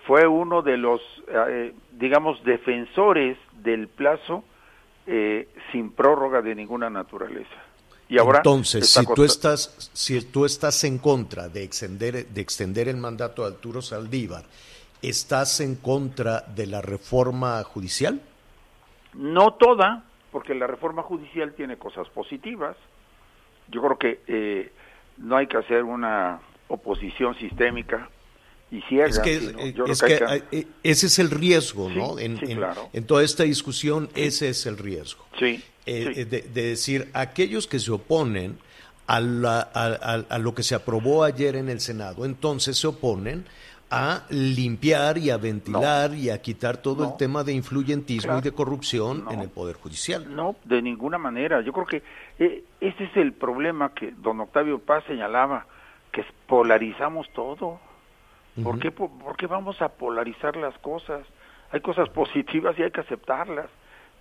fue 0.05 0.27
uno 0.27 0.61
de 0.61 0.77
los, 0.77 1.01
eh, 1.27 1.73
digamos, 1.93 2.43
defensores 2.43 3.37
del 3.63 3.87
plazo 3.87 4.43
eh, 5.07 5.47
sin 5.71 5.91
prórroga 5.91 6.41
de 6.41 6.53
ninguna 6.53 6.89
naturaleza. 6.89 7.55
Y 8.09 8.19
ahora 8.19 8.39
Entonces, 8.39 8.89
si 8.89 9.05
tú, 9.05 9.23
estás, 9.23 9.91
si 9.93 10.21
tú 10.21 10.45
estás 10.45 10.83
en 10.83 10.97
contra 10.97 11.47
de 11.49 11.63
extender, 11.63 12.27
de 12.27 12.41
extender 12.41 12.87
el 12.89 12.97
mandato 12.97 13.41
de 13.41 13.55
Arturo 13.55 13.81
Saldívar, 13.81 14.43
¿estás 15.01 15.61
en 15.61 15.75
contra 15.75 16.41
de 16.41 16.67
la 16.67 16.81
reforma 16.81 17.63
judicial? 17.63 18.21
No 19.13 19.53
toda, 19.53 20.03
porque 20.31 20.53
la 20.53 20.67
reforma 20.67 21.03
judicial 21.03 21.53
tiene 21.53 21.77
cosas 21.77 22.07
positivas. 22.09 22.75
Yo 23.69 23.81
creo 23.81 23.97
que 23.97 24.21
eh, 24.27 24.71
no 25.17 25.37
hay 25.37 25.47
que 25.47 25.57
hacer 25.57 25.83
una 25.83 26.39
oposición 26.67 27.33
sistémica 27.35 28.09
y 28.71 28.81
cierran. 28.83 29.09
Es 29.11 29.19
que, 29.19 29.39
sí, 29.39 29.73
¿no? 29.77 29.85
es 29.85 30.01
que, 30.01 30.19
eh, 30.51 30.67
ese 30.83 31.05
es 31.07 31.19
el 31.19 31.29
riesgo, 31.31 31.89
¿no? 31.89 32.19
En, 32.19 32.37
sí, 32.39 32.51
en- 32.51 32.57
claro. 32.57 32.89
en 32.93 33.05
toda 33.05 33.23
esta 33.23 33.43
discusión, 33.43 34.09
ese 34.15 34.49
es 34.49 34.65
el 34.65 34.77
riesgo. 34.77 35.25
Sí, 35.39 35.63
Eh, 35.85 36.11
eh, 36.17 36.25
de, 36.25 36.41
de 36.41 36.61
decir, 36.63 37.09
aquellos 37.13 37.65
que 37.65 37.79
se 37.79 37.91
oponen 37.91 38.57
a, 39.07 39.21
la- 39.21 39.61
a- 39.73 39.85
a- 40.15 40.25
a 40.29 40.37
lo 40.37 40.53
que 40.53 40.63
se 40.63 40.75
aprobó 40.75 41.23
ayer 41.23 41.55
en 41.55 41.69
el 41.69 41.79
Senado, 41.79 42.25
entonces 42.25 42.77
se 42.77 42.87
oponen 42.87 43.45
a 43.89 44.23
limpiar 44.29 45.17
y 45.17 45.29
a 45.29 45.37
ventilar 45.37 46.13
y 46.13 46.29
a 46.29 46.41
quitar 46.41 46.75
todo 46.81 47.05
el 47.05 47.15
tema 47.15 47.45
de 47.45 47.53
influyentismo 47.53 48.31
Claro. 48.33 48.39
y 48.39 48.41
de 48.41 48.51
corrupción 48.51 49.23
No. 49.23 49.31
en 49.31 49.39
el 49.39 49.47
Poder 49.49 49.77
Judicial. 49.77 50.35
No, 50.35 50.57
de 50.65 50.81
ninguna 50.81 51.17
manera. 51.17 51.61
Yo 51.61 51.71
creo 51.71 51.85
que 51.85 52.03
eh, 52.37 52.65
ese 52.81 53.05
es 53.05 53.15
el 53.15 53.31
problema 53.31 53.93
que 53.93 54.11
don 54.17 54.41
Octavio 54.41 54.79
Paz 54.79 55.05
señalaba, 55.07 55.67
que 56.11 56.25
polarizamos 56.47 57.27
todo. 57.33 57.79
¿Por, 58.63 58.73
Ujú. 58.75 58.79
qué, 58.79 58.91
po- 58.91 59.17
¿Por 59.19 59.35
qué 59.37 59.47
vamos 59.47 59.81
a 59.81 59.89
polarizar 59.89 60.55
las 60.55 60.77
cosas? 60.79 61.25
Hay 61.71 61.81
cosas 61.81 62.09
positivas 62.09 62.77
y 62.79 62.83
hay 62.83 62.91
que 62.91 63.01
aceptarlas 63.01 63.67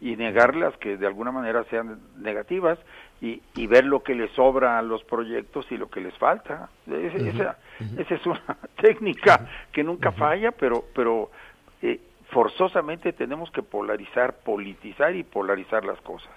y 0.00 0.14
negarlas 0.16 0.76
que 0.76 0.96
de 0.98 1.06
alguna 1.06 1.32
manera 1.32 1.64
sean 1.70 2.00
negativas 2.18 2.78
y, 3.22 3.40
y 3.54 3.66
ver 3.66 3.84
lo 3.86 4.02
que 4.02 4.14
les 4.14 4.30
sobra 4.32 4.78
a 4.78 4.82
los 4.82 5.02
proyectos 5.04 5.64
y 5.70 5.76
lo 5.78 5.88
que 5.88 6.00
les 6.00 6.14
falta. 6.18 6.68
Es- 6.86 7.14
esa, 7.14 7.58
esa 7.96 8.14
es 8.14 8.26
una 8.26 8.42
técnica 8.80 9.48
que 9.72 9.82
nunca 9.82 10.12
falla, 10.12 10.52
pero, 10.52 10.84
pero 10.94 11.30
eh, 11.80 12.00
forzosamente 12.30 13.12
tenemos 13.14 13.50
que 13.52 13.62
polarizar, 13.62 14.34
politizar 14.44 15.14
y 15.14 15.22
polarizar 15.22 15.84
las 15.84 16.00
cosas. 16.02 16.34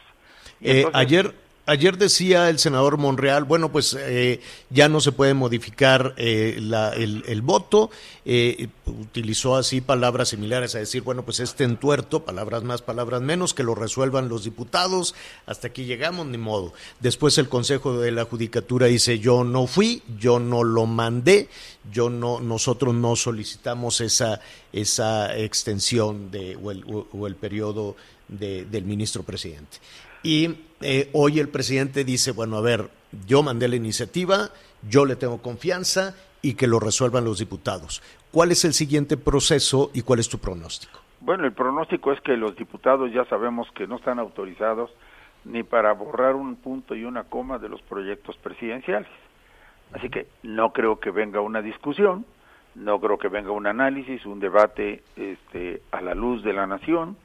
Eh, 0.61 0.85
ayer, 0.93 1.33
ayer 1.69 1.97
decía 1.97 2.49
el 2.49 2.59
senador 2.59 2.97
Monreal, 2.97 3.43
bueno, 3.43 3.71
pues 3.71 3.95
eh, 3.99 4.41
ya 4.69 4.89
no 4.89 4.99
se 5.01 5.11
puede 5.11 5.33
modificar 5.33 6.13
eh, 6.17 6.57
la- 6.61 6.93
el, 6.93 7.41
voto. 7.41 7.89
eh, 8.25 8.67
utilizó 8.85 9.55
así 9.55 9.81
palabras 9.81 10.29
similares 10.29 10.75
a 10.75 10.79
decir, 10.79 11.01
bueno, 11.03 11.23
pues 11.23 11.39
este 11.39 11.63
entuerto, 11.63 12.25
palabras 12.25 12.63
más, 12.63 12.81
palabras 12.81 13.21
menos, 13.21 13.53
que 13.53 13.63
lo 13.63 13.73
resuelvan 13.75 14.29
los 14.29 14.43
diputados. 14.43 15.15
Hasta 15.45 15.67
aquí 15.67 15.85
llegamos, 15.85 16.25
ni 16.27 16.37
modo. 16.37 16.73
Después 16.99 17.37
el 17.37 17.49
Consejo 17.49 17.99
de 17.99 18.11
la 18.11 18.25
Judicatura 18.25 18.87
dice, 18.87 19.19
yo 19.19 19.43
no 19.43 19.65
fui, 19.67 20.03
yo 20.19 20.39
no 20.39 20.63
lo 20.63 20.85
mandé, 20.85 21.49
yo 21.91 22.09
no, 22.09 22.39
nosotros 22.39 22.93
no 22.93 23.15
solicitamos 23.15 24.01
esa, 24.01 24.41
esa 24.73 25.35
extensión 25.37 26.29
de, 26.31 26.55
o, 26.55 26.71
el, 26.71 26.83
o 26.85 27.27
el 27.27 27.35
periodo 27.35 27.95
de- 28.27 28.65
del 28.65 28.83
ministro 28.85 29.23
presidente. 29.23 29.77
Y 30.23 30.65
eh, 30.81 31.09
hoy 31.13 31.39
el 31.39 31.49
presidente 31.49 32.03
dice, 32.03 32.31
bueno, 32.31 32.57
a 32.57 32.61
ver, 32.61 32.89
yo 33.27 33.43
mandé 33.43 33.67
la 33.67 33.75
iniciativa, 33.75 34.49
yo 34.87 35.05
le 35.05 35.15
tengo 35.15 35.41
confianza 35.41 36.15
y 36.41 36.53
que 36.53 36.67
lo 36.67 36.79
resuelvan 36.79 37.25
los 37.25 37.39
diputados. 37.39 38.01
¿Cuál 38.31 38.51
es 38.51 38.63
el 38.65 38.73
siguiente 38.73 39.17
proceso 39.17 39.91
y 39.93 40.01
cuál 40.01 40.19
es 40.19 40.29
tu 40.29 40.39
pronóstico? 40.39 40.99
Bueno, 41.21 41.45
el 41.45 41.51
pronóstico 41.51 42.11
es 42.11 42.21
que 42.21 42.37
los 42.37 42.55
diputados 42.55 43.11
ya 43.11 43.25
sabemos 43.25 43.67
que 43.75 43.87
no 43.87 43.97
están 43.97 44.19
autorizados 44.19 44.89
ni 45.45 45.63
para 45.63 45.93
borrar 45.93 46.35
un 46.35 46.55
punto 46.55 46.95
y 46.95 47.03
una 47.03 47.23
coma 47.23 47.59
de 47.59 47.69
los 47.69 47.81
proyectos 47.81 48.37
presidenciales. 48.37 49.09
Así 49.93 50.09
que 50.09 50.27
no 50.43 50.71
creo 50.71 50.99
que 50.99 51.11
venga 51.11 51.41
una 51.41 51.61
discusión, 51.61 52.25
no 52.75 52.99
creo 52.99 53.17
que 53.17 53.27
venga 53.27 53.51
un 53.51 53.67
análisis, 53.67 54.25
un 54.25 54.39
debate 54.39 55.03
este, 55.15 55.81
a 55.91 56.01
la 56.01 56.13
luz 56.13 56.43
de 56.43 56.53
la 56.53 56.67
nación, 56.67 57.17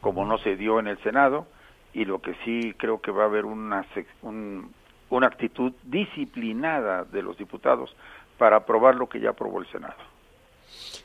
como 0.00 0.26
no 0.26 0.38
se 0.38 0.56
dio 0.56 0.80
en 0.80 0.88
el 0.88 0.98
Senado, 1.02 1.46
y 1.94 2.04
lo 2.04 2.20
que 2.20 2.34
sí 2.44 2.74
creo 2.76 3.00
que 3.00 3.10
va 3.10 3.24
a 3.24 3.26
haber 3.26 3.44
una, 3.44 3.86
un- 4.22 4.70
una 5.10 5.26
actitud 5.26 5.72
disciplinada 5.84 7.04
de 7.04 7.22
los 7.22 7.36
diputados 7.38 7.90
para 8.36 8.56
aprobar 8.58 8.94
lo 8.94 9.08
que 9.08 9.20
ya 9.20 9.30
aprobó 9.30 9.60
el 9.60 9.66
Senado. 9.70 9.94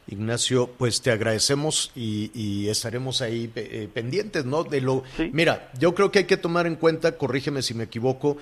Ignacio, 0.07 0.67
pues 0.77 1.01
te 1.01 1.11
agradecemos 1.11 1.91
y, 1.95 2.29
y 2.33 2.67
estaremos 2.67 3.21
ahí 3.21 3.49
eh, 3.55 3.87
pendientes, 3.93 4.43
¿no? 4.45 4.63
De 4.65 4.81
lo, 4.81 5.03
mira, 5.31 5.71
yo 5.79 5.95
creo 5.95 6.11
que 6.11 6.19
hay 6.19 6.25
que 6.25 6.35
tomar 6.37 6.67
en 6.67 6.75
cuenta, 6.75 7.17
corrígeme 7.17 7.61
si 7.61 7.73
me 7.73 7.85
equivoco, 7.85 8.37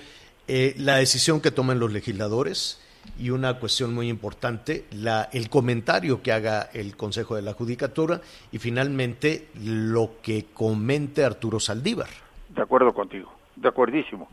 eh, 0.48 0.74
la 0.78 0.96
decisión 0.96 1.40
que 1.40 1.52
tomen 1.52 1.78
los 1.78 1.92
legisladores 1.92 2.80
y 3.18 3.30
una 3.30 3.60
cuestión 3.60 3.94
muy 3.94 4.08
importante, 4.08 4.84
la, 4.90 5.28
el 5.32 5.48
comentario 5.48 6.20
que 6.22 6.32
haga 6.32 6.68
el 6.72 6.96
Consejo 6.96 7.36
de 7.36 7.42
la 7.42 7.52
Judicatura 7.52 8.20
y 8.50 8.58
finalmente 8.58 9.48
lo 9.62 10.14
que 10.20 10.46
comente 10.52 11.24
Arturo 11.24 11.60
Saldívar. 11.60 12.08
De 12.54 12.62
acuerdo 12.62 12.92
contigo, 12.92 13.32
de 13.56 13.68
acuerdísimo. 13.68 14.28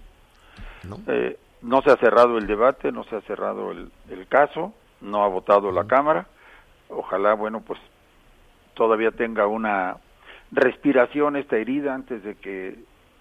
¿no? 0.84 1.00
Eh, 1.08 1.38
no 1.62 1.82
se 1.82 1.92
ha 1.92 1.98
cerrado 1.98 2.38
el 2.38 2.48
debate, 2.48 2.92
no 2.92 3.04
se 3.06 3.16
ha 3.16 3.22
cerrado 3.22 3.72
el, 3.72 3.92
el 4.10 4.28
caso, 4.28 4.74
no 5.02 5.24
ha 5.24 5.28
votado 5.28 5.72
la 5.72 5.86
Cámara. 5.86 6.28
Ojalá, 6.90 7.34
bueno, 7.34 7.62
pues 7.62 7.80
todavía 8.74 9.12
tenga 9.12 9.48
una 9.48 9.98
respiración 10.52 11.36
esta 11.36 11.58
herida 11.58 11.94
antes 11.94 12.24
de 12.24 12.36
que 12.36 12.76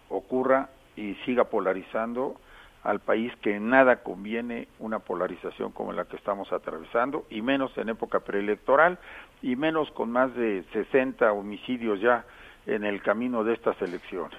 ocurra 0.09 0.71
y 0.97 1.15
siga 1.27 1.45
polarizando 1.45 2.37
al 2.85 3.01
país 3.01 3.33
que 3.43 3.57
en 3.57 3.69
nada 3.69 4.03
conviene 4.03 4.69
una 4.79 5.01
polarización 5.01 5.73
como 5.73 5.93
la 5.93 6.05
que 6.05 6.17
estamos 6.17 6.53
atravesando 6.53 7.27
y 7.29 7.43
menos 7.43 7.77
en 7.77 7.89
época 7.89 8.21
preelectoral 8.21 8.99
y 9.43 9.57
menos 9.57 9.91
con 9.91 10.11
más 10.11 10.35
de 10.35 10.65
60 10.73 11.33
homicidios 11.33 12.01
ya 12.01 12.25
en 12.67 12.85
el 12.85 13.03
camino 13.03 13.45
de 13.45 13.55
estas 13.55 13.81
elecciones. 13.83 14.39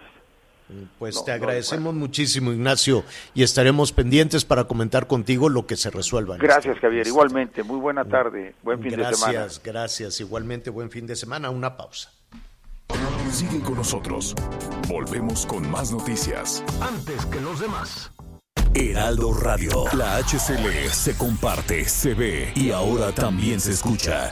Pues 0.99 1.15
No, 1.15 1.24
te 1.24 1.32
no, 1.32 1.36
agradecemos 1.36 1.93
muchísimo, 1.95 2.51
Ignacio, 2.51 3.03
y 3.34 3.43
estaremos 3.43 3.91
pendientes 3.91 4.45
para 4.45 4.65
comentar 4.65 5.07
contigo 5.07 5.49
lo 5.49 5.65
que 5.65 5.76
se 5.76 5.89
resuelva. 5.89 6.38
Gracias, 6.38 6.76
este- 6.76 6.88
Javier. 6.88 7.07
Igualmente, 7.07 7.63
muy 7.63 7.80
buena 7.80 8.05
tarde. 8.05 8.53
Buen 8.61 8.80
fin 8.82 8.91
gracias, 8.91 9.09
de 9.22 9.26
semana. 9.34 9.47
Gracias, 9.63 10.20
Igualmente, 10.20 10.70
buen 10.70 10.91
fin 10.91 11.07
de 11.07 11.15
semana. 11.15 11.49
Una 11.49 11.76
pausa. 11.76 12.11
Sigue 13.32 13.59
con 13.61 13.76
nosotros. 13.76 14.36
Volvemos 14.88 15.45
con 15.45 15.70
más 15.70 15.91
noticias. 15.91 16.63
Antes 16.82 17.26
que 17.28 17.39
los 17.39 17.59
demás. 17.59 18.11
Heraldo 18.74 19.34
Radio. 19.34 19.86
La 19.93 20.17
HCL 20.17 20.89
se 20.91 21.15
comparte, 21.17 21.86
se 21.86 22.13
ve 22.13 22.51
y 22.55 22.72
ahora 22.72 23.11
también 23.11 23.59
se 23.59 23.72
escucha. 23.72 24.32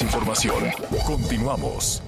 Información. 0.00 0.64
Continuamos. 1.06 2.02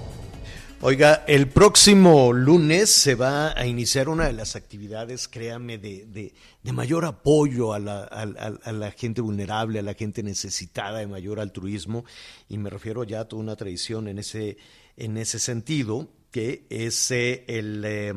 Oiga, 0.79 1.23
el 1.27 1.49
próximo 1.49 2.31
lunes 2.33 2.91
se 2.91 3.15
va 3.15 3.59
a 3.59 3.65
iniciar 3.65 4.09
una 4.09 4.27
de 4.27 4.33
las 4.33 4.55
actividades, 4.55 5.27
créame, 5.27 5.79
de, 5.79 6.05
de, 6.05 6.71
mayor 6.71 7.05
apoyo 7.05 7.73
a 7.73 7.79
la, 7.79 8.03
a, 8.03 8.71
la 8.71 8.91
gente 8.91 9.21
vulnerable, 9.21 9.79
a 9.79 9.81
la 9.81 9.95
gente 9.95 10.21
necesitada 10.21 10.99
de 10.99 11.07
mayor 11.07 11.39
altruismo, 11.39 12.05
y 12.47 12.59
me 12.59 12.69
refiero 12.69 13.03
ya 13.03 13.21
a 13.21 13.27
toda 13.27 13.41
una 13.41 13.55
tradición 13.55 14.07
en 14.07 14.19
ese, 14.19 14.57
en 14.97 15.17
ese 15.17 15.39
sentido, 15.39 16.09
que 16.29 16.67
es 16.69 17.09
eh, 17.09 17.43
el, 17.47 17.83
eh, 17.83 18.13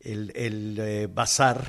el, 0.00 0.32
el, 0.34 0.78
eh, 0.78 1.06
bazar 1.12 1.66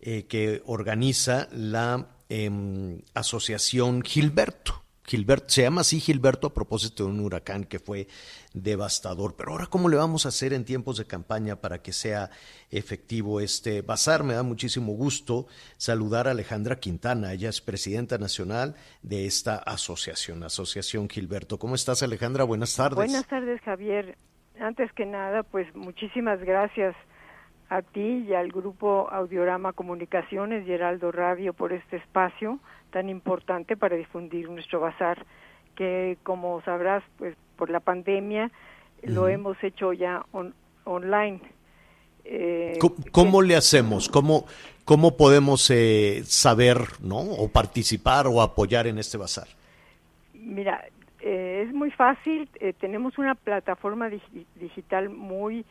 eh, 0.00 0.26
que 0.28 0.62
organiza 0.66 1.48
la 1.50 2.18
em, 2.28 3.00
Asociación 3.14 4.02
Gilberto. 4.02 4.83
Gilberto, 5.06 5.48
se 5.48 5.62
llama 5.62 5.82
así 5.82 6.00
Gilberto 6.00 6.46
a 6.46 6.54
propósito 6.54 7.04
de 7.04 7.10
un 7.10 7.20
huracán 7.20 7.64
que 7.64 7.78
fue 7.78 8.06
devastador. 8.54 9.34
Pero 9.36 9.52
ahora, 9.52 9.66
¿cómo 9.66 9.88
le 9.88 9.96
vamos 9.96 10.24
a 10.24 10.30
hacer 10.30 10.52
en 10.52 10.64
tiempos 10.64 10.96
de 10.96 11.06
campaña 11.06 11.56
para 11.56 11.82
que 11.82 11.92
sea 11.92 12.30
efectivo 12.70 13.40
este 13.40 13.82
bazar? 13.82 14.24
Me 14.24 14.34
da 14.34 14.42
muchísimo 14.42 14.92
gusto 14.92 15.46
saludar 15.76 16.26
a 16.26 16.30
Alejandra 16.30 16.76
Quintana. 16.76 17.32
Ella 17.32 17.50
es 17.50 17.60
presidenta 17.60 18.16
nacional 18.16 18.76
de 19.02 19.26
esta 19.26 19.56
asociación, 19.56 20.42
Asociación 20.42 21.08
Gilberto. 21.08 21.58
¿Cómo 21.58 21.74
estás, 21.74 22.02
Alejandra? 22.02 22.44
Buenas 22.44 22.74
tardes. 22.74 22.96
Buenas 22.96 23.26
tardes, 23.26 23.60
Javier. 23.60 24.16
Antes 24.58 24.90
que 24.92 25.04
nada, 25.04 25.42
pues 25.42 25.66
muchísimas 25.74 26.40
gracias 26.40 26.94
a 27.70 27.82
ti 27.82 28.24
y 28.28 28.34
al 28.34 28.48
grupo 28.52 29.08
Audiorama 29.10 29.72
Comunicaciones 29.72 30.66
y 30.66 30.72
Heraldo 30.72 31.10
Radio 31.12 31.52
por 31.52 31.72
este 31.72 31.96
espacio 31.96 32.58
tan 32.90 33.08
importante 33.08 33.76
para 33.76 33.96
difundir 33.96 34.48
nuestro 34.50 34.80
bazar, 34.80 35.24
que 35.74 36.16
como 36.22 36.60
sabrás, 36.62 37.02
pues 37.18 37.34
por 37.56 37.70
la 37.70 37.80
pandemia 37.80 38.50
lo 39.02 39.28
hemos 39.28 39.62
hecho 39.64 39.92
ya 39.92 40.24
on- 40.32 40.54
online. 40.84 41.40
Eh, 42.24 42.78
¿Cómo, 42.80 42.94
cómo 43.12 43.42
le 43.42 43.56
hacemos? 43.56 44.08
¿Cómo, 44.08 44.46
cómo 44.84 45.16
podemos 45.16 45.68
eh, 45.70 46.22
saber, 46.24 46.78
¿no? 47.02 47.18
O 47.18 47.48
participar 47.48 48.26
o 48.26 48.40
apoyar 48.40 48.86
en 48.86 48.98
este 48.98 49.18
bazar. 49.18 49.48
Mira, 50.32 50.84
eh, 51.20 51.64
es 51.66 51.74
muy 51.74 51.90
fácil. 51.90 52.48
eh, 52.60 52.72
tenemos 52.72 53.18
una 53.18 53.34
plataforma 53.34 54.08
digi- 54.08 54.46
digital 54.54 55.10
muy 55.10 55.64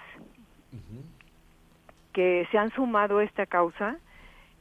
que 2.13 2.47
se 2.51 2.59
han 2.59 2.71
sumado 2.73 3.19
a 3.19 3.25
esta 3.25 3.47
causa 3.47 3.97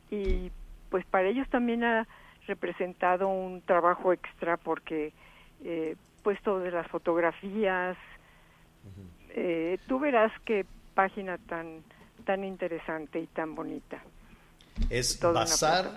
y 0.10 0.52
pues 0.90 1.06
para 1.06 1.28
ellos 1.28 1.48
también 1.50 1.84
ha 1.84 2.08
representado 2.48 3.28
un 3.28 3.62
trabajo 3.62 4.14
extra 4.14 4.58
porque 4.58 5.14
eh, 5.64 5.96
puesto 6.24 6.60
de 6.60 6.72
las 6.72 6.88
fotografías 6.88 7.98
eh, 9.30 9.78
tú 9.88 10.00
verás 10.00 10.32
qué 10.46 10.66
página 10.94 11.38
tan 11.38 11.84
tan 12.26 12.44
interesante 12.44 13.20
y 13.20 13.28
tan 13.28 13.56
bonita. 13.56 14.04
Es 14.90 15.22
Bazar 15.22 15.92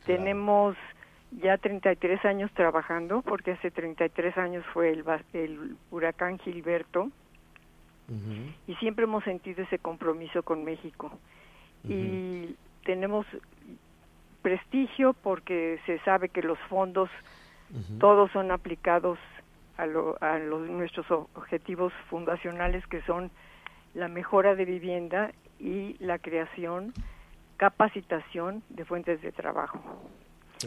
Tenemos 0.06 0.78
ya 1.32 1.58
33 1.58 2.24
años 2.24 2.50
trabajando, 2.54 3.22
porque 3.22 3.52
hace 3.52 3.70
33 3.70 4.38
años 4.38 4.66
fue 4.74 4.92
el, 4.92 5.04
el 5.34 5.76
huracán 5.92 6.40
Gilberto, 6.40 7.12
y 8.68 8.76
siempre 8.76 9.06
hemos 9.06 9.24
sentido 9.24 9.64
ese 9.64 9.80
compromiso 9.80 10.44
con 10.44 10.66
México. 10.66 11.12
Y 11.88 12.56
tenemos 12.84 13.26
prestigio 14.42 15.14
porque 15.14 15.80
se 15.86 16.00
sabe 16.00 16.30
que 16.30 16.42
los 16.42 16.60
fondos 16.70 17.10
todos 18.00 18.32
son 18.32 18.52
aplicados 18.52 19.18
a, 19.78 19.84
a 19.84 20.40
los, 20.40 20.70
nuestros 20.70 21.10
objetivos 21.10 21.94
fundacionales 22.10 22.86
que 22.88 23.02
son 23.04 23.32
la 23.94 24.08
mejora 24.08 24.56
de 24.56 24.66
vivienda 24.66 25.32
y 25.60 25.96
la 26.00 26.20
creación, 26.20 26.94
capacitación 27.58 28.64
de 28.70 28.86
fuentes 28.86 29.22
de 29.22 29.32
trabajo. 29.32 29.80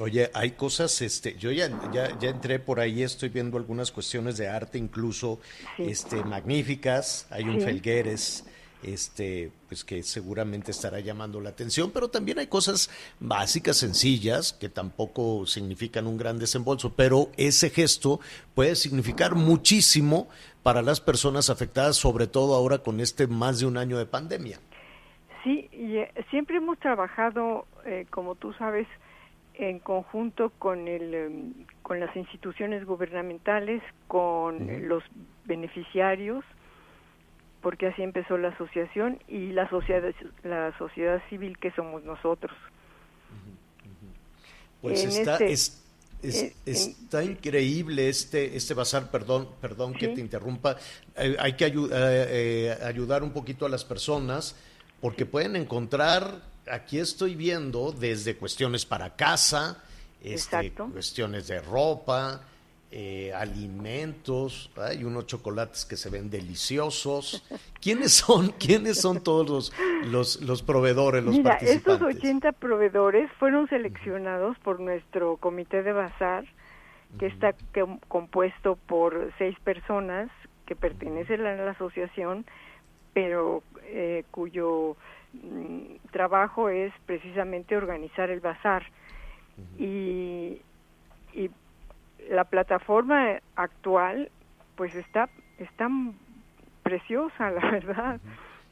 Oye, 0.01 0.31
hay 0.35 0.53
cosas, 0.53 1.01
este, 1.03 1.37
yo 1.37 1.53
ya, 1.53 1.69
ya, 1.93 2.19
ya, 2.19 2.31
entré 2.31 2.59
por 2.59 2.81
ahí, 2.81 3.03
estoy 3.03 3.29
viendo 3.29 3.59
algunas 3.59 3.93
cuestiones 3.93 4.37
de 4.37 4.49
arte 4.49 4.77
incluso, 4.77 5.41
este, 5.79 6.25
magníficas, 6.25 7.29
hay 7.31 7.45
un 7.45 7.61
Felgueres, 7.61 8.45
este, 8.85 9.51
pues 9.69 9.85
que 9.85 10.03
seguramente 10.03 10.71
estará 10.71 11.01
llamando 11.01 11.41
la 11.41 11.51
atención, 11.51 11.91
pero 11.93 12.09
también 12.09 12.39
hay 12.39 12.47
cosas 12.47 12.91
básicas, 13.21 13.77
sencillas, 13.77 14.53
que 14.53 14.69
tampoco 14.69 15.47
significan 15.47 16.07
un 16.07 16.17
gran 16.17 16.39
desembolso, 16.39 16.95
pero 16.95 17.29
ese 17.37 17.71
gesto 17.71 18.21
puede 18.55 18.77
significar 18.77 19.35
muchísimo 19.35 20.29
para 20.63 20.83
las 20.83 21.01
personas 21.01 21.51
afectadas, 21.51 21.97
sobre 21.97 22.27
todo 22.27 22.55
ahora 22.55 22.79
con 22.79 23.01
este 23.01 23.27
más 23.27 23.61
de 23.61 23.67
un 23.67 23.77
año 23.77 23.99
de 23.99 24.07
pandemia. 24.07 24.59
Sí, 25.43 25.69
y, 25.73 25.99
eh, 25.99 26.11
siempre 26.31 26.57
hemos 26.57 26.79
trabajado, 26.79 27.67
eh, 27.85 28.07
como 28.11 28.35
tú 28.35 28.55
sabes, 28.55 28.87
en 29.55 29.79
conjunto 29.79 30.51
con 30.59 30.89
el 30.89 31.15
em, 31.15 31.53
con 31.83 32.01
las 32.01 32.17
instituciones 32.17 32.85
gubernamentales, 32.87 33.83
con 34.09 34.89
los 34.89 35.05
beneficiarios, 35.45 36.45
porque 37.65 37.87
así 37.87 38.03
empezó 38.03 38.37
la 38.37 38.49
asociación 38.49 39.19
y 39.27 39.53
la 39.53 39.69
sociedad 39.71 40.03
la 40.43 40.77
sociedad 40.77 41.21
civil 41.31 41.59
que 41.59 41.71
somos 41.71 42.05
nosotros. 42.05 42.55
Pues 44.83 45.03
está 45.03 45.39
este, 45.39 46.55
está 46.67 47.25
increíble 47.25 48.11
este 48.11 48.55
este 48.55 48.75
bazar, 48.75 49.11
perdón, 49.11 49.49
perdón 49.63 49.95
que 49.95 50.09
te 50.09 50.21
interrumpa. 50.21 50.77
Eh, 51.17 51.37
hay 51.41 51.55
que 51.55 51.65
ayudar 51.65 53.23
un 53.23 53.33
poquito 53.33 53.65
a 53.65 53.71
las 53.71 53.83
personas 53.83 54.55
porque 55.01 55.25
pueden 55.25 55.57
encontrar, 55.57 56.43
aquí 56.71 56.99
estoy 56.99 57.35
viendo, 57.35 57.93
desde 57.93 58.37
cuestiones 58.37 58.85
para 58.85 59.17
casa, 59.17 59.83
este, 60.23 60.71
cuestiones 60.73 61.47
de 61.47 61.61
ropa, 61.61 62.43
eh, 62.97 63.33
alimentos, 63.35 64.71
hay 64.77 65.03
unos 65.03 65.27
chocolates 65.27 65.85
que 65.85 65.97
se 65.97 66.11
ven 66.11 66.31
deliciosos. 66.31 67.45
¿Quiénes 67.81 68.13
son, 68.13 68.53
quiénes 68.53 69.01
son 69.01 69.21
todos 69.21 69.73
los, 70.07 70.41
los, 70.41 70.63
proveedores, 70.63 71.25
los 71.25 71.35
Mira, 71.37 71.51
participantes? 71.59 71.93
Estos 72.09 72.23
80 72.23 72.53
proveedores 72.53 73.29
fueron 73.41 73.69
seleccionados 73.69 74.57
por 74.61 74.79
nuestro 74.79 75.39
comité 75.39 75.83
de 75.83 75.93
bazar, 75.93 76.45
que 77.19 77.27
está 77.27 77.55
compuesto 78.07 78.79
por 78.87 79.33
seis 79.39 79.59
personas 79.65 80.31
que 80.67 80.77
pertenecen 80.77 81.45
a 81.47 81.57
la 81.57 81.73
asociación 81.73 82.47
pero 83.15 83.63
eh, 83.85 84.25
cuyo 84.31 84.97
mm, 85.33 86.11
trabajo 86.11 86.69
es 86.69 86.93
precisamente 87.07 87.77
organizar 87.77 88.29
el 88.29 88.41
bazar. 88.41 88.83
y 89.79 90.61
la 92.31 92.45
plataforma 92.45 93.39
actual 93.57 94.31
pues 94.77 94.95
está, 94.95 95.29
está 95.59 95.89
preciosa, 96.83 97.51
la 97.51 97.71
verdad. 97.71 98.21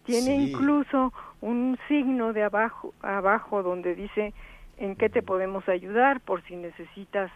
Tiene 0.05 0.35
incluso 0.35 1.13
un 1.41 1.79
signo 1.87 2.33
de 2.33 2.43
abajo, 2.43 2.93
abajo 3.03 3.63
donde 3.63 3.95
dice 3.95 4.35
en 4.79 4.97
qué 4.97 5.09
te 5.09 5.23
podemos 5.23 5.69
ayudar 5.69 6.21
por 6.21 6.43
si 6.43 6.57
necesitas 6.57 7.31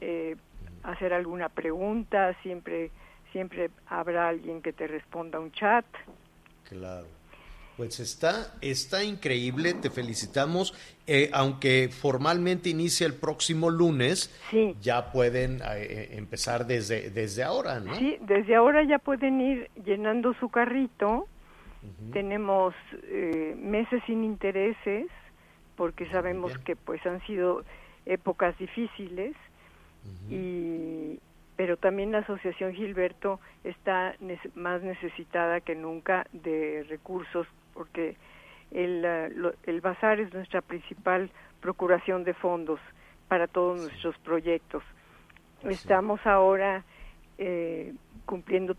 eh, 0.00 0.36
hacer 0.82 1.12
alguna 1.12 1.50
pregunta, 1.50 2.34
siempre 2.42 2.90
siempre 3.32 3.70
habrá 3.86 4.28
alguien 4.28 4.62
que 4.62 4.72
te 4.72 4.86
responda 4.86 5.40
un 5.40 5.50
chat. 5.52 5.86
Claro. 6.68 7.06
Pues 7.76 8.00
está, 8.00 8.52
está 8.60 9.02
increíble, 9.02 9.72
te 9.74 9.88
felicitamos. 9.88 10.74
Eh, 11.06 11.30
aunque 11.32 11.88
formalmente 11.88 12.68
inicia 12.68 13.06
el 13.06 13.14
próximo 13.14 13.70
lunes, 13.70 14.30
ya 14.80 15.10
pueden 15.10 15.56
eh, 15.56 15.62
eh, 15.64 16.08
empezar 16.12 16.66
desde, 16.66 17.10
desde 17.10 17.42
ahora, 17.42 17.80
¿no? 17.80 17.94
Sí, 17.96 18.18
desde 18.20 18.54
ahora 18.54 18.84
ya 18.84 18.98
pueden 18.98 19.40
ir 19.40 19.70
llenando 19.84 20.34
su 20.34 20.48
carrito. 20.48 21.26
Tenemos 22.12 22.74
meses 23.56 24.00
sin 24.06 24.22
intereses, 24.22 25.08
porque 25.74 26.08
sabemos 26.10 26.56
que 26.58 26.76
pues 26.76 27.04
han 27.04 27.20
sido 27.26 27.64
épocas 28.06 28.56
difíciles 28.56 29.34
y, 30.30 31.18
pero 31.56 31.76
también 31.76 32.12
la 32.12 32.18
Asociación 32.18 32.72
Gilberto 32.74 33.40
está 33.64 34.14
más 34.54 34.82
necesitada 34.82 35.60
que 35.60 35.74
nunca 35.74 36.28
de 36.32 36.86
recursos 36.88 37.48
porque 37.74 38.16
el, 38.70 39.04
el 39.64 39.80
bazar 39.80 40.20
es 40.20 40.32
nuestra 40.32 40.60
principal 40.60 41.30
procuración 41.60 42.24
de 42.24 42.34
fondos 42.34 42.80
para 43.28 43.46
todos 43.46 43.80
nuestros 43.80 44.16
proyectos. 44.18 44.82
Estamos 45.64 46.20
ahora 46.26 46.84
eh, 47.38 47.94
cumpliendo 48.26 48.76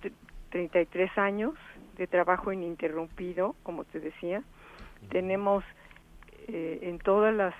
33 0.49 1.17
años 1.17 1.53
de 1.97 2.07
trabajo 2.07 2.51
ininterrumpido, 2.51 3.55
como 3.63 3.85
te 3.85 3.99
decía. 3.99 4.43
Tenemos 5.09 5.63
eh, 6.47 6.79
en 6.83 6.99
todas 6.99 7.33
las 7.33 7.55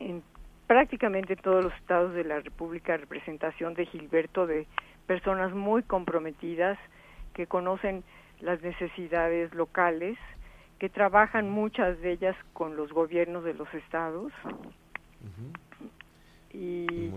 en 0.00 0.22
prácticamente 0.66 1.34
todos 1.34 1.64
los 1.64 1.74
estados 1.74 2.14
de 2.14 2.24
la 2.24 2.40
República 2.40 2.96
representación 2.96 3.74
de 3.74 3.86
Gilberto 3.86 4.46
de 4.46 4.66
personas 5.06 5.52
muy 5.52 5.82
comprometidas 5.82 6.78
que 7.34 7.46
conocen 7.46 8.04
las 8.40 8.62
necesidades 8.62 9.54
locales, 9.54 10.16
que 10.78 10.88
trabajan 10.88 11.50
muchas 11.50 12.00
de 12.00 12.12
ellas 12.12 12.36
con 12.52 12.76
los 12.76 12.92
gobiernos 12.92 13.44
de 13.44 13.54
los 13.54 13.72
estados. 13.74 14.32
Y 16.52 17.10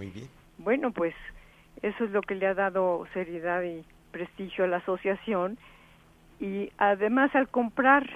bueno, 0.57 0.91
pues 0.91 1.13
eso 1.82 2.03
es 2.03 2.11
lo 2.11 2.22
que 2.22 2.36
le 2.36 2.47
ha 2.47 2.53
dado 2.53 3.05
seriedad 3.13 3.63
y 3.63 3.84
prestigio 4.11 4.65
a 4.65 4.67
la 4.67 4.78
asociación 4.78 5.57
y 6.39 6.72
además 6.78 7.34
al 7.36 7.47
comprar, 7.47 8.09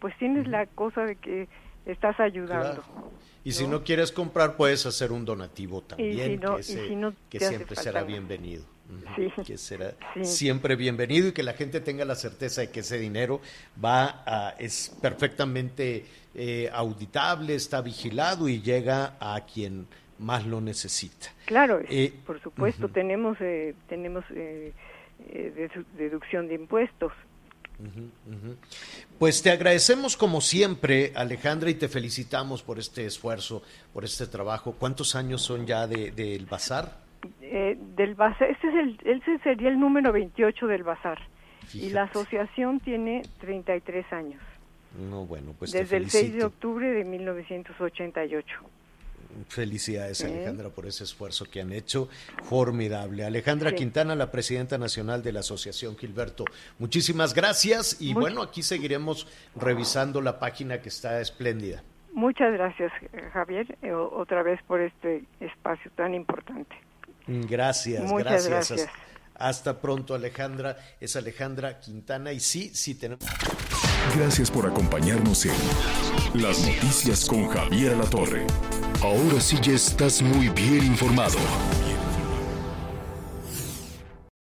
pues 0.00 0.16
tienes 0.18 0.46
la 0.46 0.66
cosa 0.66 1.04
de 1.04 1.16
que 1.16 1.48
estás 1.86 2.20
ayudando. 2.20 2.84
Y 3.42 3.52
si 3.52 3.66
no 3.66 3.82
quieres 3.82 4.12
comprar, 4.12 4.56
puedes 4.56 4.84
hacer 4.84 5.12
un 5.12 5.24
donativo 5.24 5.80
también, 5.80 6.40
que, 7.30 7.40
siempre 7.40 7.74
será 7.74 8.02
bienvenido. 8.02 8.64
Que 9.46 9.58
será 9.58 9.94
siempre 10.22 10.76
bienvenido 10.76 11.28
y 11.28 11.32
que 11.32 11.42
la 11.42 11.52
gente 11.52 11.80
tenga 11.80 12.04
la 12.04 12.14
certeza 12.14 12.62
de 12.62 12.70
que 12.70 12.80
ese 12.80 12.98
dinero 12.98 13.40
va 13.82 14.22
a, 14.26 14.54
es 14.58 14.96
perfectamente 15.00 16.04
eh, 16.34 16.70
auditable, 16.72 17.54
está 17.54 17.80
vigilado 17.80 18.48
y 18.48 18.60
llega 18.60 19.16
a 19.20 19.40
quien 19.46 19.86
más 20.18 20.46
lo 20.46 20.60
necesita. 20.60 21.28
Claro, 21.46 21.80
eh, 21.88 22.12
por 22.26 22.40
supuesto, 22.42 22.88
tenemos, 22.88 23.36
eh, 23.40 23.74
tenemos 23.88 24.24
de 24.28 24.72
deducción 25.96 26.48
de 26.48 26.54
impuestos. 26.54 27.12
Pues 29.18 29.42
te 29.42 29.50
agradecemos 29.50 30.16
como 30.16 30.40
siempre, 30.40 31.12
Alejandra, 31.14 31.70
y 31.70 31.74
te 31.74 31.88
felicitamos 31.88 32.62
por 32.62 32.78
este 32.78 33.06
esfuerzo, 33.06 33.62
por 33.92 34.04
este 34.04 34.26
trabajo. 34.26 34.72
¿Cuántos 34.78 35.14
años 35.14 35.42
son 35.42 35.66
ya 35.66 35.86
del 35.86 36.14
de, 36.14 36.46
bazar? 36.48 36.98
Eh, 37.42 37.76
del 37.96 38.14
bazar, 38.14 38.50
este, 38.50 38.68
es 38.68 38.74
el, 38.74 38.98
este 39.04 39.38
sería 39.40 39.68
el 39.68 39.78
número 39.78 40.12
28 40.12 40.66
del 40.66 40.82
bazar. 40.82 41.18
Y 41.72 41.90
la 41.90 42.04
asociación 42.04 42.80
tiene 42.80 43.22
33 43.40 44.12
años. 44.12 44.42
No, 44.98 45.24
bueno, 45.24 45.54
pues 45.58 45.70
Desde 45.70 45.96
el 45.96 46.10
6 46.10 46.34
de 46.34 46.44
octubre 46.44 46.90
de 46.90 47.04
1988. 47.04 48.60
Felicidades, 49.48 50.24
Alejandra, 50.24 50.70
por 50.70 50.86
ese 50.86 51.04
esfuerzo 51.04 51.44
que 51.44 51.60
han 51.60 51.72
hecho. 51.72 52.08
Formidable. 52.42 53.24
Alejandra 53.24 53.72
Quintana, 53.72 54.16
la 54.16 54.30
presidenta 54.30 54.76
nacional 54.76 55.22
de 55.22 55.32
la 55.32 55.40
Asociación 55.40 55.96
Gilberto. 55.96 56.44
Muchísimas 56.78 57.34
gracias 57.34 58.00
y 58.00 58.12
bueno, 58.12 58.42
aquí 58.42 58.62
seguiremos 58.62 59.28
revisando 59.54 60.20
la 60.20 60.40
página 60.40 60.80
que 60.80 60.88
está 60.88 61.20
espléndida. 61.20 61.82
Muchas 62.12 62.52
gracias, 62.52 62.92
Javier, 63.32 63.78
eh, 63.82 63.92
otra 63.92 64.42
vez 64.42 64.60
por 64.64 64.80
este 64.80 65.22
espacio 65.38 65.92
tan 65.94 66.12
importante. 66.14 66.74
Gracias, 67.26 68.10
gracias. 68.46 68.88
Hasta 69.34 69.80
pronto, 69.80 70.14
Alejandra. 70.14 70.76
Es 71.00 71.16
Alejandra 71.16 71.80
Quintana 71.80 72.32
y 72.32 72.40
sí, 72.40 72.70
sí 72.74 72.94
tenemos. 72.94 73.24
Gracias 74.16 74.50
por 74.50 74.66
acompañarnos 74.66 75.46
en 75.46 75.52
Las 76.34 76.60
Noticias 76.60 77.24
con 77.24 77.48
Javier 77.48 77.96
La 77.96 78.04
Torre. 78.04 78.46
Ahora 79.02 79.40
sí 79.40 79.56
ya 79.62 79.72
estás 79.72 80.20
muy 80.20 80.48
bien 80.50 80.84
informado. 80.84 81.38